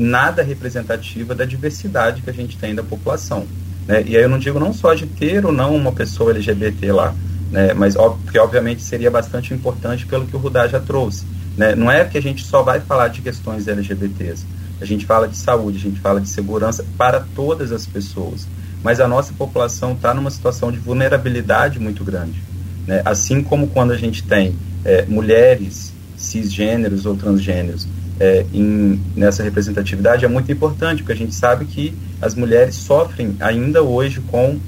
[0.00, 3.46] nada representativa da diversidade que a gente tem da população.
[3.86, 4.02] Né?
[4.06, 7.14] E aí eu não digo não só de ter ou não uma pessoa LGBT lá,
[7.50, 7.74] né?
[7.74, 7.94] mas
[8.30, 11.24] que obviamente seria bastante importante pelo que o Rudá já trouxe.
[11.56, 11.74] Né?
[11.74, 14.46] Não é que a gente só vai falar de questões LGBTs,
[14.80, 18.46] a gente fala de saúde, a gente fala de segurança para todas as pessoas.
[18.82, 22.42] Mas a nossa população está numa situação de vulnerabilidade muito grande.
[22.86, 23.02] Né?
[23.04, 27.86] Assim como quando a gente tem é, mulheres cisgêneros ou transgêneros
[28.20, 33.34] é, em, nessa representatividade é muito importante, porque a gente sabe que as mulheres sofrem
[33.40, 34.60] ainda hoje com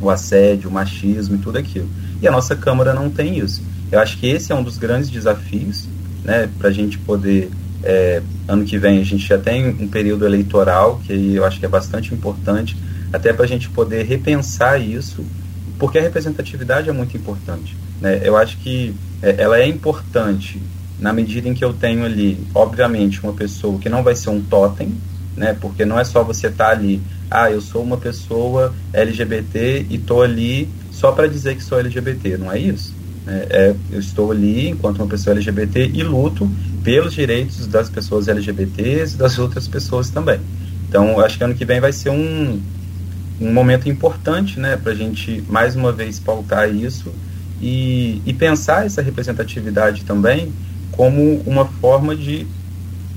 [0.00, 1.88] o assédio, o machismo e tudo aquilo.
[2.20, 3.62] E a nossa Câmara não tem isso.
[3.92, 5.86] Eu acho que esse é um dos grandes desafios
[6.24, 7.48] né, para a gente poder.
[7.82, 11.64] É, ano que vem a gente já tem um período eleitoral, que eu acho que
[11.64, 12.76] é bastante importante,
[13.10, 15.24] até para a gente poder repensar isso,
[15.78, 17.74] porque a representatividade é muito importante.
[18.00, 18.20] Né?
[18.22, 20.60] Eu acho que é, ela é importante
[21.00, 24.40] na medida em que eu tenho ali, obviamente, uma pessoa que não vai ser um
[24.40, 24.94] totem,
[25.36, 25.56] né?
[25.58, 29.96] Porque não é só você estar tá ali, ah, eu sou uma pessoa LGBT e
[29.96, 32.94] estou ali só para dizer que sou LGBT, não é isso.
[33.26, 36.50] É, é, eu estou ali enquanto uma pessoa LGBT e luto
[36.82, 40.40] pelos direitos das pessoas LGBTs e das outras pessoas também.
[40.88, 42.60] Então, acho que ano que vem vai ser um,
[43.40, 47.12] um momento importante, né, para a gente mais uma vez pautar isso
[47.62, 50.52] e, e pensar essa representatividade também
[51.00, 52.46] como uma forma de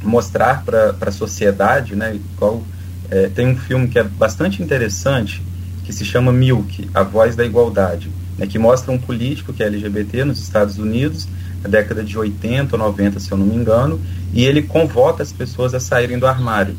[0.01, 2.63] mostrar para a sociedade, né, qual,
[3.11, 5.41] é, tem um filme que é bastante interessante,
[5.83, 9.65] que se chama Milk, A Voz da Igualdade, né, que mostra um político que é
[9.65, 11.27] LGBT nos Estados Unidos,
[11.61, 13.99] na década de 80 ou 90, se eu não me engano,
[14.31, 16.77] e ele convoca as pessoas a saírem do armário,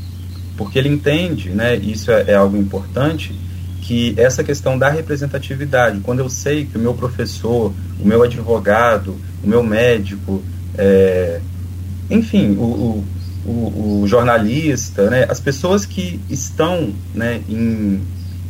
[0.57, 3.38] porque ele entende, né, isso é, é algo importante,
[3.82, 9.14] que essa questão da representatividade, quando eu sei que o meu professor, o meu advogado,
[9.42, 10.42] o meu médico,
[10.77, 11.41] é,
[12.11, 13.05] enfim, o,
[13.47, 18.01] o, o, jornalista, né, as pessoas que estão né, em,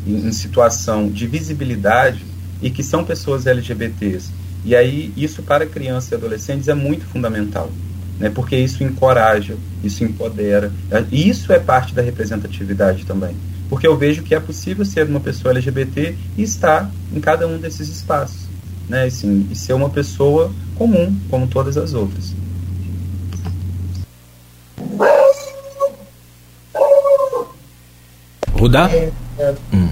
[0.07, 2.25] em situação de visibilidade
[2.63, 4.31] e que são pessoas LGBTs.
[4.65, 7.71] E aí, isso para crianças e adolescentes é muito fundamental,
[8.19, 10.73] né, porque isso encoraja, isso empodera.
[11.13, 13.37] E isso é parte da representatividade também.
[13.69, 17.59] Porque eu vejo que é possível ser uma pessoa LGBT e estar em cada um
[17.59, 18.45] desses espaços.
[18.89, 22.35] Né, assim, e ser uma pessoa comum, como todas as outras.
[28.53, 28.91] Rudá?
[28.91, 29.55] É, é.
[29.73, 29.89] Hum.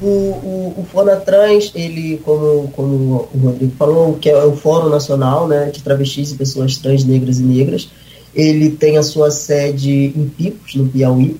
[0.00, 5.46] O, o, o Fonatrans, ele, como, como o Rodrigo falou, que é o Fórum Nacional
[5.46, 7.88] né, de Travestis e Pessoas Trans, Negras e Negras,
[8.34, 11.36] ele tem a sua sede em Picos, no Piauí,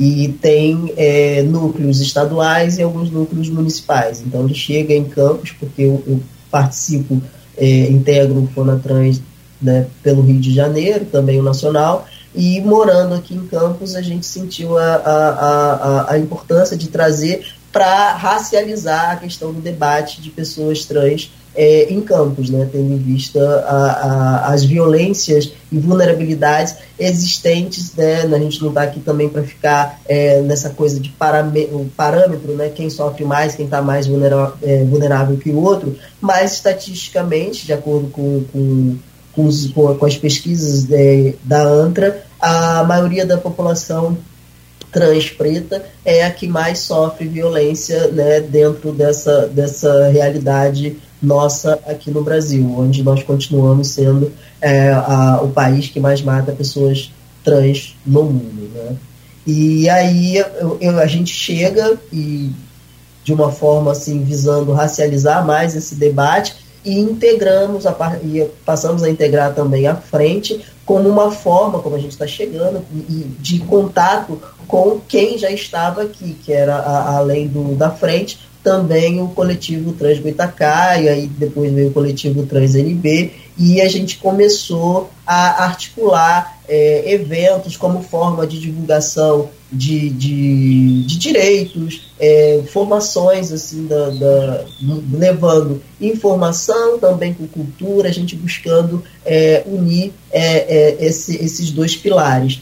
[0.00, 4.22] e tem é, núcleos estaduais e alguns núcleos municipais.
[4.24, 6.20] Então ele chega em campos, porque eu, eu
[6.50, 7.20] participo,
[7.58, 9.20] é, integro o Fonatrans
[9.60, 14.24] né, pelo Rio de Janeiro, também o Nacional, e morando aqui em Campos, a gente
[14.24, 15.28] sentiu a, a,
[15.72, 21.92] a, a importância de trazer para racializar a questão do debate de pessoas trans é,
[21.92, 28.38] em campos, né, tendo em vista a, a, as violências e vulnerabilidades existentes, né, a
[28.38, 31.12] gente não está aqui também para ficar é, nessa coisa de
[31.96, 36.52] parâmetro, né, quem sofre mais, quem está mais vulnerável, é, vulnerável que o outro, mas
[36.52, 38.96] estatisticamente, de acordo com, com
[39.38, 44.18] com, os, com as pesquisas é, da ANTRA, a maioria da população
[44.92, 52.10] trans preta é a que mais sofre violência né, dentro dessa, dessa realidade nossa aqui
[52.10, 57.12] no Brasil, onde nós continuamos sendo é, a, o país que mais mata pessoas
[57.42, 58.70] trans no mundo.
[58.74, 58.96] Né?
[59.46, 62.50] E aí eu, eu, a gente chega e
[63.24, 69.10] de uma forma assim visando racializar mais esse debate e integramos a, e passamos a
[69.10, 72.82] integrar também a frente como uma forma, como a gente está chegando,
[73.40, 79.28] de contato com quem já estava aqui, que era além do, da frente, também o
[79.28, 85.64] coletivo Trans e aí depois veio o coletivo Trans NB, e a gente começou a
[85.64, 94.10] articular é, eventos como forma de divulgação de, de, de direitos, é, formações, assim, da,
[94.10, 94.64] da,
[95.12, 101.96] levando informação também com cultura, a gente buscando é, unir é, é, esse, esses dois
[101.96, 102.60] pilares.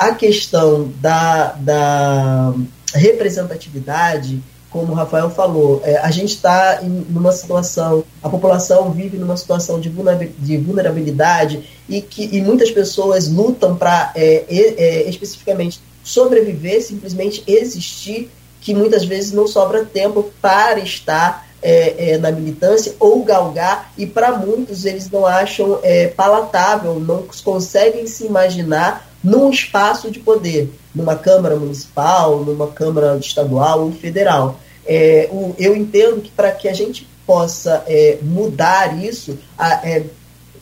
[0.00, 2.54] A questão da, da
[2.94, 9.36] representatividade como o Rafael falou, é, a gente está numa situação, a população vive numa
[9.36, 17.42] situação de vulnerabilidade e que e muitas pessoas lutam para é, é, especificamente sobreviver, simplesmente
[17.48, 18.30] existir,
[18.60, 24.06] que muitas vezes não sobra tempo para estar é, é, na militância ou galgar, e
[24.06, 30.72] para muitos eles não acham é, palatável, não conseguem se imaginar num espaço de poder,
[30.94, 34.58] numa Câmara Municipal, numa Câmara Estadual ou federal.
[34.86, 40.04] É, o, eu entendo que para que a gente possa é, mudar isso, a, é,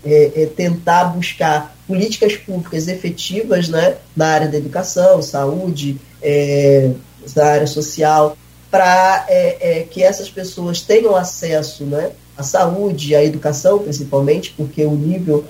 [0.04, 6.90] é, é tentar buscar políticas públicas efetivas né, na área da educação, saúde, é,
[7.34, 8.36] da área social,
[8.70, 9.26] para
[9.90, 15.44] que essas pessoas tenham acesso né, à saúde, à educação, principalmente, porque o nível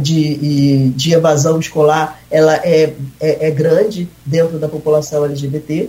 [0.00, 5.88] de, de evasão escolar ela é, é, é grande dentro da população LGBT.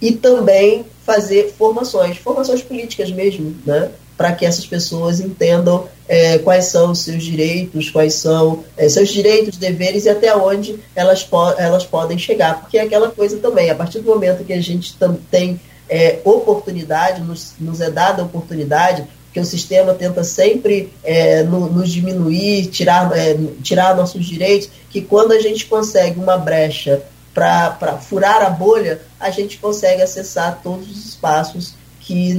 [0.00, 3.90] E também fazer formações, formações políticas mesmo, né?
[4.16, 9.10] para que essas pessoas entendam é, quais são os seus direitos, quais são é, seus
[9.10, 12.60] direitos, deveres e até onde elas, po elas podem chegar.
[12.60, 14.96] Porque é aquela coisa também, a partir do momento que a gente
[15.30, 19.06] tem é, oportunidade, nos, nos é dada oportunidade,
[19.38, 25.00] que o sistema tenta sempre é, no, nos diminuir, tirar, é, tirar nossos direitos, que
[25.00, 27.00] quando a gente consegue uma brecha
[27.32, 32.36] para furar a bolha, a gente consegue acessar todos os espaços que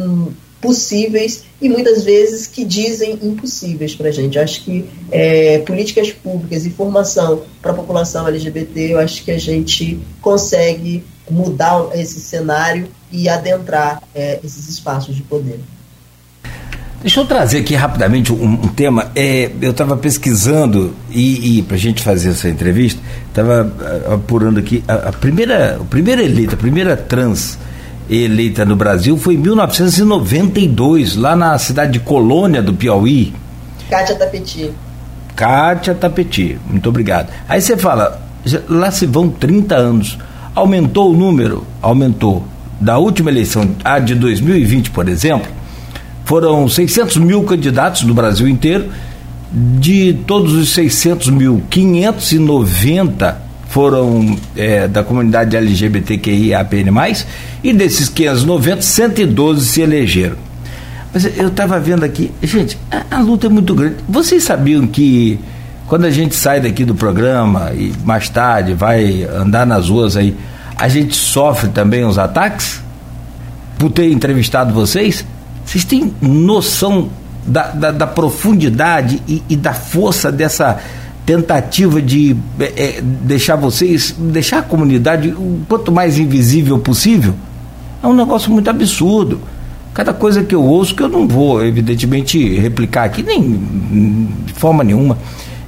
[0.59, 4.37] possíveis e muitas vezes que dizem impossíveis para a gente.
[4.37, 9.39] Acho que é, políticas públicas e formação para a população LGBT, eu acho que a
[9.39, 15.61] gente consegue mudar esse cenário e adentrar é, esses espaços de poder.
[17.01, 19.09] Deixa eu trazer aqui rapidamente um, um tema.
[19.15, 24.59] É, eu estava pesquisando e, e para a gente fazer essa entrevista, estava uh, apurando
[24.59, 27.57] aqui a, a, primeira, a primeira eleita, a primeira trans
[28.09, 33.33] eleita no Brasil foi em 1992, lá na cidade de Colônia do Piauí.
[33.89, 34.71] Kátia Tapeti.
[35.35, 37.29] Kátia Tapeti, muito obrigado.
[37.47, 38.19] Aí você fala,
[38.67, 40.17] lá se vão 30 anos.
[40.53, 41.65] Aumentou o número?
[41.81, 42.43] Aumentou.
[42.81, 45.58] Da última eleição, a de 2020, por exemplo,
[46.29, 48.91] foram 600 mil candidatos no Brasil inteiro.
[49.51, 57.25] De todos os 600 mil, 590 foram é, da comunidade LGBTQIAPN+,
[57.63, 60.35] e desses 590, 112 se elegeram.
[61.11, 63.95] Mas eu estava vendo aqui, gente, a, a, luta é muito grande.
[64.07, 65.39] Vocês sabiam que
[65.87, 70.37] quando a gente sai daqui do programa e mais tarde vai andar nas ruas aí,
[70.77, 72.79] a gente sofre também os ataques?
[73.79, 75.25] Por ter entrevistado vocês?
[75.69, 77.09] Vocês têm noção
[77.45, 80.79] da, da, da profundidade e, e, da força dessa
[81.27, 87.35] tentativa de é, é, deixar vocês, deixar a comunidade o quanto mais invisível possível?
[88.01, 89.39] É um negócio muito absurdo.
[89.93, 93.61] Cada coisa que eu ouço, que eu não vou, evidentemente, replicar aqui, nem
[94.47, 95.19] de forma nenhuma.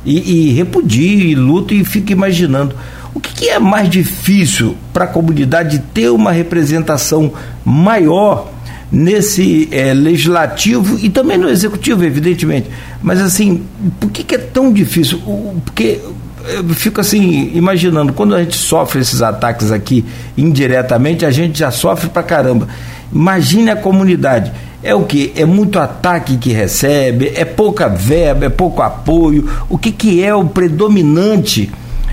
[0.03, 2.75] E, e repudio e luto e fico imaginando.
[3.13, 7.31] O que, que é mais difícil para a comunidade ter uma representação
[7.63, 8.47] maior
[8.91, 12.69] nesse é, legislativo e também no executivo, evidentemente.
[13.01, 13.63] Mas assim,
[13.99, 15.21] por que, que é tão difícil?
[15.63, 15.99] Porque
[16.47, 20.03] eu fico assim, imaginando, quando a gente sofre esses ataques aqui
[20.37, 22.67] indiretamente, a gente já sofre pra caramba.
[23.13, 24.51] Imagine a comunidade.
[24.83, 25.31] É o que?
[25.35, 29.47] É muito ataque que recebe, é pouca verba, é pouco apoio.
[29.69, 31.71] O que, que é o predominante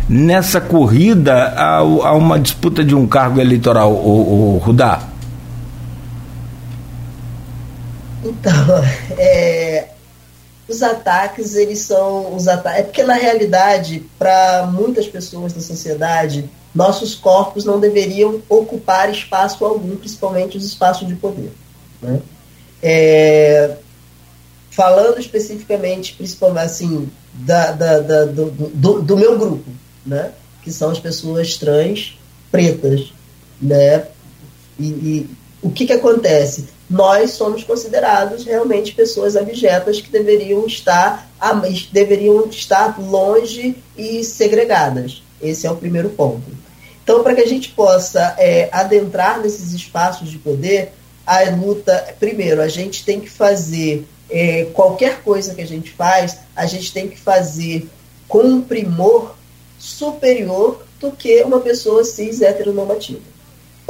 [0.08, 5.00] nessa corrida a, a uma disputa de um cargo eleitoral, o, o Rudá?
[8.24, 8.84] Então,
[9.18, 9.88] é,
[10.68, 12.80] os ataques, eles são os ataques.
[12.80, 19.64] É porque, na realidade, para muitas pessoas da sociedade, nossos corpos não deveriam ocupar espaço
[19.64, 21.52] algum, principalmente os espaços de poder.
[22.02, 22.20] Né?
[22.82, 23.76] É,
[24.70, 29.70] falando especificamente, principalmente assim, da, da, da do, do, do, meu grupo,
[30.04, 30.32] né?
[30.62, 32.18] que são as pessoas trans
[32.52, 33.12] pretas.
[33.60, 34.06] Né?
[34.78, 35.30] E, e
[35.62, 36.68] o que, que acontece?
[36.88, 41.28] Nós somos considerados realmente pessoas abjetas que deveriam estar,
[41.92, 45.22] deveriam estar longe e segregadas.
[45.40, 46.42] Esse é o primeiro ponto.
[47.02, 50.92] Então, para que a gente possa é, adentrar nesses espaços de poder,
[51.26, 56.38] a luta, primeiro, a gente tem que fazer é, qualquer coisa que a gente faz,
[56.56, 57.88] a gente tem que fazer
[58.26, 59.34] com um primor
[59.78, 63.20] superior do que uma pessoa cis heteronormativa.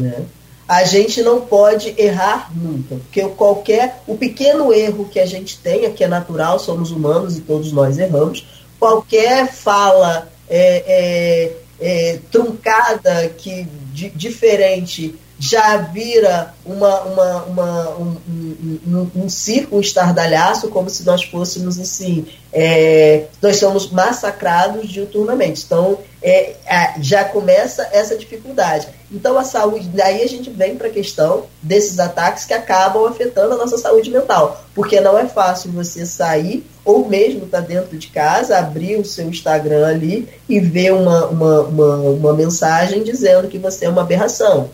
[0.00, 0.24] Né?
[0.68, 5.90] A gente não pode errar nunca, porque qualquer o pequeno erro que a gente tenha,
[5.90, 8.46] que é natural, somos humanos e todos nós erramos,
[8.78, 18.16] qualquer fala é, é, é, truncada que di, diferente já vira uma, uma, uma um,
[18.28, 24.88] um, um, um, circo, um estardalhaço, como se nós fôssemos assim, é, nós somos massacrados
[24.88, 25.62] diuturnamente.
[25.64, 26.54] Então, é,
[27.00, 28.88] já começa essa dificuldade.
[29.12, 33.54] Então, a saúde, daí a gente vem para a questão desses ataques que acabam afetando
[33.54, 37.96] a nossa saúde mental, porque não é fácil você sair, ou mesmo estar tá dentro
[37.96, 43.46] de casa, abrir o seu Instagram ali e ver uma, uma, uma, uma mensagem dizendo
[43.46, 44.70] que você é uma aberração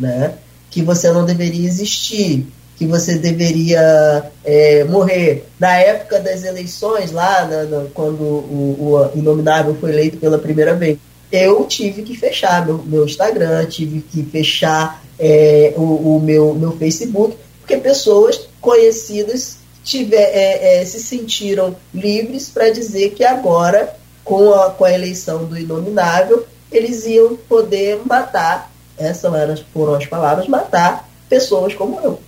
[0.00, 0.34] né?
[0.76, 5.46] que você não deveria existir, que você deveria é, morrer.
[5.58, 10.74] Na época das eleições, lá na, na, quando o, o Inominável foi eleito pela primeira
[10.74, 10.98] vez,
[11.32, 16.72] eu tive que fechar meu, meu Instagram, tive que fechar é, o, o, meu, meu
[16.72, 24.52] Facebook, porque pessoas conhecidas tiver, é, é se sentiram livres para dizer que agora, com
[24.52, 31.08] a, com a eleição do Inominável, eles iam poder matar essas foram as palavras, matar
[31.28, 32.20] pessoas como eu.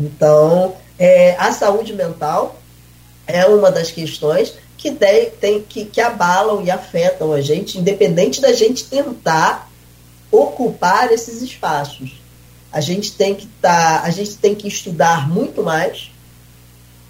[0.00, 2.56] Então, é, a saúde mental
[3.26, 8.52] é uma das questões que, tem, que, que abalam e afetam a gente, independente da
[8.52, 9.70] gente tentar
[10.30, 12.20] ocupar esses espaços.
[12.72, 16.10] A gente tem que tá, a gente tem que estudar muito mais,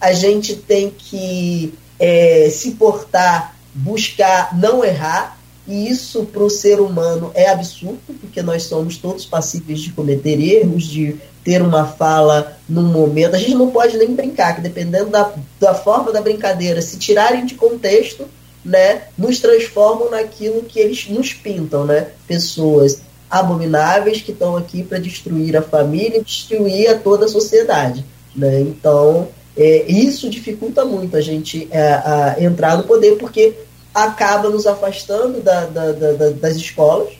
[0.01, 6.81] a gente tem que é, se portar, buscar não errar, e isso para o ser
[6.81, 12.57] humano é absurdo, porque nós somos todos passíveis de cometer erros, de ter uma fala
[12.69, 13.37] num momento.
[13.37, 17.47] A gente não pode nem brincar, que dependendo da, da forma da brincadeira, se tirarem
[17.47, 18.27] de contexto,
[18.65, 22.09] né, nos transformam naquilo que eles nos pintam, né?
[22.29, 28.05] Pessoas abomináveis que estão aqui para destruir a família e destruir a toda a sociedade.
[28.37, 28.61] Né?
[28.61, 33.55] Então, é, isso dificulta muito a gente é, a entrar no poder, porque
[33.95, 37.12] acaba nos afastando da, da, da, das escolas,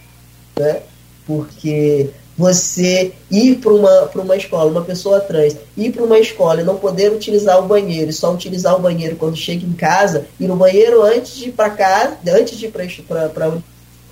[0.59, 0.83] né?
[1.27, 6.65] porque você ir para uma, uma escola, uma pessoa trans, ir para uma escola e
[6.65, 10.49] não poder utilizar o banheiro, e só utilizar o banheiro quando chega em casa, ir
[10.49, 13.53] no banheiro antes de ir para casa, antes de ir para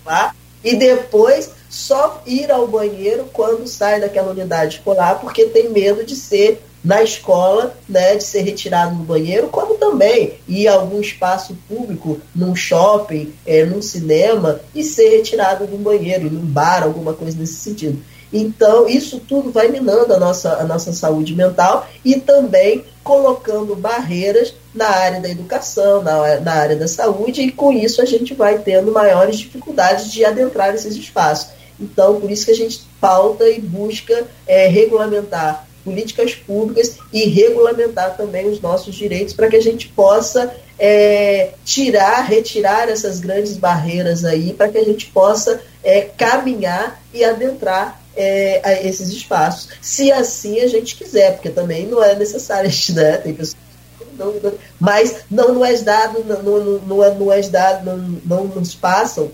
[0.04, 6.04] lá, e depois só ir ao banheiro quando sai daquela unidade escolar, porque tem medo
[6.04, 11.01] de ser na escola, né, de ser retirado do banheiro, como também ir a algum
[11.01, 17.12] espaço público, num shopping, é, num cinema, e ser retirado do banheiro, num bar, alguma
[17.12, 18.03] coisa nesse sentido.
[18.33, 24.55] Então, isso tudo vai minando a nossa, a nossa saúde mental e também colocando barreiras
[24.72, 28.59] na área da educação, na, na área da saúde, e com isso a gente vai
[28.59, 31.51] tendo maiores dificuldades de adentrar esses espaços.
[31.78, 38.16] Então, por isso que a gente pauta e busca é, regulamentar políticas públicas e regulamentar
[38.16, 44.24] também os nossos direitos para que a gente possa é, tirar, retirar essas grandes barreiras
[44.24, 50.11] aí, para que a gente possa é, caminhar e adentrar é, a esses espaços, se
[50.11, 53.16] assim a gente quiser, porque também não é necessário, né?
[53.18, 53.70] Tem pessoas
[54.18, 58.45] não, não, mas não é dado, não, não, não, é, não é dado, não, não
[58.45, 59.31] nos passam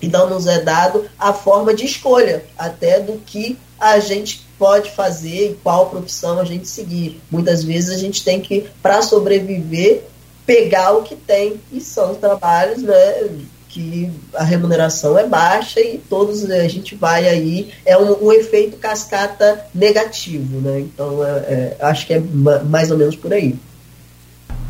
[0.00, 4.90] e não nos é dado a forma de escolha até do que a gente pode
[4.90, 7.18] fazer e qual profissão a gente seguir.
[7.30, 10.02] Muitas vezes a gente tem que, para sobreviver,
[10.44, 11.58] pegar o que tem.
[11.72, 13.30] E são trabalhos né,
[13.70, 17.72] que a remuneração é baixa e todos a gente vai aí.
[17.86, 20.60] É um, um efeito cascata negativo.
[20.60, 20.80] Né?
[20.80, 23.58] Então, é, é, acho que é mais ou menos por aí.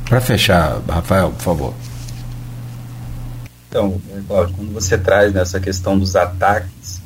[0.09, 1.75] Para fechar, Rafael, por favor.
[3.69, 7.00] Então, Cláudio, quando você traz nessa questão dos ataques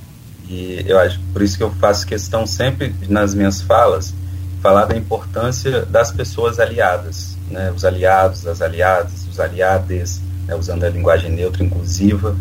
[0.48, 4.14] e eu acho por isso que eu faço questão sempre nas minhas falas
[4.60, 7.70] falar da importância das pessoas aliadas, né?
[7.70, 10.54] Os aliados, as aliadas, os aliades, né?
[10.54, 12.34] usando a linguagem neutra inclusiva,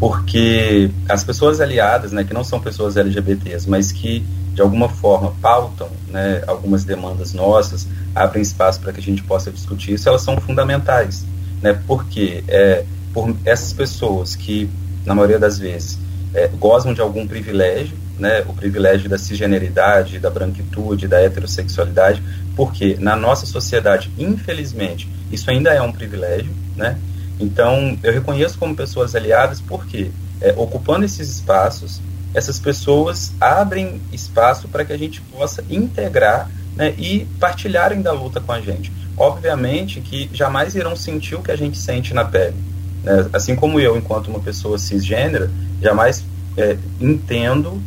[0.00, 5.34] porque as pessoas aliadas, né, que não são pessoas LGBTs, mas que de alguma forma
[5.42, 10.22] pautam, né, algumas demandas nossas, abrem espaço para que a gente possa discutir isso, elas
[10.22, 11.24] são fundamentais,
[11.62, 11.78] né?
[11.86, 14.70] Porque é por essas pessoas que
[15.04, 15.98] na maioria das vezes
[16.34, 22.22] é, gozam de algum privilégio, né, o privilégio da cisgeneridade, da branquitude, da heterossexualidade,
[22.56, 26.98] porque na nossa sociedade, infelizmente, isso ainda é um privilégio, né?
[27.38, 30.10] Então, eu reconheço como pessoas aliadas porque,
[30.40, 32.00] é, ocupando esses espaços,
[32.34, 38.40] essas pessoas abrem espaço para que a gente possa integrar né, e partilharem da luta
[38.40, 38.92] com a gente.
[39.16, 42.56] Obviamente que jamais irão sentir o que a gente sente na pele.
[43.08, 43.28] Né?
[43.32, 46.22] Assim como eu, enquanto uma pessoa cisgênera, jamais
[46.56, 47.80] é, entendo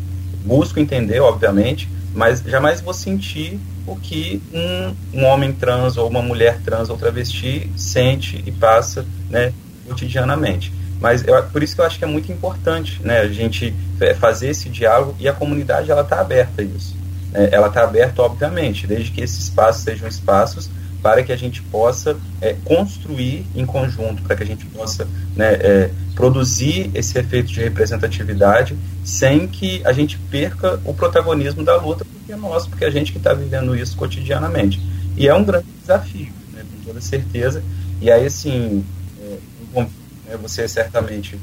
[0.43, 6.21] busco entender, obviamente, mas jamais vou sentir o que um, um homem trans ou uma
[6.21, 9.53] mulher trans ou travesti sente e passa né,
[9.87, 10.73] cotidianamente.
[10.99, 14.13] Mas eu, por isso que eu acho que é muito importante né, a gente é,
[14.13, 16.95] fazer esse diálogo e a comunidade ela está aberta a isso.
[17.31, 20.69] Né, ela está aberta, obviamente, desde que esses espaços sejam espaços
[21.01, 25.53] para que a gente possa é, construir em conjunto, para que a gente possa né,
[25.53, 32.05] é, produzir esse efeito de representatividade sem que a gente perca o protagonismo da luta,
[32.05, 34.79] porque é nosso, porque é a gente que está vivendo isso cotidianamente.
[35.17, 37.63] E é um grande desafio, né, com toda certeza.
[37.99, 38.85] E aí, assim,
[39.19, 39.37] é,
[39.79, 41.39] né, você certamente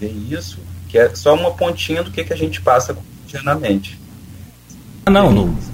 [0.00, 0.58] vê isso,
[0.88, 4.00] que é só uma pontinha do que, que a gente passa cotidianamente.
[5.04, 5.71] Ah, não, não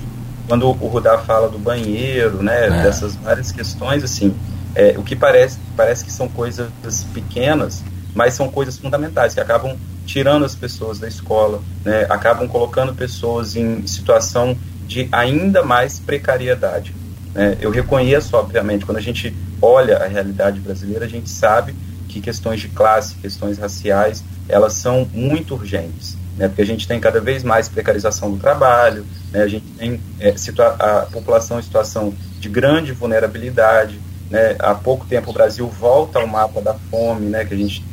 [0.48, 2.82] quando o Rudá fala do banheiro, né, é.
[2.82, 4.34] dessas várias questões, assim,
[4.74, 6.70] é, o que parece, parece que são coisas
[7.12, 7.84] pequenas,
[8.14, 9.76] mas são coisas fundamentais, que acabam
[10.06, 14.56] tirando as pessoas da escola, né, acabam colocando pessoas em situação
[14.86, 16.94] de ainda mais precariedade.
[17.34, 17.58] Né.
[17.60, 21.74] Eu reconheço, obviamente, quando a gente olha a realidade brasileira, a gente sabe
[22.08, 27.00] que questões de classe, questões raciais, elas são muito urgentes né, porque a gente tem
[27.00, 30.32] cada vez mais precarização do trabalho, né, a gente tem é,
[30.78, 34.00] a população em situação de grande vulnerabilidade.
[34.30, 37.84] Né, há pouco tempo o Brasil volta ao mapa da fome, né, que a gente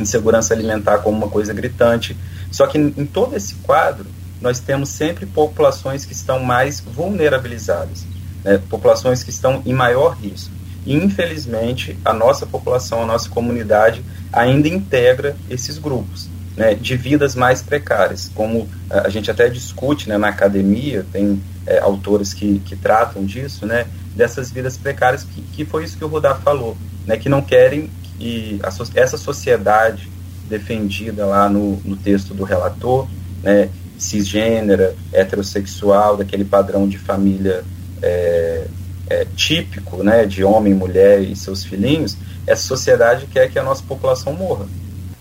[0.00, 2.16] insegurança alimentar como uma coisa gritante.
[2.50, 4.06] Só que em todo esse quadro,
[4.40, 8.06] nós temos sempre populações que estão mais vulnerabilizadas,
[8.44, 10.52] né, populações que estão em maior risco.
[10.86, 14.02] E, infelizmente, a nossa população, a nossa comunidade
[14.32, 16.27] ainda integra esses grupos
[16.58, 21.78] né, de vidas mais precárias, como a gente até discute né, na academia, tem é,
[21.78, 23.86] autores que, que tratam disso, né,
[24.16, 26.76] dessas vidas precárias, que, que foi isso que o Rudá falou,
[27.06, 28.70] né, que não querem que a,
[29.00, 30.10] essa sociedade
[30.48, 33.06] defendida lá no, no texto do relator,
[33.40, 37.62] né, cisgênera, heterossexual, daquele padrão de família
[38.02, 38.66] é,
[39.08, 42.16] é, típico, né, de homem, mulher e seus filhinhos,
[42.48, 44.66] essa sociedade quer que a nossa população morra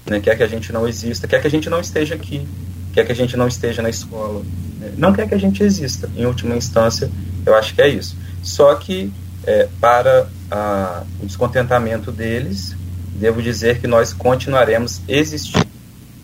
[0.09, 0.19] né?
[0.19, 2.47] quer que a gente não exista, quer que a gente não esteja aqui,
[2.93, 4.43] quer que a gente não esteja na escola,
[4.79, 4.93] né?
[4.97, 6.09] não quer que a gente exista.
[6.15, 7.09] Em última instância,
[7.45, 8.15] eu acho que é isso.
[8.41, 9.11] Só que,
[9.45, 12.75] é, para a, o descontentamento deles,
[13.15, 15.67] devo dizer que nós continuaremos existindo,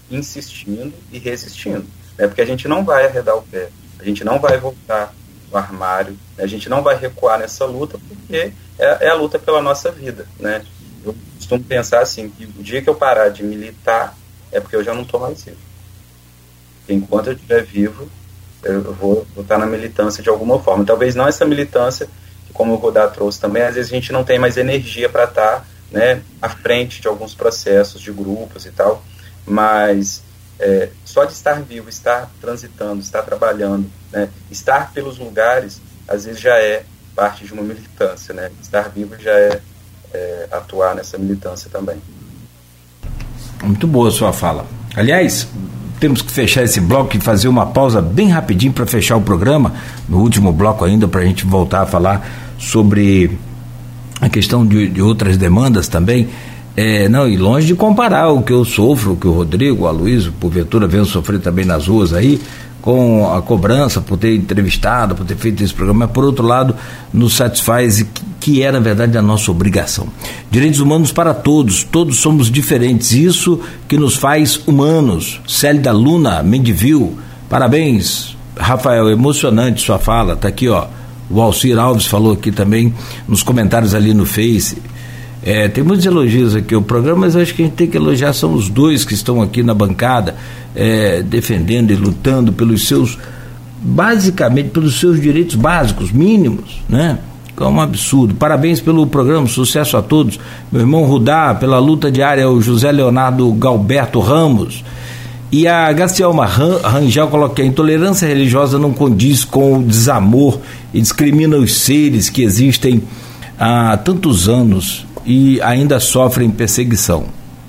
[0.10, 1.86] insistindo e resistindo,
[2.18, 2.28] né?
[2.28, 3.70] porque a gente não vai arredar o pé,
[4.00, 5.14] a gente não vai voltar
[5.50, 6.44] do armário, né?
[6.44, 10.26] a gente não vai recuar nessa luta, porque é, é a luta pela nossa vida,
[10.40, 10.64] né?
[11.04, 14.16] Eu costumo pensar assim, que o dia que eu parar de militar
[14.52, 15.58] é porque eu já não estou mais vivo.
[16.88, 18.10] Enquanto eu estiver vivo,
[18.64, 20.86] eu vou, estar na militância de alguma forma.
[20.86, 22.08] Talvez não essa militância,
[22.48, 25.26] que como o Rodar trouxe também, às vezes a gente não tem mais energia para
[25.26, 29.04] estar né, à frente de alguns processos de grupos e tal,
[29.46, 30.24] mas
[30.60, 36.42] é, só de estar vivo, estar transitando, estar trabalhando, né, estar pelos lugares, às vezes
[36.42, 36.84] já é
[37.16, 38.52] parte de uma militância, né?
[38.62, 39.62] Estar vivo já é
[40.14, 41.96] é, atuar nessa militância também.
[43.64, 44.66] Muito boa a sua fala.
[44.96, 45.48] Aliás,
[46.00, 49.74] temos que fechar esse bloco e fazer uma pausa bem rapidinho para fechar o programa,
[50.08, 52.28] no último bloco ainda, para a gente voltar a falar
[52.60, 53.38] sobre
[54.20, 56.30] a questão de, de outras demandas também.
[56.76, 59.88] É, não, e longe de comparar o que eu sofro, o que o Rodrigo, o
[59.88, 62.42] Aloysio, porventura, vem sofrer também nas ruas aí,
[62.84, 66.76] com a cobrança por ter entrevistado, por ter feito esse programa, mas por outro lado,
[67.14, 68.06] nos satisfaz
[68.42, 70.10] que é, na verdade, a nossa obrigação.
[70.52, 73.58] Direitos humanos para todos, todos somos diferentes, isso
[73.88, 75.40] que nos faz humanos.
[75.48, 77.18] Célida Luna, Mendivil,
[77.50, 80.88] parabéns, Rafael, emocionante sua fala, tá aqui, ó.
[81.30, 82.94] O Alcir Alves falou aqui também
[83.26, 84.78] nos comentários ali no Face.
[85.46, 88.32] É, tem muitos elogios aqui o programa, mas acho que a gente tem que elogiar
[88.32, 90.36] são os dois que estão aqui na bancada
[90.74, 93.18] é, defendendo e lutando pelos seus,
[93.82, 97.20] basicamente pelos seus direitos básicos, mínimos, né?
[97.60, 98.34] É um absurdo.
[98.34, 100.40] Parabéns pelo programa, sucesso a todos.
[100.72, 104.84] Meu irmão Rudá, pela luta diária, o José Leonardo Galberto Ramos.
[105.52, 110.60] E a Gacielma Rangel coloca que a intolerância religiosa não condiz com o desamor
[110.92, 113.04] e discrimina os seres que existem
[113.60, 117.26] há tantos anos e ainda sofrem perseguição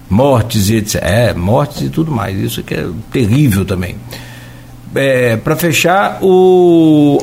[0.09, 1.01] mortes e etc.
[1.02, 2.39] É, mortes e tudo mais.
[2.39, 3.97] Isso que é terrível também.
[4.94, 7.18] É, Para fechar, o,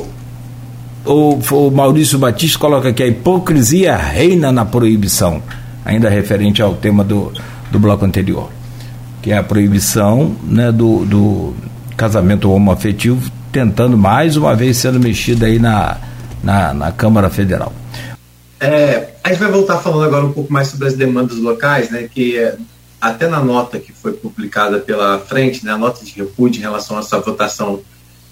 [1.04, 5.42] o, o Maurício Batista coloca aqui a hipocrisia reina na proibição,
[5.84, 7.32] ainda referente ao tema do,
[7.70, 8.50] do bloco anterior,
[9.22, 11.54] que é a proibição né, do, do
[11.96, 15.96] casamento homoafetivo, tentando mais uma vez sendo mexida aí na,
[16.42, 17.72] na, na Câmara Federal.
[18.62, 22.08] É, a gente vai voltar falando agora um pouco mais sobre as demandas locais, né,
[22.08, 22.56] que é,
[23.00, 26.96] até na nota que foi publicada pela frente, né, a nota de repúdio em relação
[26.96, 27.82] a essa votação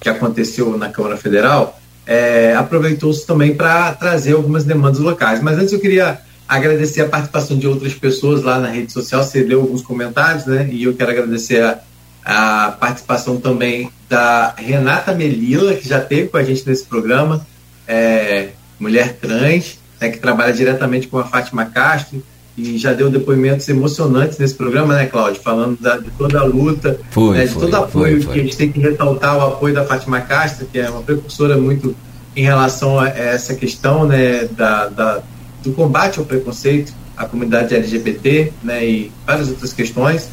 [0.00, 5.42] que aconteceu na Câmara Federal, é, aproveitou-se também para trazer algumas demandas locais.
[5.42, 9.42] Mas antes eu queria agradecer a participação de outras pessoas lá na rede social, você
[9.42, 10.68] leu alguns comentários, né?
[10.70, 11.80] E eu quero agradecer a,
[12.24, 17.44] a participação também da Renata Melila, que já teve com a gente nesse programa,
[17.86, 22.22] é, mulher trans, né, que trabalha diretamente com a Fátima Castro,
[22.56, 25.40] e já deu depoimentos emocionantes nesse programa, né, Cláudio?
[25.40, 28.32] Falando da, de toda a luta, foi, né, de foi, todo o apoio foi, foi.
[28.34, 31.56] que a gente tem que ressaltar o apoio da Fátima Castro, que é uma precursora
[31.56, 31.94] muito
[32.34, 35.22] em relação a essa questão né, da, da
[35.62, 40.28] do combate ao preconceito à comunidade LGBT né, e várias outras questões.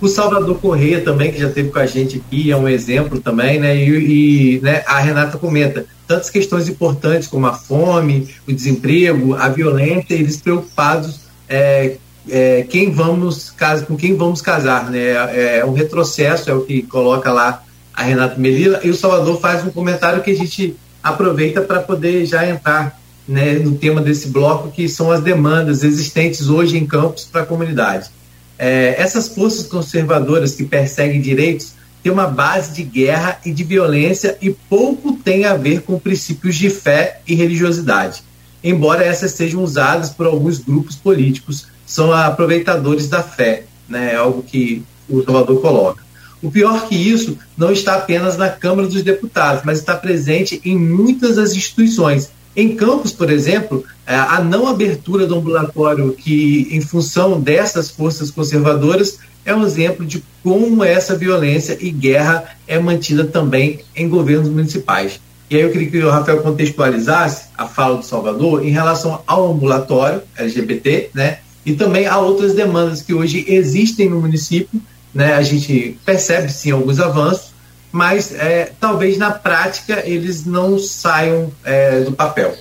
[0.00, 3.60] O Salvador Correia também, que já esteve com a gente aqui, é um exemplo também,
[3.60, 3.76] né?
[3.76, 9.48] E, e né, a Renata comenta tantas questões importantes como a fome, o desemprego, a
[9.48, 11.96] violência, eles preocupados é,
[12.28, 13.52] é, quem vamos
[13.86, 14.98] com quem vamos casar, né?
[14.98, 17.62] É, é um retrocesso, é o que coloca lá
[17.92, 22.24] a Renata Melila, e o Salvador faz um comentário que a gente aproveita para poder
[22.24, 22.98] já entrar
[23.28, 27.46] né, no tema desse bloco, que são as demandas existentes hoje em campos para a
[27.46, 28.10] comunidade.
[28.62, 31.72] É, essas forças conservadoras que perseguem direitos
[32.02, 36.56] têm uma base de guerra e de violência e pouco tem a ver com princípios
[36.56, 38.22] de fé e religiosidade.
[38.62, 44.42] Embora essas sejam usadas por alguns grupos políticos, são aproveitadores da fé, né, é algo
[44.42, 46.04] que o Salvador coloca.
[46.42, 50.78] O pior que isso não está apenas na Câmara dos Deputados, mas está presente em
[50.78, 52.30] muitas das instituições.
[52.54, 58.30] Em Campos, por exemplo, é, a não abertura do ambulatório, que em função dessas forças
[58.30, 64.48] conservadoras, é um exemplo de como essa violência e guerra é mantida também em governos
[64.48, 65.20] municipais.
[65.48, 69.50] E aí eu queria que o Rafael contextualizasse a fala do Salvador em relação ao
[69.50, 71.38] ambulatório LGBT, né?
[71.66, 74.80] E também a outras demandas que hoje existem no município,
[75.12, 75.34] né?
[75.34, 77.49] A gente percebe sim alguns avanços,
[77.92, 82.56] mas é, talvez na prática eles não saiam é, do papel.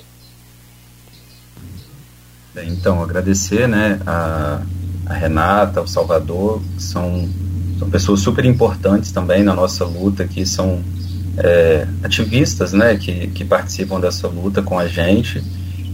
[2.64, 4.62] Então, agradecer né, a,
[5.06, 7.30] a Renata, o Salvador, são,
[7.78, 10.84] são pessoas super importantes também na nossa luta, que são
[11.38, 15.44] é, ativistas né, que, que participam dessa luta com a gente.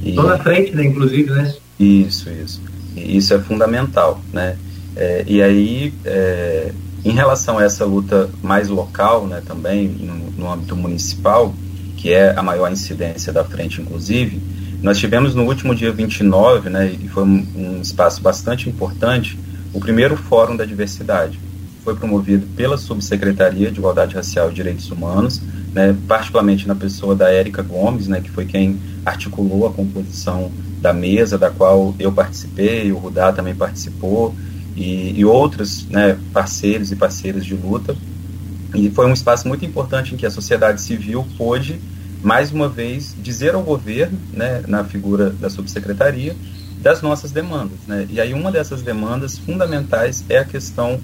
[0.03, 1.53] Estão na frente, né, inclusive, né?
[1.79, 2.61] Isso, isso.
[2.95, 4.57] E isso é fundamental, né?
[4.95, 6.71] É, e aí, é,
[7.05, 11.53] em relação a essa luta mais local, né, também no, no, âmbito municipal,
[11.95, 14.41] que é a maior incidência da frente, inclusive,
[14.81, 19.37] nós tivemos no último dia 29, né, e foi um, um espaço bastante importante,
[19.71, 21.39] o primeiro Fórum da Diversidade.
[21.83, 25.39] Foi promovido pela Subsecretaria de Igualdade Racial e Direitos Humanos,
[25.73, 30.51] né, particularmente na pessoa da Érica Gomes, né, que foi quem articulou a composição
[30.81, 34.33] da mesa, da qual eu participei, o Rudá também participou,
[34.75, 37.95] e, e outros né, parceiros e parceiras de luta.
[38.73, 41.79] E foi um espaço muito importante em que a sociedade civil pôde,
[42.21, 46.35] mais uma vez, dizer ao governo, né, na figura da subsecretaria,
[46.81, 47.79] das nossas demandas.
[47.87, 48.07] Né?
[48.09, 50.99] E aí uma dessas demandas fundamentais é a questão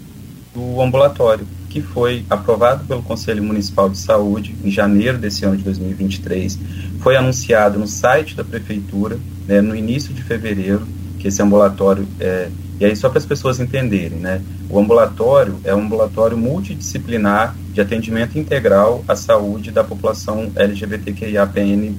[0.53, 5.64] do ambulatório, que foi aprovado pelo Conselho Municipal de Saúde em janeiro desse ano de
[5.64, 6.60] 2023,
[6.99, 9.18] foi anunciado no site da prefeitura
[9.48, 10.85] né, no início de fevereiro
[11.18, 12.49] que esse ambulatório é,
[12.82, 14.41] e aí, só para as pessoas entenderem, né?
[14.68, 21.94] O ambulatório é um ambulatório multidisciplinar de atendimento integral à saúde da população LGBTQIAPN+.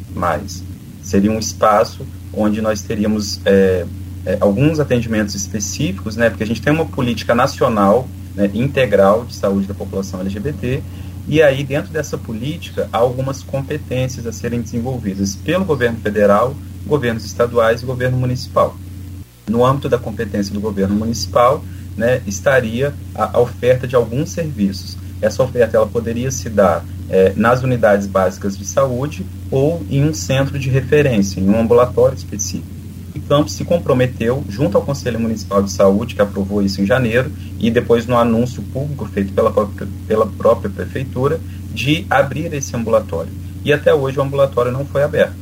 [1.00, 2.04] Seria um espaço
[2.34, 3.86] onde nós teríamos é,
[4.26, 6.28] é, alguns atendimentos específicos, né?
[6.28, 10.82] Porque a gente tem uma política nacional né, integral de saúde da população LGBT
[11.28, 17.24] e aí, dentro dessa política, há algumas competências a serem desenvolvidas pelo governo federal, governos
[17.24, 18.76] estaduais e governo municipal
[19.48, 21.64] no âmbito da competência do governo municipal,
[21.96, 24.96] né, estaria a, a, oferta de alguns serviços.
[25.20, 30.14] Essa oferta ela poderia se dar é, nas unidades básicas de saúde ou em um
[30.14, 32.66] centro de referência, em um ambulatório específico.
[33.14, 37.30] E Campos se comprometeu, junto ao Conselho Municipal de Saúde, que aprovou isso em janeiro,
[37.60, 41.38] e depois no anúncio público feito pela própria, pela própria prefeitura,
[41.74, 43.30] de abrir esse ambulatório.
[43.64, 45.41] E até hoje o ambulatório não foi aberto.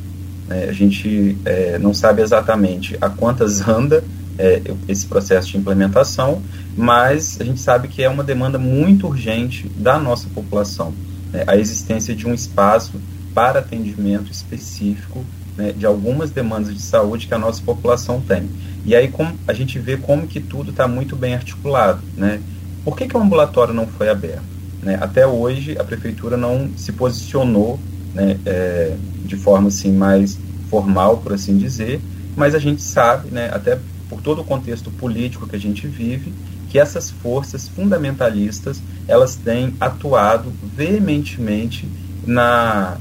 [0.51, 0.65] Né?
[0.67, 4.03] A gente é, não sabe exatamente a quantas anda
[4.37, 6.41] é, esse processo de implementação,
[6.75, 10.93] mas a gente sabe que é uma demanda muito urgente da nossa população,
[11.31, 12.99] né, a existência de um espaço
[13.33, 15.23] para atendimento específico
[15.55, 18.49] né, de algumas demandas de saúde que a nossa população tem.
[18.85, 22.01] E aí como, a gente vê como que tudo está muito bem articulado.
[22.17, 22.41] Né?
[22.83, 24.43] Por que, que o ambulatório não foi aberto?
[24.81, 24.97] Né?
[24.99, 27.79] Até hoje a prefeitura não se posicionou
[28.13, 30.37] né, é, de forma assim mais
[30.69, 32.01] formal, por assim dizer,
[32.35, 33.77] mas a gente sabe, né, até
[34.09, 36.33] por todo o contexto político que a gente vive,
[36.69, 41.87] que essas forças fundamentalistas elas têm atuado veementemente
[42.25, 42.97] na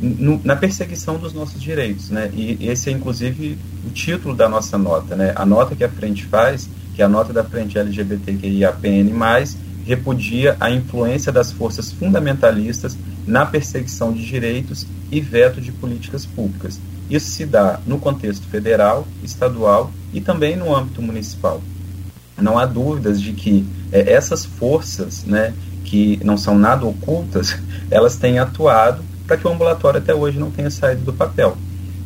[0.00, 2.30] no, na perseguição dos nossos direitos, né?
[2.32, 5.32] E esse é inclusive o título da nossa nota, né?
[5.36, 9.12] A nota que a frente faz, que é a nota da frente LGBTQIAPN+,
[9.84, 12.96] repudia a influência das forças fundamentalistas
[13.26, 16.80] na perseguição de direitos e veto de políticas públicas.
[17.08, 21.60] Isso se dá no contexto federal, estadual e também no âmbito municipal.
[22.40, 25.52] Não há dúvidas de que é, essas forças, né,
[25.84, 27.58] que não são nada ocultas,
[27.90, 31.56] elas têm atuado para que o ambulatório até hoje não tenha saído do papel.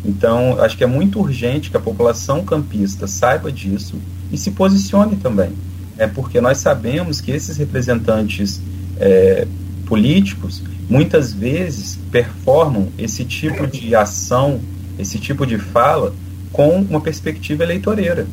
[0.04, 3.96] Então, acho que é muito urgente que a população campista saiba disso
[4.30, 5.52] e se posicione também.
[5.98, 8.60] É porque nós sabemos que esses representantes
[8.98, 9.46] é,
[9.86, 14.60] políticos muitas vezes performam esse tipo de ação,
[14.98, 16.14] esse tipo de fala
[16.52, 18.26] com uma perspectiva eleitoreira.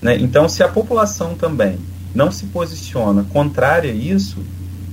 [0.00, 0.16] Né?
[0.18, 1.78] Então, se a população também
[2.14, 4.38] não se posiciona contrária a isso,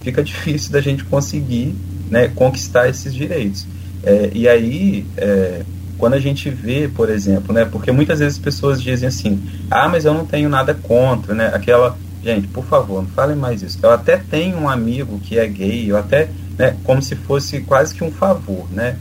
[0.01, 1.75] fica difícil da gente conseguir
[2.09, 3.65] né, conquistar esses direitos.
[4.03, 5.61] É, e aí, é,
[5.97, 9.87] quando a gente vê, por exemplo, né, porque muitas vezes as pessoas dizem assim, ah,
[9.87, 13.79] mas eu não tenho nada contra, né, aquela, gente, por favor, não falem mais isso.
[13.81, 17.93] Eu até tenho um amigo que é gay, eu até, né, como se fosse quase
[17.93, 18.97] que um favor, né,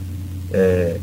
[0.51, 0.97] é,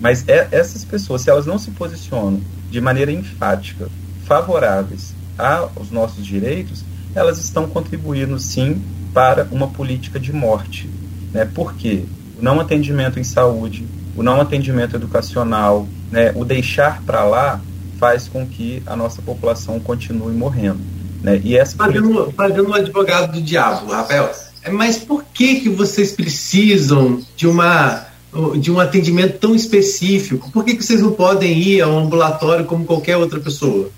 [0.00, 2.40] mas é, essas pessoas, se elas não se posicionam
[2.70, 3.88] de maneira enfática,
[4.24, 6.84] favoráveis aos nossos direitos,
[7.14, 8.82] elas estão contribuindo sim
[9.12, 10.88] para uma política de morte,
[11.32, 11.44] né?
[11.44, 12.04] Por quê?
[12.40, 13.86] Não atendimento em saúde,
[14.16, 16.32] o não atendimento educacional, né?
[16.34, 17.60] o deixar para lá
[17.98, 20.80] faz com que a nossa população continue morrendo.
[21.22, 21.40] Né?
[21.44, 22.32] E essa fazendo, política...
[22.36, 24.30] fazendo um advogado do diabo, Rafael,
[24.62, 28.06] é, mas por que, que vocês precisam de uma
[28.58, 30.50] de um atendimento tão específico?
[30.50, 33.90] Por que, que vocês não podem ir ao ambulatório como qualquer outra pessoa?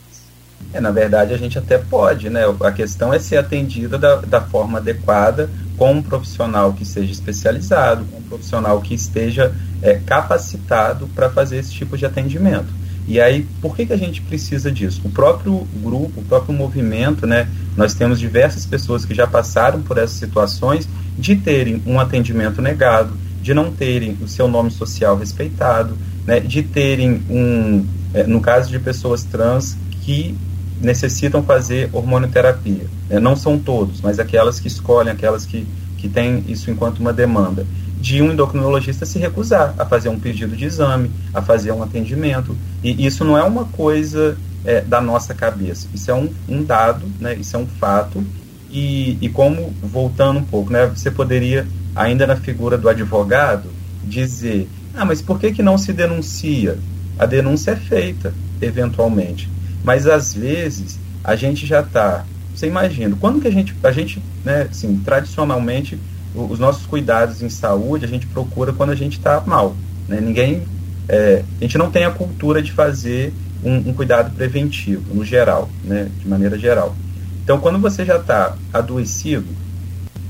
[0.73, 2.43] É, na verdade, a gente até pode, né?
[2.61, 8.05] A questão é ser atendida da, da forma adequada com um profissional que seja especializado,
[8.05, 12.85] com um profissional que esteja é, capacitado para fazer esse tipo de atendimento.
[13.07, 15.03] E aí, por que, que a gente precisa disso?
[15.05, 17.49] O próprio grupo, o próprio movimento, né?
[17.77, 20.89] Nós temos diversas pessoas que já passaram por essas situações
[21.19, 26.41] de terem um atendimento negado, de não terem o seu nome social respeitado, né?
[26.41, 27.85] De terem um,
[28.15, 30.35] é, no caso de pessoas trans que
[30.81, 32.87] necessitam fazer hormonioterapia.
[33.09, 35.67] É, não são todos, mas aquelas que escolhem, aquelas que,
[35.99, 37.67] que têm isso enquanto uma demanda.
[38.01, 42.55] De um endocrinologista se recusar a fazer um pedido de exame, a fazer um atendimento.
[42.83, 45.89] E isso não é uma coisa é, da nossa cabeça.
[45.95, 48.25] Isso é um, um dado, né, isso é um fato.
[48.71, 53.71] E, e como, voltando um pouco, né, você poderia, ainda na figura do advogado,
[54.03, 56.79] dizer: ah, mas por que, que não se denuncia?
[57.19, 59.49] A denúncia é feita, eventualmente.
[59.85, 62.25] Mas às vezes a gente já está.
[62.55, 65.99] Você imagina, quando que a gente, a gente, né, assim, tradicionalmente,
[66.35, 69.77] os nossos cuidados em saúde a gente procura quando a gente está mal.
[70.09, 70.21] Né?
[70.21, 70.63] Ninguém,
[71.09, 73.33] é, a gente não tem a cultura de fazer
[73.63, 76.95] um, um, cuidado preventivo, no geral, né, de maneira geral.
[77.43, 79.47] Então, quando você já está adoecido,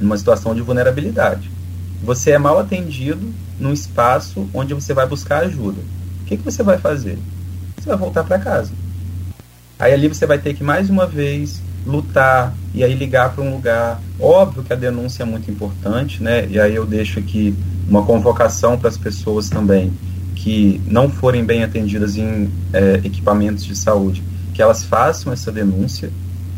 [0.01, 1.51] numa situação de vulnerabilidade,
[2.03, 5.81] você é mal atendido num espaço onde você vai buscar ajuda.
[6.23, 7.19] O que, que você vai fazer?
[7.77, 8.73] Você vai voltar para casa.
[9.85, 13.53] Aí ali você vai ter que mais uma vez lutar e aí ligar para um
[13.53, 14.01] lugar.
[14.19, 16.49] Óbvio que a denúncia é muito importante, né?
[16.49, 17.55] E aí eu deixo aqui
[17.87, 19.93] uma convocação para as pessoas também
[20.37, 24.23] que não forem bem atendidas em é, equipamentos de saúde,
[24.55, 26.09] que elas façam essa denúncia.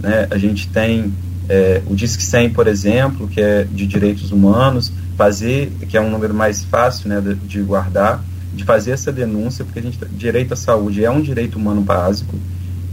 [0.00, 0.28] Né?
[0.30, 1.12] A gente tem
[1.48, 6.10] é, o Disque 100, por exemplo, que é de direitos humanos, fazer, que é um
[6.10, 8.22] número mais fácil né, de, de guardar,
[8.54, 12.36] de fazer essa denúncia, porque a gente, direito à saúde é um direito humano básico,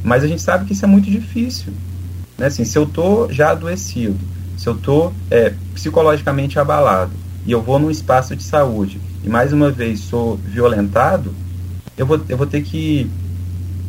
[0.04, 1.74] mas a gente sabe que isso é muito difícil.
[2.38, 2.48] Né?
[2.48, 4.20] Assim, se eu estou já adoecido,
[4.58, 7.12] se eu estou é, psicologicamente abalado
[7.46, 11.34] e eu vou num espaço de saúde e mais uma vez sou violentado,
[11.98, 13.10] eu vou, eu vou ter que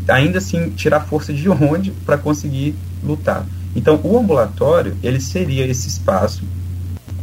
[0.09, 3.47] ainda assim tirar força de onde para conseguir lutar.
[3.75, 6.45] Então, o ambulatório ele seria esse espaço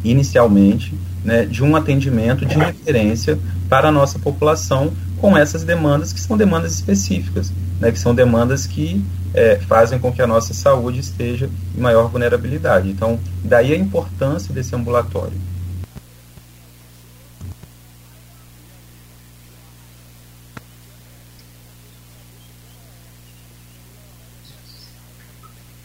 [0.03, 0.93] inicialmente
[1.23, 3.39] né, de um atendimento de referência
[3.69, 4.91] para a nossa população
[5.22, 10.11] com essas demandas que são demandas específicas, né, que são demandas que é, fazem com
[10.11, 12.89] que a nossa saúde esteja em maior vulnerabilidade.
[12.89, 15.39] Então, daí a importância desse ambulatório.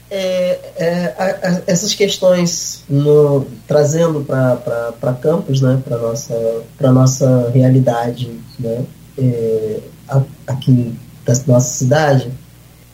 [0.09, 7.51] É, é, a, a, essas questões no, trazendo para campos, né, para nossa para nossa
[7.51, 8.87] realidade, né,
[9.19, 9.81] é,
[10.47, 10.95] aqui
[11.25, 12.31] da nossa cidade,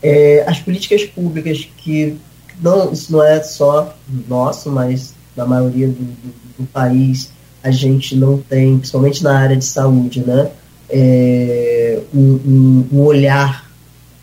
[0.02, 2.16] é, as políticas públicas que
[2.60, 3.94] não isso não é só
[4.28, 7.30] nosso, mas da maioria do, do, do país
[7.62, 10.50] a gente não tem, principalmente na área de saúde, né,
[10.90, 13.70] é, um, um, um olhar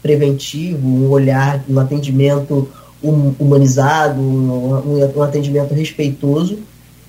[0.01, 2.69] preventivo, um olhar, um atendimento
[3.01, 6.59] humanizado, um, um atendimento respeitoso.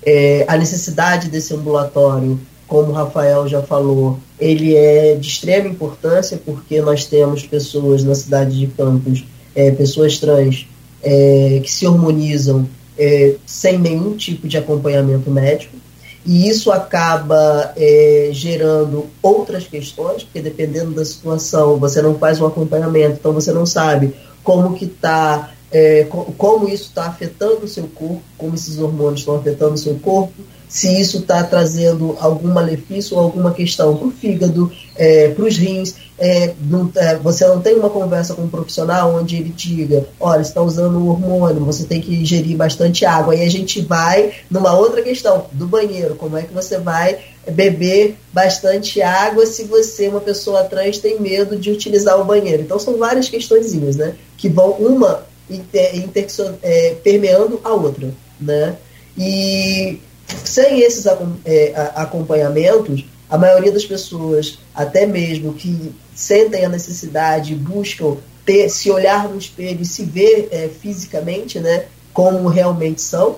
[0.05, 6.41] É, a necessidade desse ambulatório, como o Rafael já falou, ele é de extrema importância
[6.45, 10.67] porque nós temos pessoas na cidade de Campos, é, pessoas trans,
[11.03, 12.69] é, que se harmonizam
[12.99, 15.77] é, sem nenhum tipo de acompanhamento médico.
[16.25, 22.47] E isso acaba é, gerando outras questões, porque dependendo da situação, você não faz um
[22.47, 26.05] acompanhamento, então você não sabe como que está é,
[26.37, 30.35] como isso está afetando o seu corpo, como esses hormônios estão afetando o seu corpo,
[30.71, 35.57] se isso está trazendo algum malefício ou alguma questão para o fígado, é, para os
[35.57, 35.97] rins.
[36.17, 40.43] É, não, é, você não tem uma conversa com um profissional onde ele diga: olha,
[40.43, 43.35] está usando o hormônio, você tem que ingerir bastante água.
[43.35, 47.19] Aí a gente vai numa outra questão do banheiro: como é que você vai
[47.51, 52.63] beber bastante água se você, uma pessoa trans, tem medo de utilizar o banheiro?
[52.63, 56.29] Então são várias questõezinhas né, que vão uma inter, inter,
[56.63, 58.15] é, permeando a outra.
[58.41, 58.77] Né?
[59.19, 59.99] E
[60.45, 61.07] sem esses
[61.45, 68.91] é, acompanhamentos, a maioria das pessoas, até mesmo que sentem a necessidade, buscam ter, se
[68.91, 73.37] olhar no espelho e se ver é, fisicamente, né, como realmente são,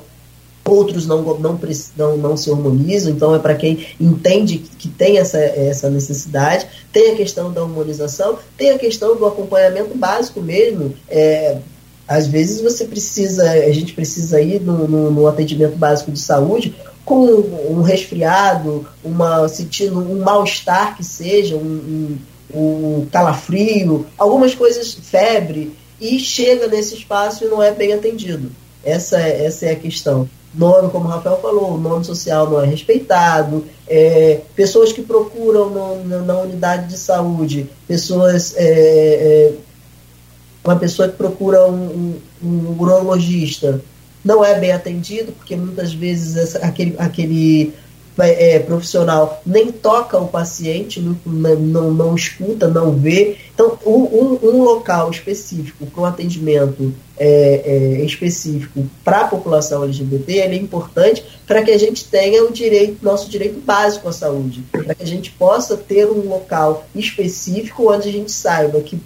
[0.65, 1.59] outros não, não,
[1.97, 6.67] não, não se harmonizam, então é para quem entende que tem essa, essa necessidade.
[6.93, 10.95] Tem a questão da harmonização, tem a questão do acompanhamento básico mesmo.
[11.09, 11.59] É,
[12.07, 16.75] às vezes você precisa, a gente precisa ir no, no, no atendimento básico de saúde
[17.05, 22.19] com um resfriado, uma sentindo um mal-estar que seja, um,
[22.55, 28.51] um, um, calafrio, algumas coisas, febre, e chega nesse espaço e não é bem atendido.
[28.85, 30.29] Essa é, essa é a questão.
[30.55, 35.71] Nome, como o Rafael falou, o nome social não é respeitado, é, pessoas que procuram
[35.71, 39.53] no, no, na unidade de saúde, pessoas é, é,
[40.65, 43.81] uma pessoa que procura um, um, um urologista
[44.25, 47.75] não é bem atendido, porque muitas vezes essa, aquele, aquele
[48.19, 53.37] é, profissional nem toca o paciente, não, não, não escuta, não vê.
[53.55, 60.41] Então, um, um local específico para um atendimento é, é, específico para a população LGBT
[60.41, 64.95] é importante para que a gente tenha o direito, nosso direito básico à saúde, para
[64.95, 69.01] que a gente possa ter um local específico onde a gente saiba que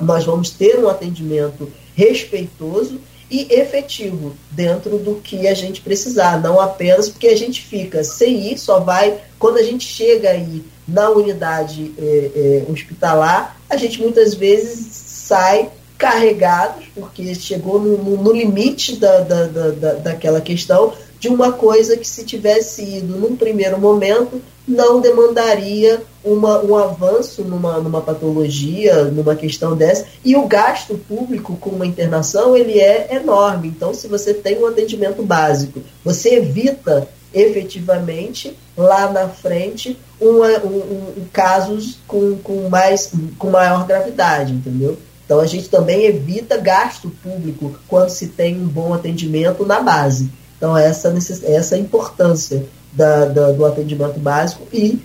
[0.00, 2.98] nós vamos ter um atendimento respeitoso
[3.30, 8.52] e efetivo dentro do que a gente precisar, não apenas porque a gente fica sem
[8.52, 14.00] ir, só vai quando a gente chega aí na unidade é, é, hospitalar, a gente
[14.00, 20.92] muitas vezes sai carregados, porque chegou no, no, no limite da, da, da, daquela questão,
[21.18, 27.42] de uma coisa que se tivesse ido num primeiro momento não demandaria uma, um avanço
[27.42, 33.14] numa, numa patologia, numa questão dessa, e o gasto público com uma internação ele é
[33.14, 33.68] enorme.
[33.68, 40.78] Então, se você tem um atendimento básico, você evita efetivamente lá na frente uma, um,
[41.18, 44.96] um, casos com, com, mais, com maior gravidade, entendeu?
[45.26, 50.30] Então a gente também evita gasto público quando se tem um bom atendimento na base.
[50.56, 51.12] Então essa,
[51.44, 54.98] essa é a importância da, da, do atendimento básico e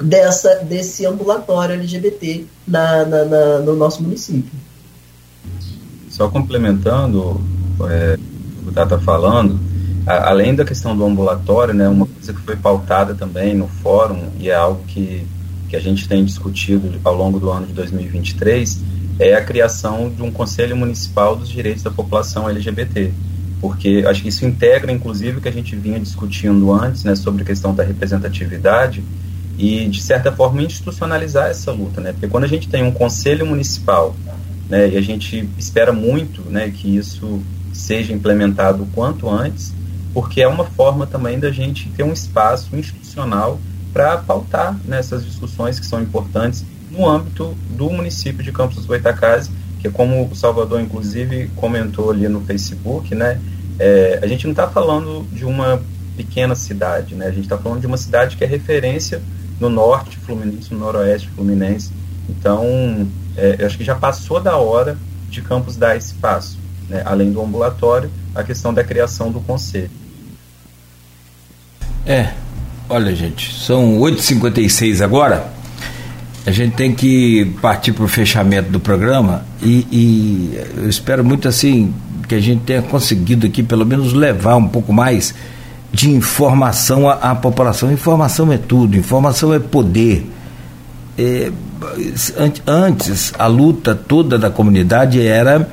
[0.00, 4.50] dessa, desse ambulatório LGBT na, na, na no nosso município.
[6.08, 7.40] Só complementando
[7.88, 8.18] é,
[8.60, 9.58] o que o Tata está falando,
[10.06, 14.30] a, além da questão do ambulatório, né, uma coisa que foi pautada também no fórum
[14.38, 15.26] e é algo que,
[15.68, 20.22] que a gente tem discutido ao longo do ano de 2023 é a criação de
[20.22, 23.12] um Conselho Municipal dos Direitos da População LGBT
[23.60, 27.42] porque acho que isso integra, inclusive, o que a gente vinha discutindo antes, né, sobre
[27.42, 29.04] a questão da representatividade
[29.58, 33.44] e, de certa forma, institucionalizar essa luta, né, porque quando a gente tem um conselho
[33.44, 34.16] municipal,
[34.68, 37.42] né, e a gente espera muito, né, que isso
[37.72, 39.74] seja implementado o quanto antes,
[40.14, 43.60] porque é uma forma também da gente ter um espaço institucional
[43.92, 49.50] para pautar nessas discussões que são importantes no âmbito do município de Campos dos Goitacazes,
[49.80, 53.40] que como o Salvador, inclusive, comentou ali no Facebook, né?
[53.78, 55.80] É, a gente não está falando de uma
[56.16, 57.26] pequena cidade, né?
[57.26, 59.22] A gente está falando de uma cidade que é referência
[59.58, 61.90] no norte fluminense, no noroeste fluminense.
[62.28, 64.98] Então, é, eu acho que já passou da hora
[65.30, 66.58] de Campos dar esse passo,
[66.88, 67.02] né?
[67.06, 69.90] além do ambulatório, a questão da criação do conselho.
[72.04, 72.32] É,
[72.88, 75.59] olha gente, são 8h56 agora.
[76.46, 81.46] A gente tem que partir para o fechamento do programa e, e, eu espero muito
[81.46, 81.92] assim
[82.26, 85.34] que a gente tenha conseguido aqui pelo menos levar um pouco mais
[85.92, 87.92] de informação à, à população.
[87.92, 90.26] Informação é tudo, informação é poder.
[91.18, 91.52] É,
[92.66, 95.68] antes a luta toda da comunidade era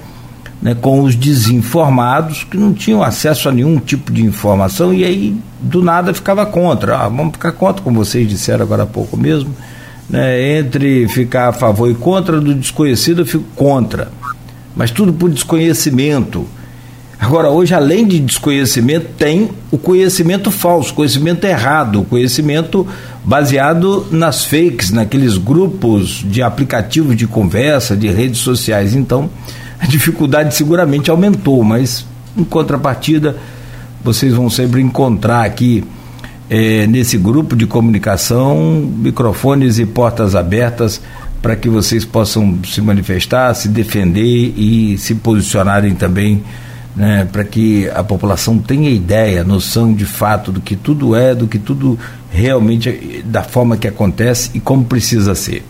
[0.62, 5.38] né, com os desinformados que não tinham acesso a nenhum tipo de informação e aí
[5.62, 6.98] do nada ficava contra.
[6.98, 9.54] Ah, vamos ficar contra, como vocês disseram agora há pouco mesmo.
[10.10, 14.10] Né, entre ficar a favor e contra do desconhecido, eu fico contra.
[14.76, 16.48] Mas tudo por desconhecimento.
[17.20, 22.88] Agora, hoje, além de desconhecimento, tem o conhecimento falso, conhecimento errado, conhecimento
[23.24, 28.94] baseado nas fakes, naqueles grupos de aplicativos de conversa, de redes sociais.
[28.94, 29.30] Então,
[29.80, 32.06] a dificuldade seguramente aumentou, mas
[32.38, 33.36] em contrapartida,
[34.04, 35.84] vocês vão sempre encontrar aqui
[36.50, 41.02] é, nesse grupo de comunicação microfones e portas abertas
[41.42, 46.44] para que vocês possam se manifestar, se defender e se posicionarem também
[46.96, 51.48] né, para que a população tenha ideia, noção de fato do que tudo é, do
[51.48, 51.98] que tudo
[52.32, 55.64] realmente da forma que acontece e como precisa ser.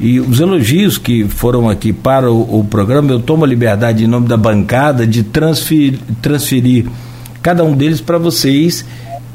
[0.00, 4.06] E os elogios que foram aqui para o, o programa, eu tomo a liberdade, em
[4.06, 6.86] nome da bancada, de transferir, transferir
[7.42, 8.84] cada um deles para vocês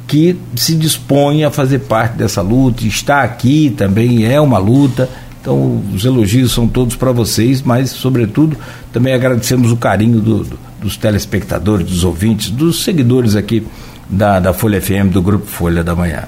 [0.07, 5.09] que se dispõem a fazer parte dessa luta, está aqui também é uma luta.
[5.41, 8.55] Então, os elogios são todos para vocês, mas, sobretudo,
[8.93, 13.65] também agradecemos o carinho do, do dos telespectadores, dos ouvintes, dos seguidores aqui
[14.09, 16.23] da, da Folha FM, do Grupo Folha da Manhã.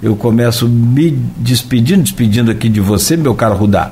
[0.00, 3.90] Eu começo me despedindo, despedindo aqui de você, meu caro Rudá,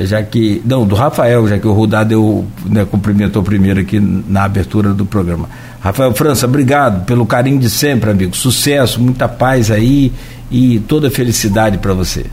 [0.00, 4.44] já que, não, do Rafael, já que o Rudá deu, né, cumprimentou primeiro aqui na
[4.44, 5.48] abertura do programa.
[5.80, 8.36] Rafael França, obrigado pelo carinho de sempre, amigo.
[8.36, 10.12] Sucesso, muita paz aí
[10.50, 12.26] e toda felicidade para você.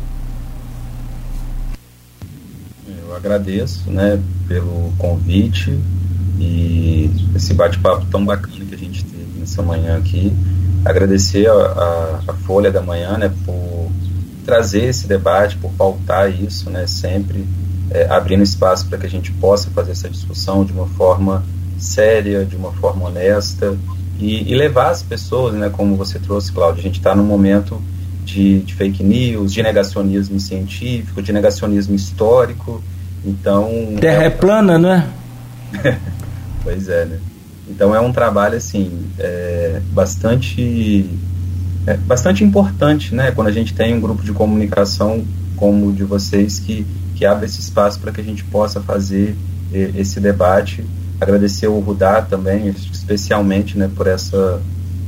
[2.87, 5.77] Eu agradeço, né, pelo convite,
[6.39, 10.31] e esse bate-papo tão bacana que a gente teve nessa manhã aqui.
[10.85, 13.68] Agradecer a, a, a, Folha da Manhã né, por
[14.45, 17.45] trazer esse debate, por pautar isso, né, sempre
[17.91, 21.43] é, abrindo espaço para que a gente possa fazer essa discussão de uma forma
[21.77, 23.77] séria, de uma forma honesta
[24.19, 26.79] e, e levar as pessoas, né, como você trouxe, Cláudio.
[26.79, 27.81] A gente está num momento
[28.25, 32.83] de, de fake news, de negacionismo científico, de negacionismo histórico.
[33.25, 33.95] Então.
[33.99, 35.09] Terra é, é plana, né?
[36.61, 37.19] Pois é, né?
[37.69, 41.09] Então é um trabalho assim é, bastante
[41.87, 43.31] é, bastante importante, né?
[43.31, 45.23] Quando a gente tem um grupo de comunicação
[45.55, 46.85] como o de vocês que
[47.15, 49.35] que abre esse espaço para que a gente possa fazer
[49.73, 50.85] é, esse debate.
[51.19, 54.61] Agradecer o Rudá também, especialmente, né, por essa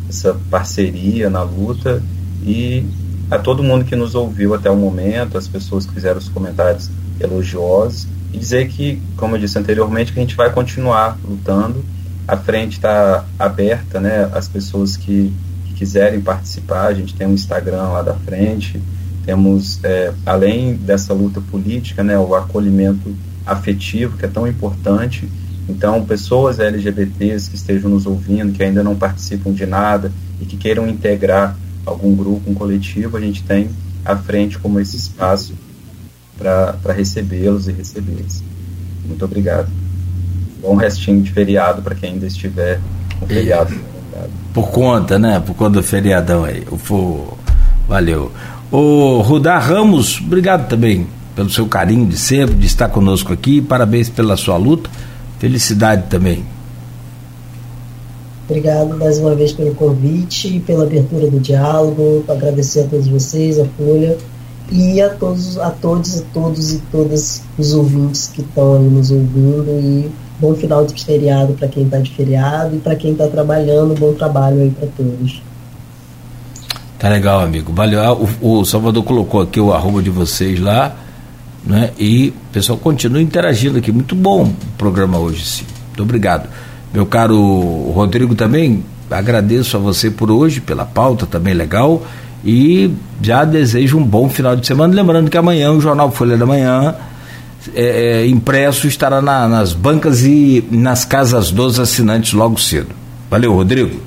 [0.10, 2.04] essa parceria na luta
[2.44, 2.86] e
[3.32, 6.90] a todo mundo que nos ouviu até o momento, as pessoas que fizeram os comentários
[7.18, 11.84] elogiosos e dizer que, como eu disse anteriormente, que a gente vai continuar lutando.
[12.28, 14.30] A frente está aberta, né?
[14.34, 15.34] As pessoas que,
[15.82, 18.80] quiserem participar, a gente tem um Instagram lá da frente.
[19.26, 25.28] Temos, é, além dessa luta política, né, o acolhimento afetivo, que é tão importante.
[25.68, 30.56] Então, pessoas LGBTs que estejam nos ouvindo, que ainda não participam de nada e que
[30.56, 33.72] queiram integrar algum grupo, um coletivo, a gente tem
[34.06, 35.56] à frente como esse espaço
[36.38, 38.44] para recebê-los e recebê-los.
[39.04, 39.68] Muito obrigado.
[40.62, 42.80] Bom restinho de feriado para quem ainda estiver
[43.20, 43.91] com feriado.
[44.54, 45.40] Por conta, né?
[45.40, 46.64] Por conta do feriadão aí.
[46.72, 47.38] O,
[47.88, 48.32] valeu.
[48.72, 53.62] O Rudá Ramos, obrigado também pelo seu carinho de sempre, de estar conosco aqui.
[53.62, 54.90] Parabéns pela sua luta.
[55.40, 56.44] Felicidade também.
[58.48, 62.24] Obrigado mais uma vez pelo convite, pela abertura do diálogo.
[62.28, 64.18] Agradecer a todos vocês, a Folha
[64.70, 69.70] e a todos, a todos, a todos e todas os ouvintes que estão nos ouvindo
[69.82, 70.12] e
[70.42, 74.12] bom final de feriado para quem está de feriado e para quem está trabalhando, bom
[74.14, 75.42] trabalho aí para todos.
[76.98, 77.72] Tá legal, amigo.
[77.72, 78.02] Valeu.
[78.02, 80.96] Ah, o, o, Salvador colocou aqui o arroba de vocês lá,
[81.66, 81.92] né?
[81.98, 83.92] E o pessoal continua interagindo aqui.
[83.92, 85.66] Muito bom o programa hoje, sim.
[85.88, 86.50] Muito obrigado.
[86.94, 92.04] Meu caro Rodrigo também, agradeço a você por hoje, pela pauta também legal
[92.44, 92.92] e
[93.22, 94.94] já desejo um bom final de semana.
[94.94, 96.96] Lembrando que amanhã o Jornal Folha da Manhã
[97.76, 102.90] é, é, impresso estará na, nas bancas e nas casas dos assinantes logo cedo.
[103.30, 104.00] Valeu, Rodrigo.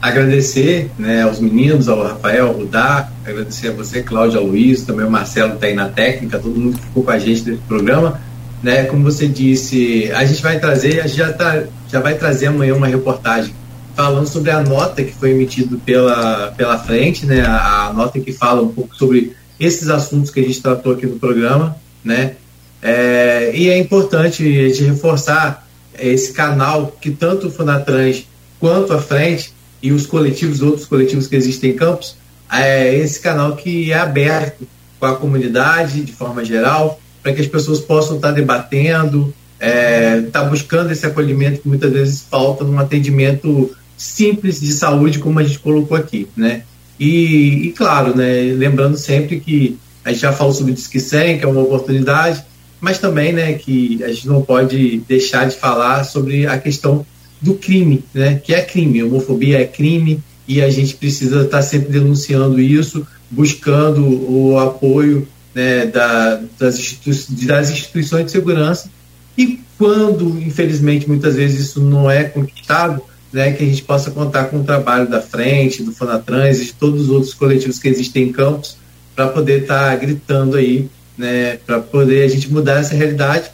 [0.00, 5.06] Agradecer né, aos meninos, ao Rafael, ao Rudá, agradecer a você, Cláudio, ao Luiz, também
[5.06, 8.20] o Marcelo está aí na técnica, todo mundo que ficou com a gente nesse programa.
[8.62, 12.46] Né, como você disse, a gente vai trazer, a gente já, tá, já vai trazer
[12.46, 13.54] amanhã uma reportagem
[13.94, 18.32] falando sobre a nota que foi emitida pela, pela frente, né, a, a nota que
[18.32, 22.34] fala um pouco sobre esses assuntos que a gente tratou aqui no programa né?
[22.82, 25.66] É, e é importante a gente reforçar
[25.98, 28.26] esse canal que tanto o Funatrans
[28.60, 29.52] quanto a Frente
[29.82, 32.16] e os coletivos, outros coletivos que existem em campos,
[32.52, 34.66] é esse canal que é aberto
[35.00, 40.42] com a comunidade de forma geral, para que as pessoas possam estar debatendo, é, estar
[40.42, 45.42] tá buscando esse acolhimento que muitas vezes falta num atendimento simples de saúde, como a
[45.42, 46.62] gente colocou aqui, né?
[46.98, 51.38] E, e claro, né, lembrando sempre que a gente já falou sobre o Disque 100,
[51.38, 52.44] que é uma oportunidade,
[52.80, 57.06] mas também né, que a gente não pode deixar de falar sobre a questão
[57.40, 61.90] do crime, né, que é crime, homofobia é crime e a gente precisa estar sempre
[61.90, 67.14] denunciando isso, buscando o apoio né, da, das, institui
[67.46, 68.90] das instituições de segurança.
[69.36, 73.00] E quando, infelizmente, muitas vezes isso não é conquistado,
[73.32, 76.72] né, que a gente possa contar com o trabalho da Frente, do Fonatrans e de
[76.74, 78.76] todos os outros coletivos que existem em campos,
[79.14, 83.50] para poder estar tá gritando aí, né, para poder a gente mudar essa realidade.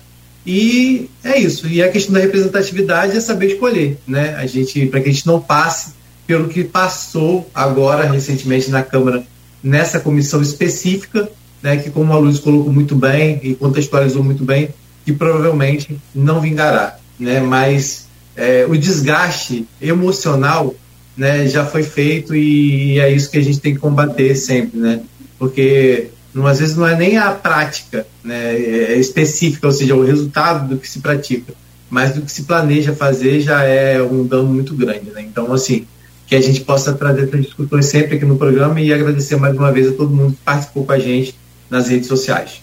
[0.46, 1.66] E é isso.
[1.68, 4.34] E a questão da representatividade é saber escolher, né?
[4.36, 5.92] A gente, para que a gente não passe
[6.26, 9.22] pelo que passou agora recentemente na Câmara
[9.62, 11.28] nessa comissão específica,
[11.62, 14.70] né, que como a Luz colocou muito bem e contextualizou muito bem,
[15.04, 17.40] que provavelmente não vingará, né?
[17.40, 20.74] Mas é, o desgaste emocional,
[21.16, 25.00] né, já foi feito e é isso que a gente tem que combater sempre, né?
[25.40, 26.10] Porque
[26.44, 30.76] às vezes não é nem a prática né, é específica, ou seja, o resultado do
[30.76, 31.54] que se pratica,
[31.88, 35.10] mas do que se planeja fazer já é um dano muito grande.
[35.10, 35.22] Né?
[35.22, 35.86] Então, assim,
[36.26, 39.72] que a gente possa trazer essas discussões sempre aqui no programa e agradecer mais uma
[39.72, 41.34] vez a todo mundo que participou com a gente
[41.70, 42.62] nas redes sociais.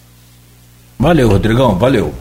[0.96, 2.14] Valeu, Rodrigão, valeu.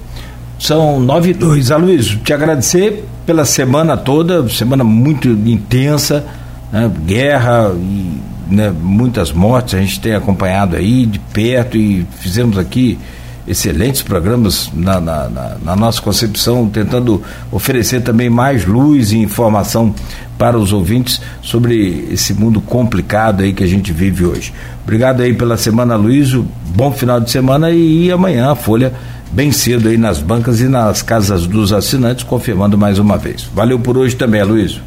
[0.59, 1.69] São nove e dois.
[1.69, 6.25] Aloysio, te agradecer pela semana toda, semana muito intensa,
[6.73, 6.91] né?
[7.05, 12.97] guerra e né, muitas mortes, a gente tem acompanhado aí de perto e fizemos aqui
[13.47, 19.95] excelentes programas na, na, na, na, nossa concepção, tentando oferecer também mais luz e informação
[20.37, 24.53] para os ouvintes sobre esse mundo complicado aí que a gente vive hoje.
[24.83, 26.33] Obrigado aí pela semana, Luiz,
[26.75, 28.93] bom final de semana e, e amanhã a Folha
[29.31, 33.43] bem cedo aí nas bancas e nas casas dos assinantes, confirmando mais uma vez.
[33.53, 34.79] Valeu por hoje também, Luiz.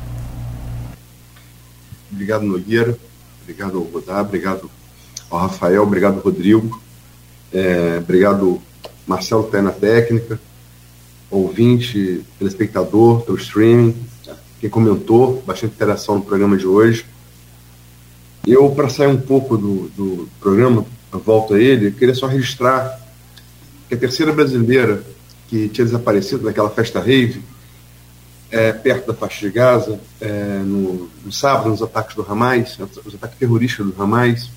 [2.12, 3.10] Obrigado, Nogueira
[3.51, 4.70] obrigado ao obrigado
[5.28, 6.81] ao Rafael, obrigado Rodrigo,
[7.52, 8.62] é, obrigado
[9.06, 10.40] Marcelo que tá na técnica,
[11.31, 13.94] ouvinte, telespectador, pelo streaming,
[14.60, 17.05] quem comentou, bastante interação no programa de hoje.
[18.47, 23.01] Eu, para sair um pouco do, do programa, volto a ele, queria só registrar
[23.89, 25.02] que a terceira brasileira
[25.48, 27.43] que tinha desaparecido naquela festa rave,
[28.51, 33.14] é, perto da faixa de Gaza, é, no, no, sábado, nos ataques do Hamas, os
[33.14, 34.51] ataques terroristas do Hamas.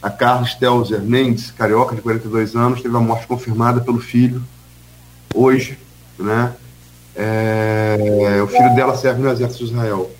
[0.00, 4.42] A Carla Stelzer Mendes, carioca de 42 anos, teve a morte confirmada pelo filho
[5.34, 5.78] hoje.
[6.18, 6.52] Né?
[7.16, 10.10] É, o filho dela serve no exército de Israel.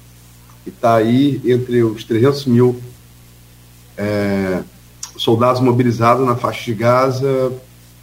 [0.66, 2.80] E está aí entre os 300 mil
[3.96, 4.62] é,
[5.16, 7.52] soldados mobilizados na faixa de Gaza,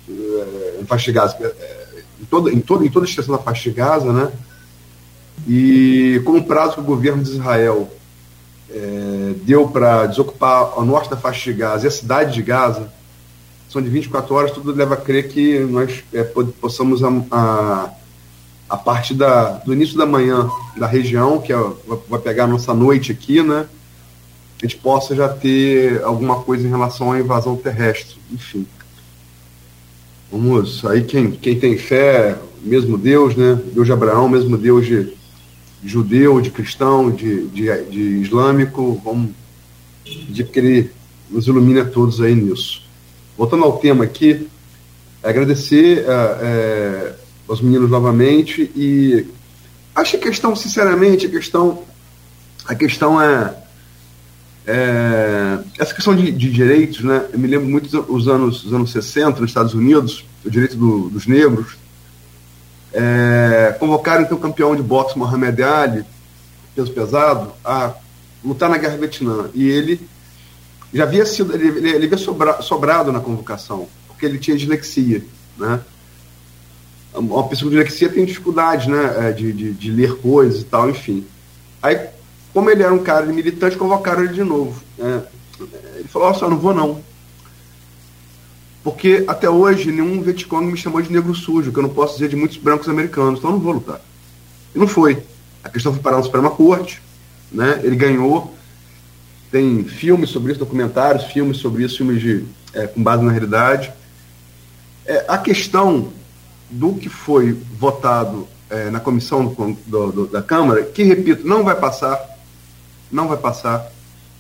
[0.08, 3.42] é, na faixa de Gaza, é, em toda, em toda, em toda a extensão da
[3.42, 4.32] faixa de Gaza, né?
[5.48, 7.90] E com o prazo que o governo de Israel
[8.70, 12.92] é, deu para desocupar o norte da faixa de Gaza e a cidade de Gaza,
[13.70, 17.90] são de 24 horas, tudo leva a crer que nós é, possamos, a, a,
[18.70, 21.58] a partir da, do início da manhã da região, que é,
[22.10, 23.66] vai pegar a nossa noite aqui, né?
[24.62, 28.68] A gente possa já ter alguma coisa em relação à invasão terrestre, enfim.
[30.30, 33.60] Vamos, aí quem, quem tem fé, mesmo Deus, né?
[33.74, 35.14] Deus de Abraão, mesmo Deus de,
[35.84, 39.32] judeu, de cristão, de, de, de islâmico, vamos
[40.04, 40.92] pedir que ele
[41.30, 42.84] nos ilumine a todos aí nisso.
[43.38, 44.48] Voltando ao tema aqui,
[45.24, 47.16] é agradecer é, é,
[47.48, 49.26] aos meninos novamente e
[49.96, 51.84] acho que a questão, sinceramente, a questão,
[52.66, 53.56] a questão é,
[54.68, 57.26] é essa questão de, de, direitos, né?
[57.32, 61.10] Eu me lembro muito dos anos, os anos 60 nos Estados Unidos, o direito do,
[61.10, 61.78] dos negros,
[62.94, 66.06] é, convocaram então o campeão de boxe Mohamed Ali,
[66.76, 67.94] peso pesado, a
[68.44, 69.50] lutar na guerra Vietnã.
[69.54, 70.00] E ele
[70.94, 75.24] já havia sido, ele, ele havia sobra, sobrado na convocação, porque ele tinha dislexia,
[75.58, 75.80] né?
[77.14, 80.90] Uma pessoa com dislexia tem dificuldade, né, é, de, de, de, ler coisas e tal,
[80.90, 81.26] enfim.
[81.84, 82.08] Aí,
[82.54, 84.82] como ele era um cara militante, convocaram ele de novo.
[84.98, 85.22] Né?
[85.96, 87.02] Ele falou, ó, só não vou não.
[88.84, 92.30] Porque até hoje nenhum Vietcong me chamou de negro sujo, que eu não posso dizer
[92.30, 94.02] de muitos brancos americanos, então eu não vou lutar.
[94.74, 95.24] E não foi.
[95.64, 97.02] A questão foi parar na Suprema Corte,
[97.52, 97.80] né?
[97.84, 98.56] ele ganhou.
[99.52, 103.92] Tem filmes sobre isso, documentários, filmes sobre isso, filmes de, é, com base na realidade.
[105.06, 106.12] É, a questão
[106.70, 111.64] do que foi votado é, na comissão do, do, do, da Câmara, que, repito, não
[111.64, 112.18] vai passar,
[113.12, 113.92] não vai passar,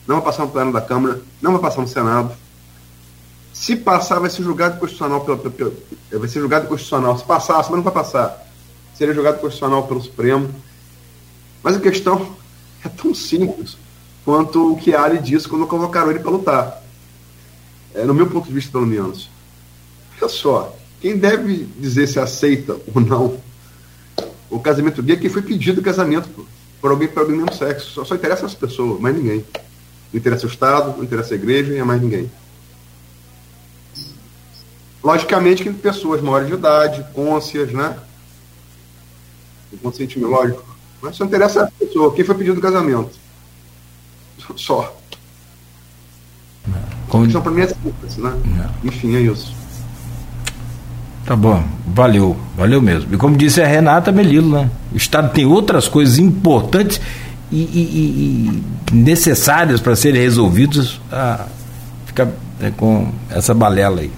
[0.07, 2.31] não vai passar no pleno da Câmara, não vai passar no Senado.
[3.61, 7.15] Se passar, vai ser julgado constitucional pelo, pelo, pelo vai ser julgado constitucional.
[7.15, 8.43] Se passasse, mas não vai passar,
[8.95, 10.49] seria julgado constitucional pelo Supremo.
[11.61, 12.35] Mas a questão
[12.83, 13.77] é tão simples
[14.25, 16.83] quanto o que Ali disse quando convocaram ele para lutar.
[17.93, 19.29] É, no meu ponto de vista, pelo menos.
[20.19, 23.37] Olha só, quem deve dizer se aceita ou não
[24.49, 26.27] o casamento gay é quem foi pedido o casamento
[26.81, 27.91] por, alguém para alguém do mesmo sexo.
[27.91, 29.45] Só, só interessa essa pessoa, mais ninguém.
[30.11, 32.27] Não interessa o Estado, não interessa a igreja e é mais ninguém.
[35.03, 37.97] Logicamente que pessoas maiores de idade, cônscias, né?
[39.71, 40.63] Com consentimento lógico.
[41.01, 43.11] Mas só interessa a pessoa, quem foi pedido o casamento.
[44.55, 44.95] Só.
[47.07, 47.25] Como...
[47.25, 48.33] Então, para mim é simples, né?
[48.45, 48.89] Não.
[48.89, 49.53] Enfim, é isso.
[51.25, 53.13] Tá bom, valeu, valeu mesmo.
[53.13, 54.69] E como disse a Renata Melilo, né?
[54.93, 57.01] O Estado tem outras coisas importantes
[57.51, 60.99] e, e, e necessárias para serem resolvidas.
[61.11, 61.47] Ah,
[62.05, 64.11] fica né, com essa balela aí.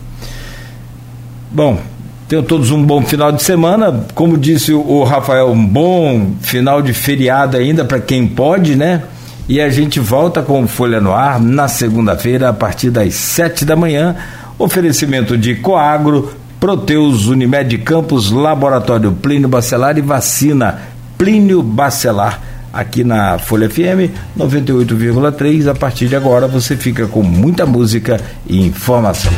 [1.53, 1.80] Bom,
[2.27, 4.07] tenham todos um bom final de semana.
[4.15, 9.03] Como disse o, Rafael, um bom final de feriado ainda para quem pode, né?
[9.47, 13.75] E a gente volta com Folha no Ar na segunda-feira, a partir das sete da
[13.75, 14.15] manhã.
[14.57, 20.80] Oferecimento de Coagro Proteus, Unimed Campos, Laboratório Plínio Bacelar e Vacina
[21.19, 22.41] Plínio Bacelar.
[22.71, 25.69] Aqui na Folha FM 98,3.
[25.69, 29.31] A partir de agora você fica com muita música e informação.